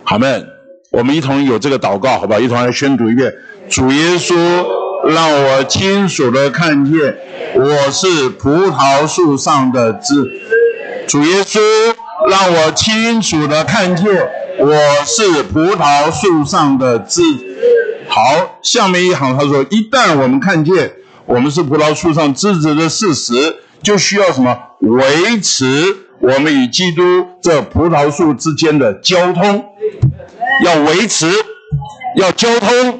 [0.03, 0.47] 好们，
[0.89, 2.39] 我们一同有这个祷告，好吧？
[2.39, 3.31] 一同来宣读一遍：
[3.69, 4.35] 主耶稣，
[5.07, 7.15] 让我清楚的看见，
[7.53, 10.15] 我是葡萄树上的枝。
[11.07, 11.59] 主耶稣，
[12.27, 14.07] 让我清楚的看见，
[14.57, 14.75] 我
[15.05, 17.21] 是葡萄树上的枝。
[18.07, 20.93] 好，下面一行他说：一旦我们看见
[21.27, 23.57] 我们是葡萄树上枝子的事实。
[23.81, 27.03] 就需要什么维持我们与基督
[27.41, 29.65] 这葡萄树之间的交通，
[30.63, 31.31] 要维持，
[32.15, 32.99] 要交通。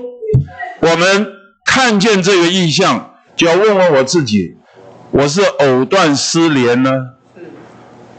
[0.80, 1.28] 我们
[1.66, 4.58] 看见这个意象，就要问问我自己：
[5.12, 6.91] 我是藕断丝连呢，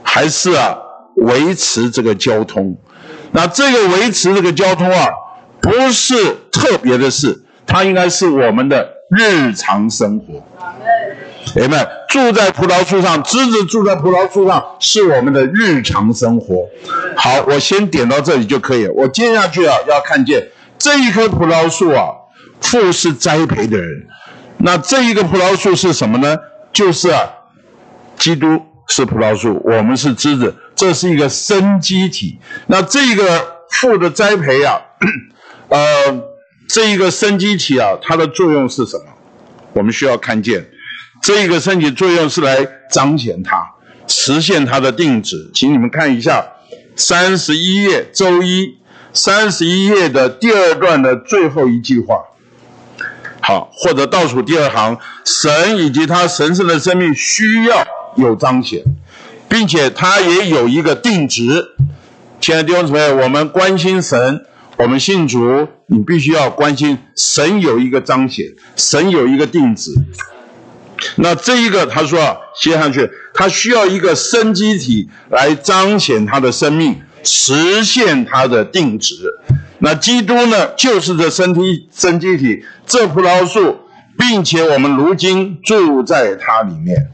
[0.03, 0.77] 还是啊
[1.17, 2.77] 维持这个交通？
[3.31, 5.07] 那这个维持这个交通啊，
[5.61, 10.43] 不是特别的事，它应该是我们的日常生活。
[11.55, 16.69] 朋们，住在葡萄树上，枝子住在葡萄树上，是我们的日常生活。
[17.17, 18.93] 好，我先点到这里就可以了。
[18.95, 20.49] 我接下去啊，要看见
[20.79, 22.09] 这一棵葡萄树啊，
[22.61, 24.07] 父是栽培的人。
[24.59, 26.37] 那这一个葡萄树是什么呢？
[26.73, 27.23] 就是啊，
[28.17, 32.39] 基督是葡萄树，我们是枝子，这是一个生机体。
[32.67, 34.81] 那这个父的栽培啊，
[35.69, 35.79] 呃，
[36.69, 39.05] 这一个生机体啊，它的作用是什么？
[39.75, 40.67] 我们需要看见。
[41.23, 43.75] 这个身体作用是来彰显它，
[44.07, 45.51] 实现它的定旨。
[45.53, 46.47] 请你们看一下
[46.97, 48.77] 三十一页周一
[49.13, 52.23] 三十一页的第二段的最后一句话。
[53.41, 57.87] 好，或者倒数第二行，神以及他神圣的生命需要
[58.17, 58.83] 有彰显，
[59.49, 61.75] 并且他也有一个定旨。
[62.41, 64.45] 亲爱的弟兄姊妹，我们关心神，
[64.77, 68.47] 我们信主，你必须要关心神有一个彰显，
[68.77, 69.93] 神有一个定旨。
[71.17, 79.15] 那这一个，他说啊，接上去，他需要一个生机体来彰显他的生命，实现他的定旨。
[79.81, 83.79] 那基督呢，就是这生体生机体，这葡萄树，
[84.19, 87.11] 并且我们如今住在它里面。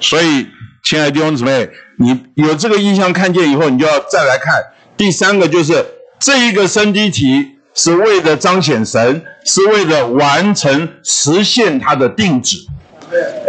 [0.00, 0.48] 所以，
[0.82, 4.54] 亲爱的弟兄姊妹，你有这个印象看见以后，你就要再来看
[4.96, 5.86] 第三个，就是
[6.18, 12.58] 这一个生机体是为了彰显神，是为了完成实现它的定旨。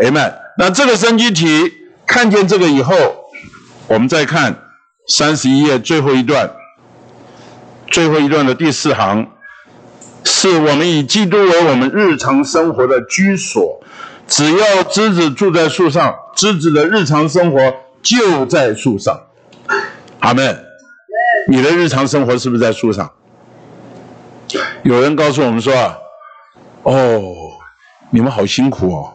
[0.02, 0.34] Amen。
[0.58, 1.72] 那这个生机体
[2.06, 2.96] 看见这个以后，
[3.88, 4.58] 我们再看
[5.08, 6.52] 三十一页最后一段。
[7.88, 9.28] 最后一段的第四行，
[10.24, 13.84] 是我们以基督为我们日常生活的居所。
[14.28, 17.60] 只要枝子住在树上，枝子的日常生活
[18.02, 19.24] 就在树上。
[20.20, 20.64] 阿门。
[21.50, 23.12] 你的日常生活是不是在树上？
[24.84, 25.98] 有人告诉我们说啊，
[26.84, 27.22] 哦，
[28.10, 29.14] 你们好辛苦哦，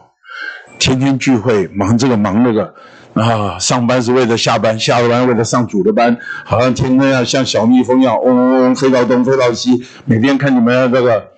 [0.79, 2.73] 天天聚会，忙这个忙那个。
[3.13, 6.15] 啊，上班是为了下班，下了班为了上主的班，
[6.45, 11.31] 好像天天要像小蜜蜂一样嗡嗡嗡飞到东飞到西，每天看你们这个，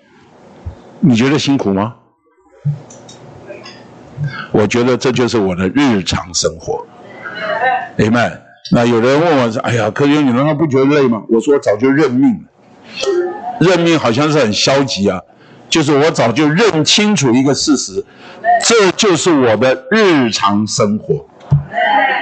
[0.99, 1.95] 你觉得辛苦吗？
[4.51, 6.85] 我觉得这就是我的日常生活。
[7.97, 8.41] 哎们，
[8.73, 13.28] 那有人问我说：“哎呀，柯兄，你难道不觉得累吗？”我说：“早就认命了，
[13.59, 15.21] 认命好像是很消极啊，
[15.69, 18.03] 就是我早就认清楚一个事实，
[18.65, 21.25] 这就是我的日常生活。”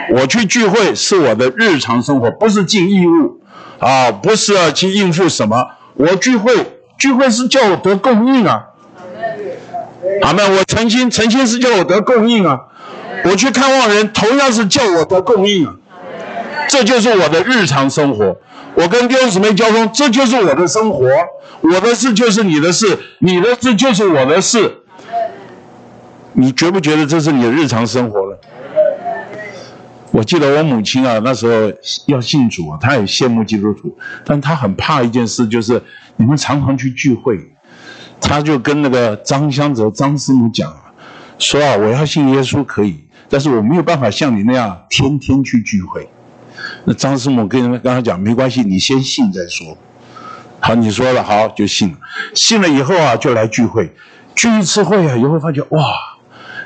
[0.09, 3.41] 我去聚会是我的日常生活，不是尽义务，
[3.77, 5.67] 啊，不是要去应付什么。
[5.95, 6.53] 我聚会，
[6.97, 8.67] 聚会是叫我得供应啊，
[10.23, 10.43] 好没？
[10.43, 12.61] 我诚心，诚心是叫我得供应啊。
[13.25, 15.75] 我去看望人，同样是叫我得供应啊。
[16.77, 18.37] 这就是我的日常生活。
[18.75, 21.09] 我跟弟兄姊妹交通，这就是我的生活。
[21.61, 24.83] 我的事就是你的事，你的事就是我的事。
[26.33, 28.39] 你觉不觉得这是你的日常生活了？
[30.11, 31.73] 我记得我母亲啊，那时候
[32.05, 35.81] 要信主啊，她也羡慕基督徒，但她很怕一件事，就是
[36.15, 37.39] 你们常常去聚会，
[38.21, 40.71] 她就跟那个张香泽张师母讲，
[41.39, 46.07] 说啊，我要信耶稣可以，但是我没有办法像你那样天天去聚会。
[46.85, 49.77] 那张师母跟跟他讲，没关系，你先信再说。
[50.59, 51.97] 好，你说了好就信了，
[52.33, 53.91] 信了以后啊，就来聚会，
[54.35, 55.83] 聚一次会啊，以后发觉哇，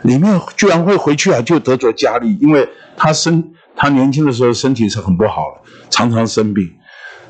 [0.04, 2.68] 里面居然会回去啊，就得着佳丽，因为。
[2.98, 6.72] 他身，他年轻的时候身体是很不好的，常常生病。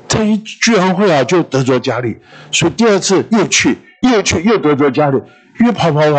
[0.06, 2.18] 这一聚完会啊，就得着家里，
[2.50, 5.18] 所以第二次又去，又去，又得着家里，
[5.60, 6.18] 越跑跑跑，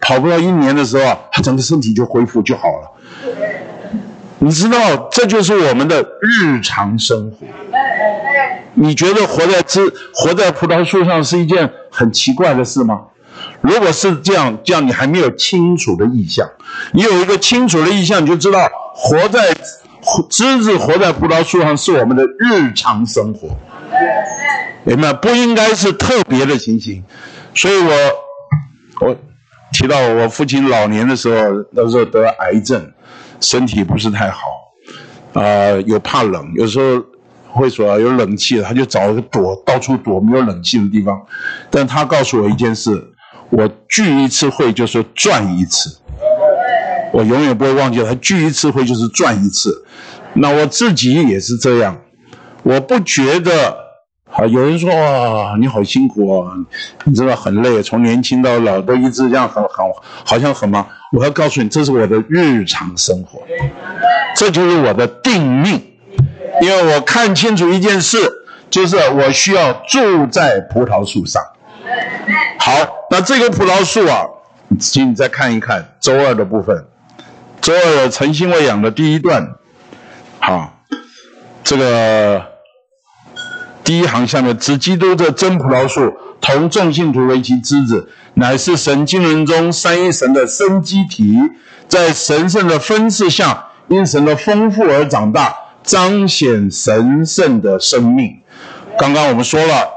[0.00, 2.90] 跑不到一年的时候啊，他整个身体就恢复就好了。
[4.44, 7.46] 你知道，这就是我们的日常生活。
[8.74, 9.80] 你觉得活在枝，
[10.12, 13.00] 活在葡萄树上是一件很奇怪的事吗？
[13.62, 16.46] 如果是这样，这样你还没有清楚的意向。
[16.92, 19.54] 你有一个清楚的意向，你就知道活在
[20.28, 23.48] 枝子活在葡萄树上是我们的日常生活，
[24.84, 27.02] 明白不应该是特别的情形。
[27.54, 29.16] 所以我我
[29.72, 32.92] 提到我父亲老年的时候，那时候得癌症，
[33.44, 34.40] 身体不是太好，
[35.34, 37.02] 啊，又怕冷，有时候
[37.52, 41.20] 会说有冷气，他就找一个躲，到处躲没有冷气的地方。
[41.70, 43.10] 但他告诉我一件事。
[43.50, 45.96] 我聚一次会就是赚一次，
[47.12, 49.84] 我永远不会忘记他聚一次会就是赚一次。
[50.32, 51.96] 那我自己也是这样，
[52.64, 53.76] 我不觉得
[54.32, 54.44] 啊。
[54.46, 56.50] 有人说哇，你好辛苦啊，
[57.04, 59.86] 你知道很累，从年轻到老都一直这样很很
[60.24, 60.84] 好像很忙。
[61.14, 63.40] 我要告诉你，这是我的日常生活，
[64.36, 65.80] 这就是我的定命。
[66.60, 68.18] 因为我看清楚一件事，
[68.68, 71.42] 就是我需要住在葡萄树上。
[72.58, 72.72] 好，
[73.10, 74.24] 那这个葡萄树啊，
[74.80, 76.84] 请你再看一看周二的部分，
[77.60, 79.54] 周二诚心喂养的第一段，
[80.40, 80.78] 好，
[81.62, 82.42] 这个
[83.84, 91.38] 第一行下面，指基督这真葡萄树，同众信徒为其枝子，乃是神经文中三一神的生机体，
[91.88, 98.40] 在神圣的分赐下，因神的丰富而长大，彰显神圣的生命。
[98.98, 99.90] 刚刚我们说了。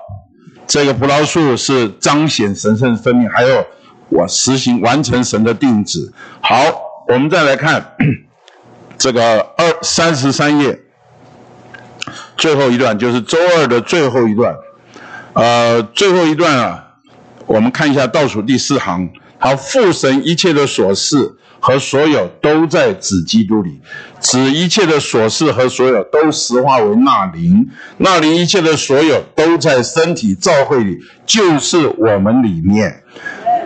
[0.69, 3.65] 这个葡萄树是彰显神圣生命，还有
[4.09, 6.11] 我实行完成神的定旨。
[6.41, 6.57] 好，
[7.07, 7.93] 我们再来看
[8.97, 10.77] 这个二三十三页
[12.35, 14.53] 最后一段，就是周二的最后一段。
[15.31, 16.86] 呃，最后一段啊，
[17.47, 19.09] 我们看一下倒数第四行，
[19.39, 21.33] 好，父神一切的所事。
[21.59, 23.81] 和所有都在指基督里，
[24.19, 27.67] 子一切的所事和所有都实化为那灵，
[27.97, 33.01] 那灵一切的所有都在身体召会里，就是我们里面。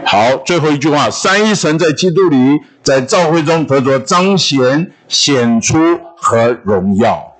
[0.05, 5.77] 好，最后一句话：三一神在基督里，在召会中得着彰显、显出
[6.15, 7.35] 和荣耀。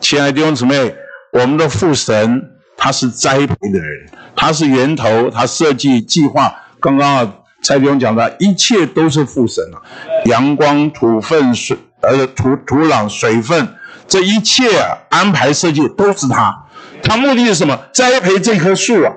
[0.00, 0.94] 亲爱的弟兄姊妹，
[1.32, 2.42] 我们的父神
[2.76, 6.62] 他是栽培的人，他是源头，他设计计划。
[6.80, 9.76] 刚刚啊，蔡弟兄讲的一切都是父神啊，
[10.24, 13.74] 阳光、土分、水呃土土壤、水分，
[14.08, 16.64] 这一切安排设计都是他。
[17.02, 17.78] 他目的是什么？
[17.92, 19.12] 栽培这棵树啊。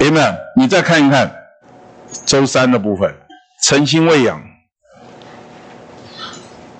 [0.00, 0.34] Amen。
[0.56, 1.32] 你再看一看
[2.24, 3.14] 周三的部分，
[3.62, 4.42] 诚心喂养，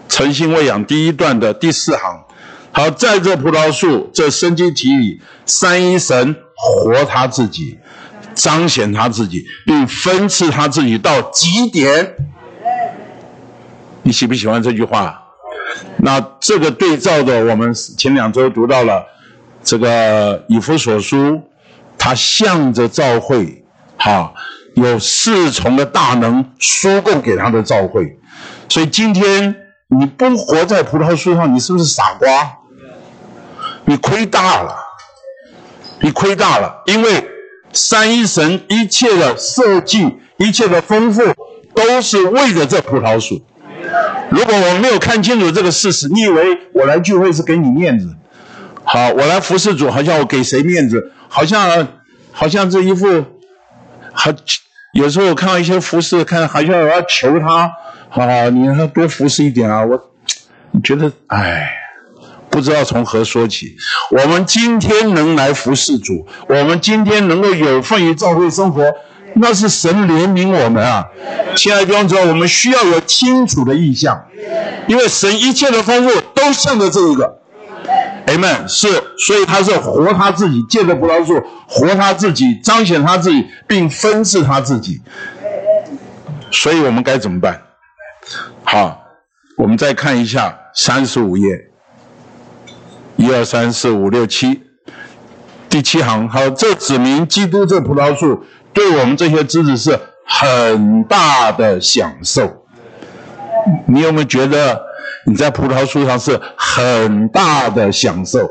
[0.09, 2.25] 诚心喂养第一段的第四行。
[2.73, 6.35] 好，在这葡萄树这生机体里，三一神
[6.67, 7.79] 活他自己，
[8.35, 12.15] 彰显他自己，并分赐他自己到极点。
[14.03, 15.23] 你喜不喜欢这句话？
[15.99, 19.05] 那这个对照的，我们前两周读到了
[19.63, 21.43] 这个以弗所书，
[21.99, 23.65] 他向着教会，
[23.99, 24.33] 哈，
[24.75, 28.19] 有四重的大能输供给他的教会。
[28.69, 29.55] 所以今天
[29.89, 32.29] 你不活在葡萄树上，你是不是傻瓜？
[33.85, 34.75] 你亏大了，
[36.01, 37.29] 你亏大了，因为
[37.73, 41.23] 三一神一切的设计、一切的丰富，
[41.75, 43.43] 都是为了这葡萄树。
[44.31, 48.15] 如果我没有看清楚这个事实，你以为我来聚会是给你面子？
[48.85, 51.13] 好，我来服侍主，好像我给谁面子？
[51.29, 51.89] 好像
[52.33, 53.25] 好像这一副，
[54.13, 54.31] 好
[54.93, 57.73] 有时候我看到一些服侍，看好像我要求他，
[58.09, 59.85] 好，你让他多服侍一点啊！
[59.85, 60.11] 我
[60.73, 61.86] 你觉得，哎。
[62.57, 63.77] 不知道从何说起。
[64.11, 68.83] 我们今天能来服侍主，我们今天能够有份于教会生活，
[69.35, 71.05] 那是神怜悯我们啊！
[71.55, 74.25] 亲爱的弟兄姊妹，我们需要有清楚的意向，
[74.87, 77.41] 因为神一切的丰富都向着这一个。
[78.27, 78.67] Amen。
[78.67, 78.89] 是，
[79.19, 81.39] 所以他是活他自己，借着葡萄树
[81.69, 85.03] 活他自己，彰显他自己，并分赐他自己。
[86.51, 87.61] 所以我们该怎么办？
[88.65, 89.03] 好，
[89.59, 91.67] 我们再看一下三十五页。
[93.17, 94.63] 一二三四五六七，
[95.71, 102.65] 第七行好，这指明基督这葡萄树对我们这些枝子是很大的享受。
[103.87, 104.83] 你有没有觉得
[105.25, 108.51] 你在葡萄树上是很大的享受？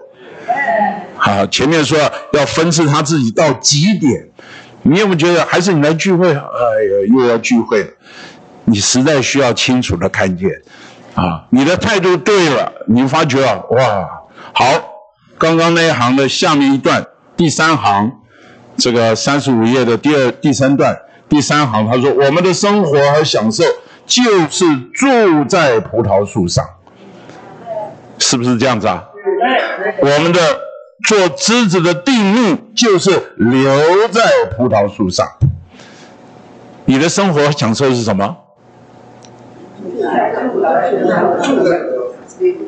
[1.15, 1.97] 好，前面说
[2.33, 4.29] 要分赐他自己到极点，
[4.81, 6.29] 你有没有觉得还是你来聚会？
[6.29, 7.89] 哎呀，又要聚会了。
[8.65, 10.49] 你实在需要清楚的看见
[11.13, 14.09] 啊，你的态度对了，你发觉啊，哇！
[14.57, 14.63] 好，
[15.37, 17.05] 刚刚那一行的下面一段，
[17.35, 18.21] 第三行，
[18.77, 23.65] 这个三十五页的第二、第三段，第三行，他说：“我们的生活和享受
[24.05, 26.65] 就是住在葡萄树上，
[28.17, 29.03] 是不是这样子啊？
[29.99, 30.39] 我们的
[31.05, 34.21] 做枝子的定命就是留在
[34.55, 35.27] 葡萄树上。
[36.85, 38.37] 你的生活享受是什么？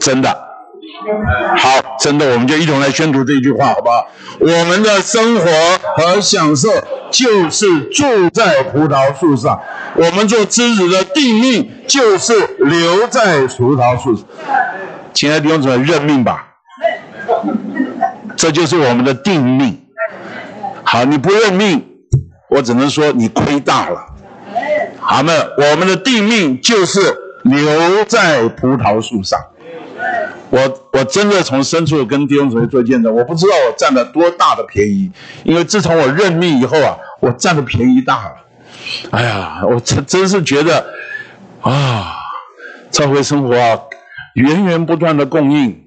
[0.01, 0.47] 真的。”
[1.57, 4.07] 好，真的，我们就一同来宣读这句话，好不好？
[4.40, 5.45] 我们的生活
[5.95, 6.69] 和享受
[7.11, 9.60] 就是住在葡萄树上，
[9.95, 14.26] 我们做枝子的定命就是留在葡萄树上。
[15.14, 16.48] 亲爱的弟兄姊妹，认命吧，
[18.36, 19.80] 这就是我们的定命。
[20.84, 21.86] 好，你不认命，
[22.49, 24.06] 我只能说你亏大了。
[24.99, 29.40] 好那，我们的定命就是留在葡萄树上。
[30.49, 35.11] 我我真的从深处跟弟兄姊妹做见证，我不知道我占了多大的便宜，
[35.44, 38.36] 因为自从我认命以后啊，我占的便宜大了。
[39.11, 40.86] 哎呀，我真真是觉得
[41.61, 42.15] 啊，
[42.90, 43.78] 教会生活啊，
[44.36, 45.84] 源源不断的供应，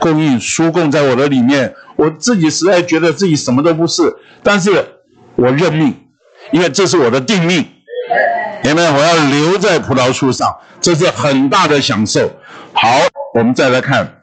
[0.00, 4.84] 供应输供在我的里面，我自己实在觉得自己什么都不是，但是
[5.36, 5.94] 我认命，
[6.50, 7.64] 因为这是我的定命，
[8.64, 8.90] 明白？
[8.90, 12.28] 我要留在葡萄树上，这是很大的享受。
[12.72, 12.88] 好。
[13.32, 14.22] 我们再来看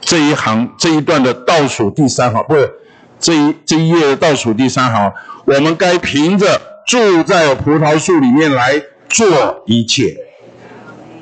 [0.00, 2.70] 这一行这一段的倒数第三行，不是
[3.18, 5.12] 这一这一页的倒数第三行。
[5.46, 10.16] 我们该凭着住在葡萄树里面来做一切，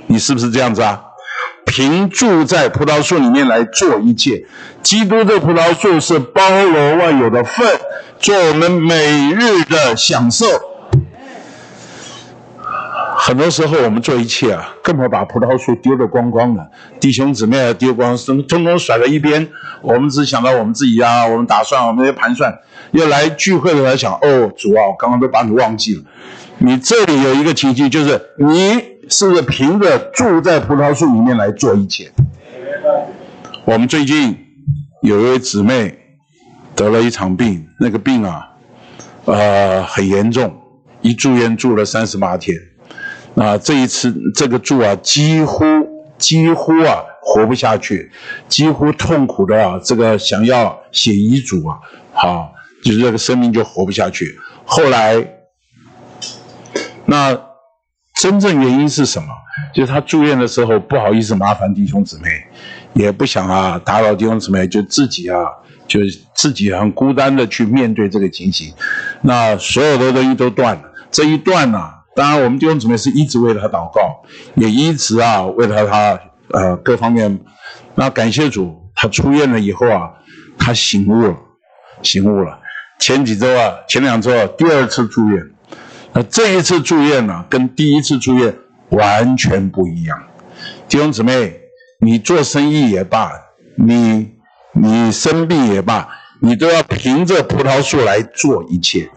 [0.07, 1.01] 你是不是这样子啊？
[1.67, 4.45] 凭住在葡萄树里面来做一切，
[4.83, 7.67] 基督的葡萄树是包罗万有的份，
[8.19, 10.47] 做我们每日的享受。
[13.27, 16.71] 很多时候，我们做一切啊，根本把葡萄树丢得光光的，
[17.01, 19.49] 弟兄姊妹丢光，通通通甩在一边。
[19.81, 22.55] 我们只想到我们自己啊，我们打算，我们要盘算，
[22.91, 26.03] 要来聚会的时候想，哦，主啊，我刚刚都把你忘记了。
[26.59, 28.79] 你这里有一个情境，就是你
[29.09, 32.13] 是不是凭着住在葡萄树里面来做一切？
[33.65, 34.37] 我们最近
[35.01, 35.99] 有一位姊妹
[36.77, 38.51] 得了一场病，那个病啊，
[39.25, 40.55] 呃，很严重，
[41.01, 42.55] 一住院住了三十八天。
[43.37, 45.65] 啊，这一次这个住啊，几乎
[46.19, 48.11] 几乎啊活不下去，
[48.49, 51.79] 几乎痛苦的啊，这个想要写遗嘱啊，
[52.13, 52.53] 好，
[52.85, 54.39] 就是这个生命就活不下去。
[54.65, 55.27] 后来，
[57.07, 57.39] 那
[58.21, 59.29] 真正原因是什么？
[59.75, 62.29] 就是他住院的时候不好意思麻烦弟兄姊妹，
[62.93, 65.45] 也不想啊打扰弟兄姊妹，就自己啊，
[65.87, 66.01] 就
[66.35, 68.73] 自己很孤单的去面对这个情形。
[69.23, 71.79] 那所有的东西都断了，这一断呢，
[72.15, 74.23] 当然我们弟兄姊妹是一直为了他祷告，
[74.55, 76.19] 也一直啊为了他
[76.53, 77.41] 呃各方面。
[77.97, 80.11] 那感谢主，他出院了以后啊，
[80.59, 81.37] 他醒悟了，
[82.03, 82.59] 醒悟了。
[82.99, 85.43] 前几周啊，前两周啊，第二次住院，
[86.13, 88.55] 那这一次住院呢，跟第一次住院
[88.91, 90.23] 完全不一样。
[90.89, 91.61] 弟兄姊妹，
[92.01, 93.31] 你做生意也罢，
[93.77, 94.35] 你
[94.73, 96.09] 你生病也罢，
[96.41, 99.11] 你都要凭着葡萄树来做一切。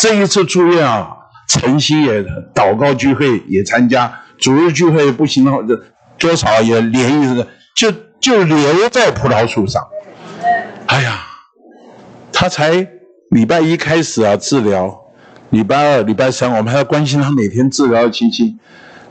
[0.00, 1.15] 这一次住院啊，
[1.48, 2.24] 晨曦也
[2.54, 5.58] 祷告聚会也参加，主日聚会不行的话，
[6.18, 9.82] 多少也连一个，就就留在葡萄树上。
[10.86, 11.20] 哎呀，
[12.32, 12.88] 他才。
[13.30, 15.00] 礼拜一开始啊治疗，
[15.50, 18.56] 礼拜二、礼拜三我们还要关心他每天治疗的情形。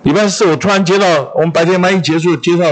[0.04, 1.06] 礼拜四我突然接到，
[1.36, 2.66] 我们白天班一结束接到，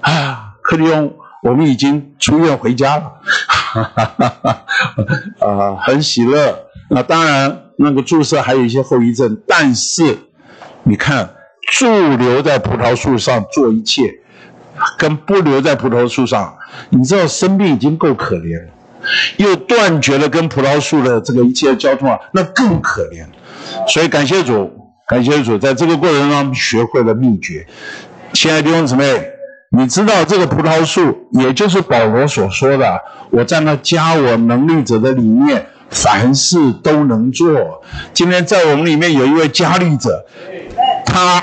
[0.00, 1.14] 啊，克里翁，
[1.44, 3.12] 我们已经出院回家了，
[3.46, 6.66] 哈哈哈哈啊，很喜乐。
[6.90, 10.18] 那当然，那个注射还有一些后遗症，但是
[10.82, 11.34] 你看，
[11.72, 11.86] 驻
[12.16, 14.02] 留在葡萄树上做一切，
[14.98, 16.56] 跟不留在葡萄树上，
[16.90, 18.70] 你知道生病已经够可怜了。
[19.36, 23.26] 又断绝了跟葡萄树的这个一切交通啊，那更可怜。
[23.86, 24.70] 所以感谢主，
[25.06, 27.66] 感谢主，在这个过程中学会了秘诀。
[28.32, 29.22] 亲爱的弟兄姊妹，
[29.76, 32.98] 你知道这个葡萄树，也就是保罗所说的
[33.30, 40.26] ：“我在那加我能力者的里面，凡事都能做。”今天在我们里面有一位加力者，
[41.06, 41.42] 他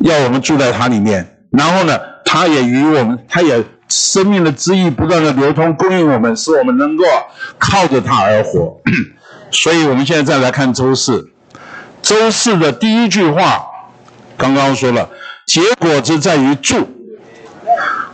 [0.00, 3.64] 要我们住在他里面，然后呢，他也与我们，他也。
[3.86, 7.04] 生命的汁液不断的流通，供应我们，使我们能够
[7.58, 8.80] 靠着他而活。
[9.52, 11.30] 所以，我们现在再来看周四。
[12.00, 13.66] 周四的第一句话，
[14.38, 15.10] 刚刚说了，
[15.46, 16.88] 结果就在于住。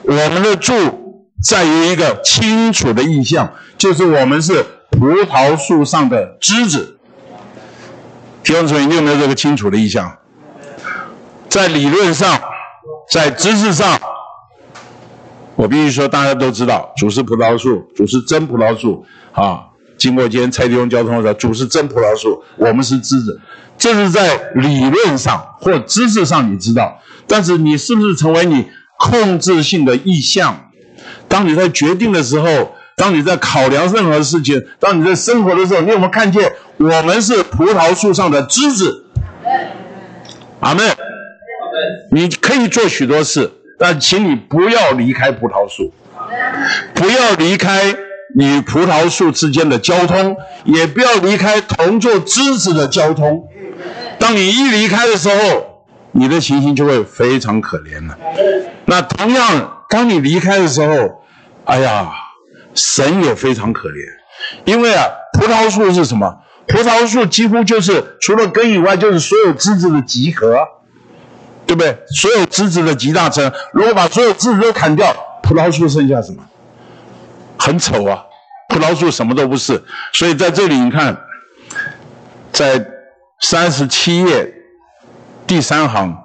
[0.03, 4.67] 我们的住在于一个清楚的意象，就是我们是
[5.01, 6.99] 葡萄树上的枝子。
[8.43, 10.19] 弟兄姊妹，你有没有这个清楚的意象？
[11.49, 12.39] 在理论上，
[13.11, 13.99] 在知识上。
[15.57, 19.69] 我必须说，大家都知道，主是葡萄树，主是真葡萄树啊。
[19.97, 23.41] 经过今天蔡地用交通的时候，主是真葡萄树，我们是枝子。
[23.79, 28.67] 这是在理论上或知识上你知道，但是你是不是成为你
[28.99, 30.69] 控制性的意向？
[31.27, 39.07] 当你在决定的时候，当你在考量任何事情，当你在生活的时候，你有没有看见我们是葡萄树上的枝子？
[40.61, 40.85] 阿门。
[42.13, 43.51] 你可以做许多事。
[43.79, 45.91] 但请你不要离开葡萄树，
[46.93, 47.97] 不要离开
[48.35, 50.37] 与葡萄树之间的交通，
[50.67, 53.49] 也不要离开同做枝子的交通。
[54.19, 58.19] 当你一离开的时候，你的情形就会非常可怜了。
[58.85, 61.23] 那同样，当你离开的时候，
[61.65, 62.13] 哎呀，
[62.75, 64.05] 神也非常可怜，
[64.65, 65.05] 因为啊，
[65.39, 66.43] 葡萄树是什么？
[66.67, 70.57] 葡萄树几乎就是除了根以外，就是所有枝子的集合。
[71.67, 71.97] 对不对？
[72.09, 76.43] 所有枝子的集大成，如果把所有枝子都砍掉，葡萄树剩下什么？
[77.57, 78.25] 很丑啊！
[78.69, 79.81] 葡萄树什么都不是。
[80.13, 81.17] 所以在这里，你看，
[82.51, 82.85] 在
[83.41, 84.53] 三十七页
[85.47, 86.21] 第三行，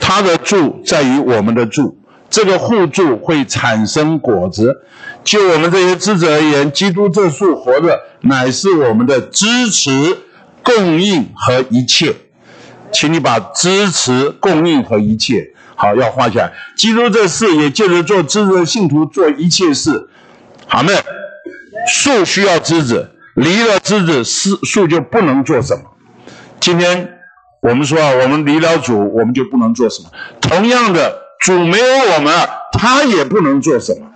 [0.00, 1.99] 它的柱在于我们的柱，
[2.30, 4.82] 这个互助会产生果子。
[5.22, 10.16] 就我们这些枝子而言，基督这树活着，乃是我们的支持、
[10.62, 12.14] 供应和一切。
[12.92, 16.52] 请你把支持、供应和一切好要画下来。
[16.76, 20.08] 基督这事也借着做枝子的信徒做一切事。
[20.66, 20.92] 好没？
[21.86, 25.82] 树需要枝子，离了枝子，树树就不能做什么。
[26.60, 27.18] 今天
[27.62, 30.10] 我们说啊，我们离了主，我们就不能做什么。
[30.40, 32.32] 同样的，主没有我们，
[32.72, 34.06] 他也不能做什么，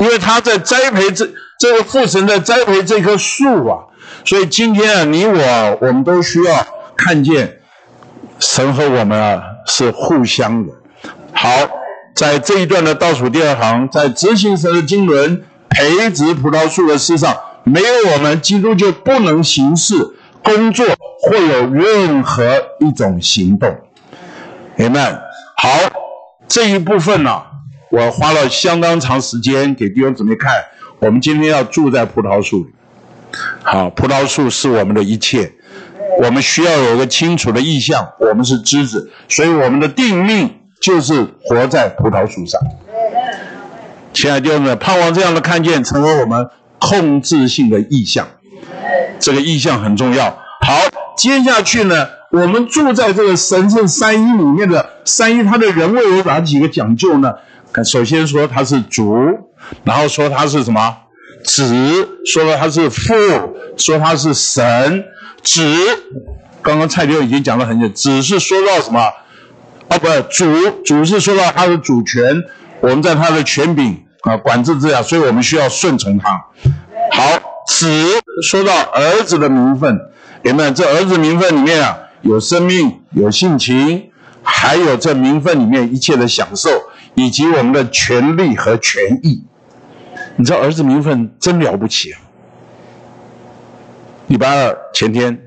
[0.00, 1.28] 因为他在栽培这
[1.58, 3.78] 这个父神在栽培这棵树啊。
[4.24, 6.66] 所以今天啊，你我我们都需要
[6.96, 7.58] 看见。
[8.38, 10.72] 神和我们啊是互相的。
[11.32, 11.48] 好，
[12.12, 19.94] 在这一段的倒数第二行，在执行神的经纶培植葡萄树的事上，没有我们，基督就不能行事、
[20.42, 20.84] 工作
[21.20, 22.44] 或有任何
[22.80, 23.76] 一种行动。
[24.74, 25.12] 明白？
[25.56, 25.68] 好，
[26.52, 27.42] 这一部分呢，
[27.90, 30.52] 我花了相当长时间给弟兄姊妹看。
[30.98, 32.66] 我们今天要住在葡萄树里。
[33.62, 35.50] 好，葡萄树是我们的一切。
[36.22, 42.60] 我们需要有一个清楚的意向，我们是枝子，所以我们的定命就是活在葡萄树上。
[44.12, 48.28] 亲爱的弟兄们，盼望这样的看见成为我们控制性的意向，
[49.18, 50.26] 这个意向很重要。
[50.60, 50.74] 好，
[51.16, 57.34] 接下去呢，我们住在这个神圣三一里面的三一，它的人位有哪几个讲究呢？
[57.84, 59.14] 首先说他是主，
[59.84, 60.96] 然后说他是什么
[61.44, 63.12] 子，说了他是父，
[63.76, 65.04] 说他是神
[65.42, 65.62] 子。
[66.62, 69.00] 刚刚蔡刘已经讲了很久，子是说到什么？
[69.88, 72.42] 啊，不，主主是说到他的主权，
[72.80, 76.30] 我们在他的权柄啊管制之下，所以我们需要顺从他。
[77.10, 77.24] 好，
[77.68, 77.86] 子
[78.42, 80.00] 说到儿子的名分，
[80.44, 80.70] 有没有？
[80.70, 84.10] 这儿子名分里面啊，有生命，有性情，
[84.42, 86.70] 还有这名分里面一切的享受。
[87.14, 89.44] 以及我们的权利和权益，
[90.36, 92.20] 你知道儿子名分真了不起啊！
[94.28, 95.38] 礼拜二前天，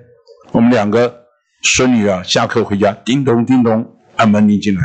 [0.52, 1.22] 我们两个
[1.64, 3.84] 孙女啊下课回家，叮咚叮咚
[4.16, 4.84] 按门铃进来，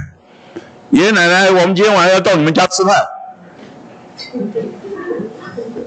[0.89, 2.97] 爷爷奶奶，我们今天晚上要到你们家吃饭。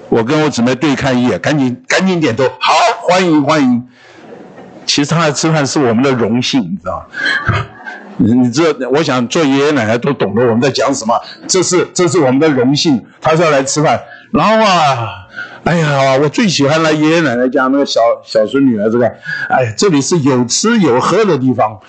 [0.09, 2.71] 我跟我姊妹对看一眼，赶紧赶紧点头，好，
[3.09, 3.87] 欢迎欢迎。
[4.85, 7.05] 其实他来吃饭是我们的荣幸，你知道
[7.47, 7.65] 吗？
[8.17, 11.19] 你这，我想做爷爷奶奶都懂得我们在讲什么。
[11.47, 13.99] 这是这是我们的荣幸，他是要来吃饭。
[14.31, 15.25] 然后啊，
[15.63, 19.07] 哎呀，我最喜欢来爷爷奶奶家那个小小孙女儿这个，
[19.49, 21.79] 哎，这里是有吃有喝的地方。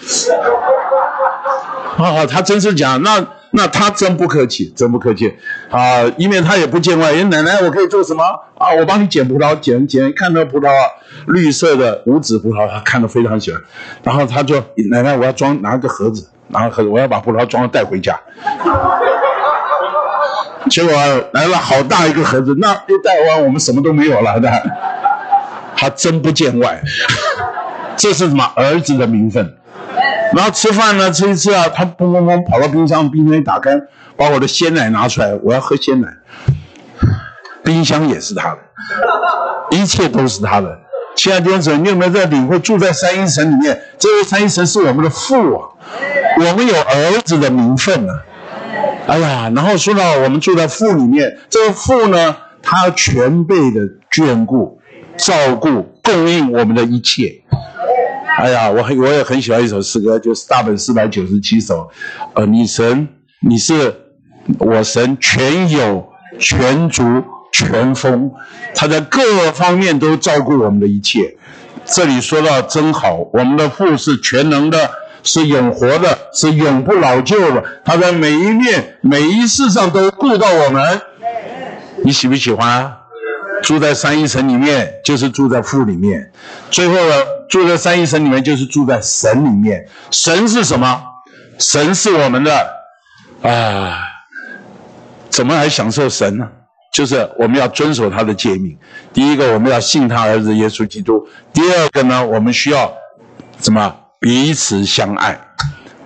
[1.98, 3.22] 啊，他真是讲，那
[3.56, 5.32] 那他真不客气，真不客气
[5.70, 6.02] 啊！
[6.18, 8.24] 因为他也不见外，爷奶奶，我可以做什么
[8.58, 8.74] 啊？
[8.76, 10.90] 我帮你捡葡萄，捡捡，看到葡萄啊，
[11.28, 13.60] 绿色的无籽葡萄，他看得非常喜欢。
[14.02, 14.56] 然后他就
[14.90, 18.18] 奶奶，我要装拿个盒子，拿个盒子，我要把葡萄装带回家。
[20.68, 20.92] 结果
[21.32, 24.50] 来了好大一个盒子，那一带完我们什么都没有了的。
[25.76, 26.82] 他真不见外，
[27.96, 29.56] 这是什么儿子的名分？
[30.32, 33.78] 然后吃饭呢，吃一次啊，他砰砰砰跑到冰箱，冰箱一打开，
[34.16, 36.08] 把我的鲜奶拿出来，我要喝鲜奶。
[37.62, 38.58] 冰箱也是他的，
[39.70, 40.78] 一切都是他的。
[41.16, 43.80] 亲爱的弟兄你有没有在领会住在三一神里面？
[43.98, 45.68] 这位三一神是我们的父啊，
[46.38, 48.22] 我们有儿子的名分啊。
[49.06, 53.80] 哎呀，然后说到我们住在父里面，这个父呢，他全备的
[54.10, 54.80] 眷顾、
[55.16, 57.42] 照顾、供应我们的一切。
[58.38, 61.88] 哎呀，我很我也很喜欢一首诗歌，就是大本四百九十七首。
[62.34, 63.08] 呃，你神，
[63.40, 63.94] 你是
[64.58, 66.06] 我神，全有、
[66.38, 67.02] 全足、
[67.52, 68.30] 全丰，
[68.74, 71.36] 他在各方面都照顾我们的一切。
[71.84, 74.90] 这里说到真好，我们的父是全能的，
[75.22, 77.62] 是永活的，是永不老旧的。
[77.84, 81.00] 他在每一面、每一事上都顾到我们。
[82.02, 82.92] 你喜不喜欢？
[83.64, 86.30] 住在三一神里面，就是住在父里面。
[86.70, 87.14] 最后呢，
[87.48, 89.88] 住在三一神里面，就是住在神里面。
[90.10, 91.02] 神是什么？
[91.58, 92.52] 神是我们的
[93.42, 93.98] 啊！
[95.30, 96.46] 怎么来享受神呢？
[96.92, 98.76] 就是我们要遵守他的诫命。
[99.12, 102.92] 第一个，我们要信他儿子耶稣基督；第二个呢，我们需要
[103.60, 103.96] 什么？
[104.20, 105.40] 彼此相爱。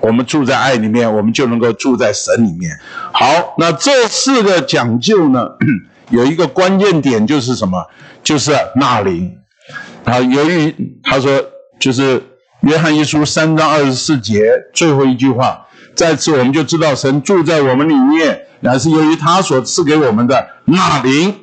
[0.01, 2.71] 我们住在爱里面，我们就能够住在神里面。
[3.13, 5.45] 好，那这四个讲究呢？
[6.11, 7.87] 有一个关键点就是什么？
[8.23, 9.33] 就是纳灵。
[10.05, 11.45] 啊，由于他说，
[11.79, 12.23] 就是
[12.61, 21.35] 约翰一书三章二十四节最后一句话，再次我们就知道神住在我们里面，乃是由于他所赐给我们的纳灵。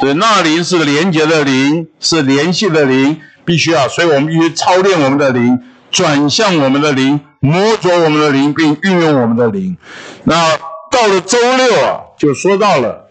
[0.00, 5.60] 所以纳灵是连接的灵，是联系的灵，必须要，所以我们必须操练我们的灵，
[5.92, 9.76] 转向我们的灵，摸着我们的灵，并运用我们的灵。
[10.24, 10.56] 那
[10.90, 13.09] 到了周六啊，就说到了。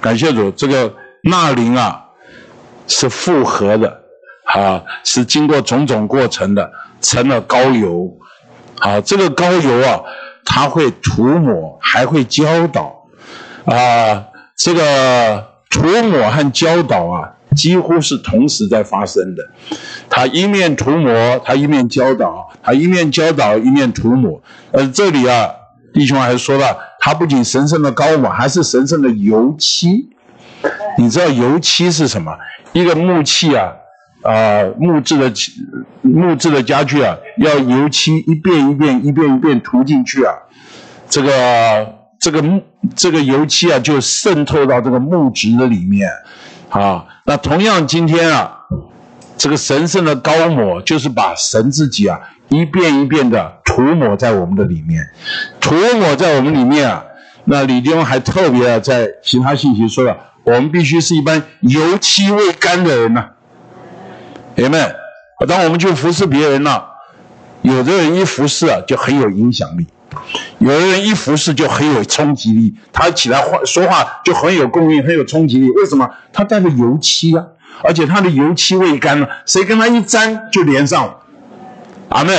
[0.00, 2.02] 感谢主，这个纳灵啊
[2.88, 4.00] 是复合的，
[4.44, 6.72] 啊是经过种种过程的，
[7.02, 8.10] 成了膏油，
[8.78, 10.00] 啊这个膏油啊，
[10.44, 13.04] 它会涂抹，还会教导，
[13.66, 14.24] 啊
[14.56, 19.50] 这个涂抹和教导啊，几乎是同时在发生的，
[20.08, 25.50] 它一面涂抹，它一面教导，它一面教导一面涂抹，呃这里啊。
[25.92, 30.08] 弟兄还说了，它不仅神圣的膏抹，还是神圣的油漆。
[30.98, 32.32] 你知道油漆是什么？
[32.72, 33.72] 一个木器啊，
[34.22, 35.32] 啊，木质的
[36.02, 40.34] 木质的家具啊，要油漆一遍一遍、一遍一遍涂进去啊，
[41.08, 42.62] 这个这个木
[42.94, 46.08] 这个油漆啊，就渗透到这个木质的里面
[46.68, 47.04] 啊。
[47.24, 48.52] 那同样，今天啊，
[49.36, 52.20] 这个神圣的高抹，就是把神自己啊。
[52.50, 55.08] 一遍一遍的涂抹在我们的里面，
[55.60, 57.04] 涂抹在我们里面啊。
[57.44, 63.30] 那李丁还特别，在其他信息说了，我们必须是一般油漆未干的人呐。
[64.56, 64.94] 姐妹们，
[65.48, 66.82] 当我们去服侍别人呢，
[67.62, 69.86] 有的人一服侍啊，就很有影响力，
[70.58, 75.70] 有的人一服侍就很有冲击力，他起来话说话就很有共鸣，很有冲击力。
[75.70, 76.10] 为什么？
[76.32, 77.44] 他带着油漆啊，
[77.82, 81.16] 而且他的油漆未干了，谁跟他一沾就连上了。
[82.10, 82.32] 阿妹，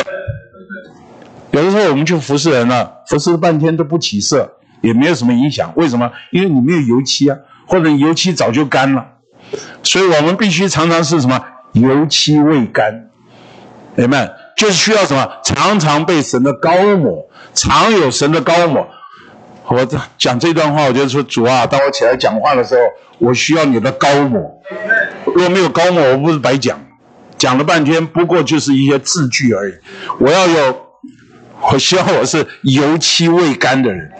[1.52, 5.72] 有的时候我们去服侍人了，服侍了半天都不起色，也没有什么影响。
[5.76, 6.12] 为什么？
[6.32, 7.38] 因为你没有油漆啊，
[7.68, 9.06] 或者油漆早就干了。
[9.82, 11.42] 所以我们必须常常是什么？
[11.72, 13.10] 油漆未干。
[13.96, 14.30] 明白？
[14.58, 15.26] 就是需要什么？
[15.44, 18.86] 常常被神的高抹，常有神的高抹。
[19.68, 19.88] 我
[20.18, 22.82] 讲这段话，我就说主啊，当我起来讲话的时候，
[23.20, 24.62] 我需要你的高抹。
[25.26, 26.78] 如果没有高抹，我不是白讲，
[27.42, 29.74] 讲了半天，不过就是一些字句而已。
[30.20, 30.86] 我要有，
[31.72, 34.12] 我希望我是油漆未干的人。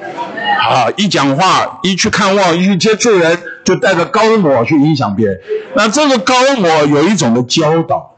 [0.68, 5.40] 啊，一讲话，一去看望，一去接触人，就带着高抹去影响别人。
[5.76, 8.18] 那这个高抹有一种的教导。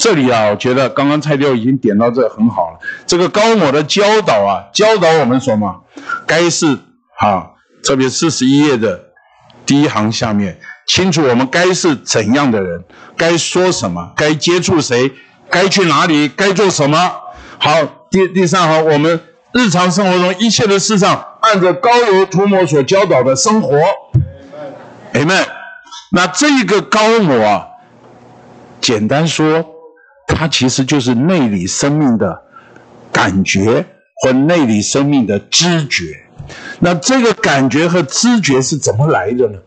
[0.00, 2.80] 这里啊，我觉得刚刚蔡六已经点到这很好了。
[3.06, 5.84] 这个高某的教导啊，教导我们什么？
[6.26, 6.80] 该是
[7.20, 7.46] 啊，
[7.84, 9.04] 特别四十一页的
[9.64, 10.58] 第一行下面，
[10.94, 12.84] 清楚我们该是怎样的人，
[13.16, 15.10] 该说什么，该接触谁，
[15.48, 17.10] 该去哪里，该做什么。
[17.56, 17.70] 好，
[18.10, 19.18] 第第三行，我们
[19.54, 23.74] 日常生活中一切的事上，按照高油涂抹所教导的生活。
[25.14, 25.46] Amen。
[26.10, 27.68] 那这个高某啊，
[28.82, 29.64] 简单说。
[30.34, 32.42] 它其实就是内里生命的
[33.10, 33.84] 感觉
[34.22, 36.04] 和内里生命的知觉。
[36.80, 39.58] 那这个感觉和知觉是怎么来的呢？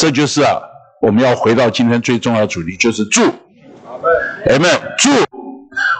[0.00, 0.56] 这就是啊，
[1.02, 3.20] 我们要回到今天最重要的主题，就是住。
[4.48, 5.10] 哎们住，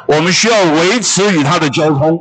[0.06, 2.18] 我们需要维持与他的交通。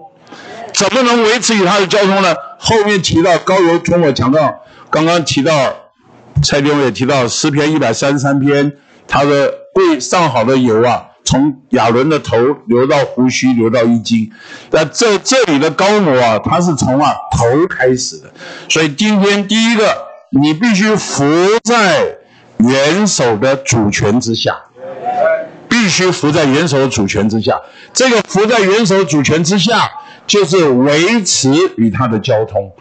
[0.74, 2.36] 怎么能维持与他的交通呢？
[2.58, 4.56] 后面提到高油从我讲到，
[4.90, 5.74] 刚刚提到
[6.44, 8.74] 蔡丁也提到诗篇一百三十三篇，
[9.08, 11.06] 他的贵上好的油啊。
[11.24, 12.36] 从亚伦的头
[12.68, 14.30] 流到胡须，流到衣襟。
[14.72, 18.34] 那这这里的高模啊，它是从啊头开始的。
[18.68, 19.96] 所以今天第一个，
[20.32, 21.26] 你必须服
[21.64, 22.18] 在
[22.58, 24.56] 元首的主权之下，
[25.68, 27.60] 必须服在元首的主权之下。
[27.94, 29.90] 这个服在元首主权之下，
[30.28, 32.72] 就是维持与他的交通。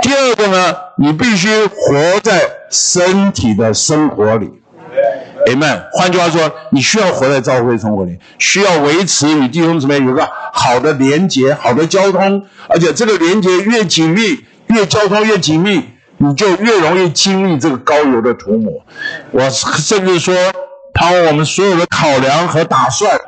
[0.00, 4.48] 第二个呢，你必须活在身体的生活里。
[5.46, 5.82] Amen。
[5.92, 15.82] 换句话说，你需要活在教会生活里，需要维持与弟兄姊妹有个好的连接、好的交通，而且这个连接越紧密，越交通越紧密，
[16.22, 18.72] 你就越容易经历这个高油的涂抹。
[19.32, 20.32] 我甚至说，
[20.94, 23.20] 把我们所有的考量和打算，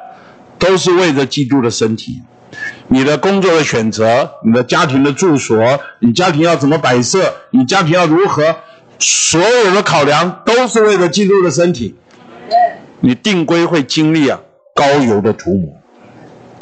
[0.61, 2.23] 都是为着基督的身体。
[2.87, 8.55] 你的工作的选择，你的家庭的住所，你家庭要怎么摆设，你家庭要如何，
[9.01, 11.97] 所有的考量都是为了基督的身体。
[13.01, 14.39] 你定规会经历啊
[14.73, 15.77] 高油的涂抹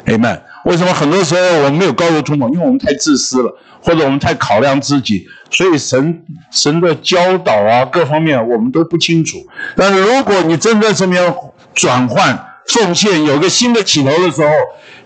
[0.07, 0.41] ，Amen。
[0.65, 2.49] 为什么很多时候我们没有高油涂抹？
[2.49, 9.37] 因为我们太自私了，或者我们太考量自己，所以神神的教导啊各方面我们都不清楚。
[9.75, 11.33] 但是如果你真在这边
[11.73, 14.49] 转换奉献，有个新的起头的时候，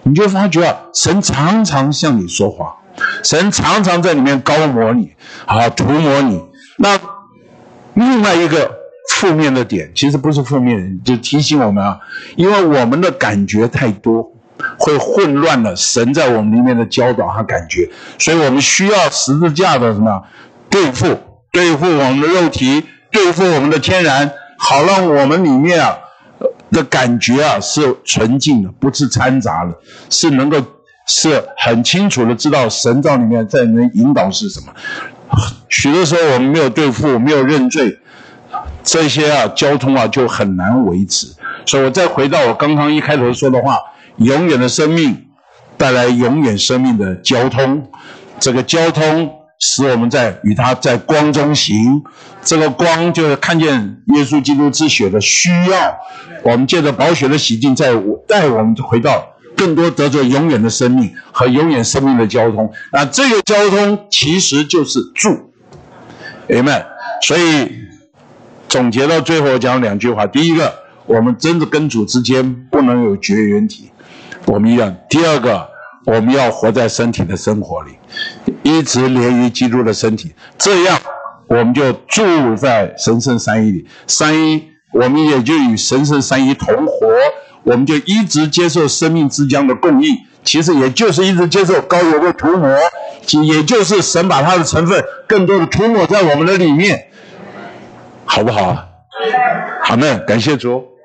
[0.03, 2.75] 你就发觉啊，神常常向你说话，
[3.23, 5.11] 神常常在里面高抹你，
[5.45, 6.41] 啊涂抹你。
[6.77, 6.99] 那
[7.95, 8.77] 另外一个。
[9.09, 11.97] 负面的点其实不是负面，就提醒我们啊，
[12.35, 14.31] 因为我们的感觉太多，
[14.77, 20.23] 会混乱了神在我们里面的教导和感觉，所以我们需要十字架的什么
[20.69, 21.17] 对付，
[21.51, 25.97] 对付我们的肉体，对付我们的天然，好让我们里面啊
[26.71, 29.73] 的感觉啊是纯净的，不是掺杂的，
[30.09, 30.57] 是能够
[31.05, 34.73] 是很清楚的知道神在里面在里面引导是什么。
[35.69, 37.99] 许多时候我们没有对付，没有认罪。
[38.83, 41.27] 这些啊，交通啊就很难维持。
[41.65, 43.77] 所以我再回到我刚刚一开头说的话：
[44.17, 45.27] 永远的生命
[45.77, 47.89] 带来永远生命的交通。
[48.39, 52.03] 这个交通使我们在与他在光中行。
[52.43, 55.97] 这个光就是看见耶稣基督之血的需要。
[56.43, 57.93] 我们借着宝血的洗净，在
[58.27, 62.71] 带我们回到更多得着永远的生命和永远生命的交通。
[62.91, 65.51] 那这个交通其实就是住
[66.49, 66.85] ，Amen。
[67.21, 67.87] 所以。
[68.69, 70.73] 总结到最后，我讲两句话：第一个，
[71.05, 73.89] 我们真的跟主之间不能有绝缘体，
[74.47, 75.69] 我们一样；第二个，
[76.05, 77.97] 我们要活在身体的生活里，
[78.63, 80.97] 一直连于基督的身体，这样
[81.47, 83.87] 我们就住在神圣三一里。
[84.07, 84.63] 三一，
[84.93, 87.07] 我们也就与神圣三一同活，
[87.63, 92.69] 我们就一直接受生命之江的供应，其实也就是一直接受高油的涂抹，
[93.45, 97.07] 也就是神把它的成分更多的涂抹在我们的里面。
[98.25, 98.85] 好不好？
[99.83, 100.96] 好，们感谢主。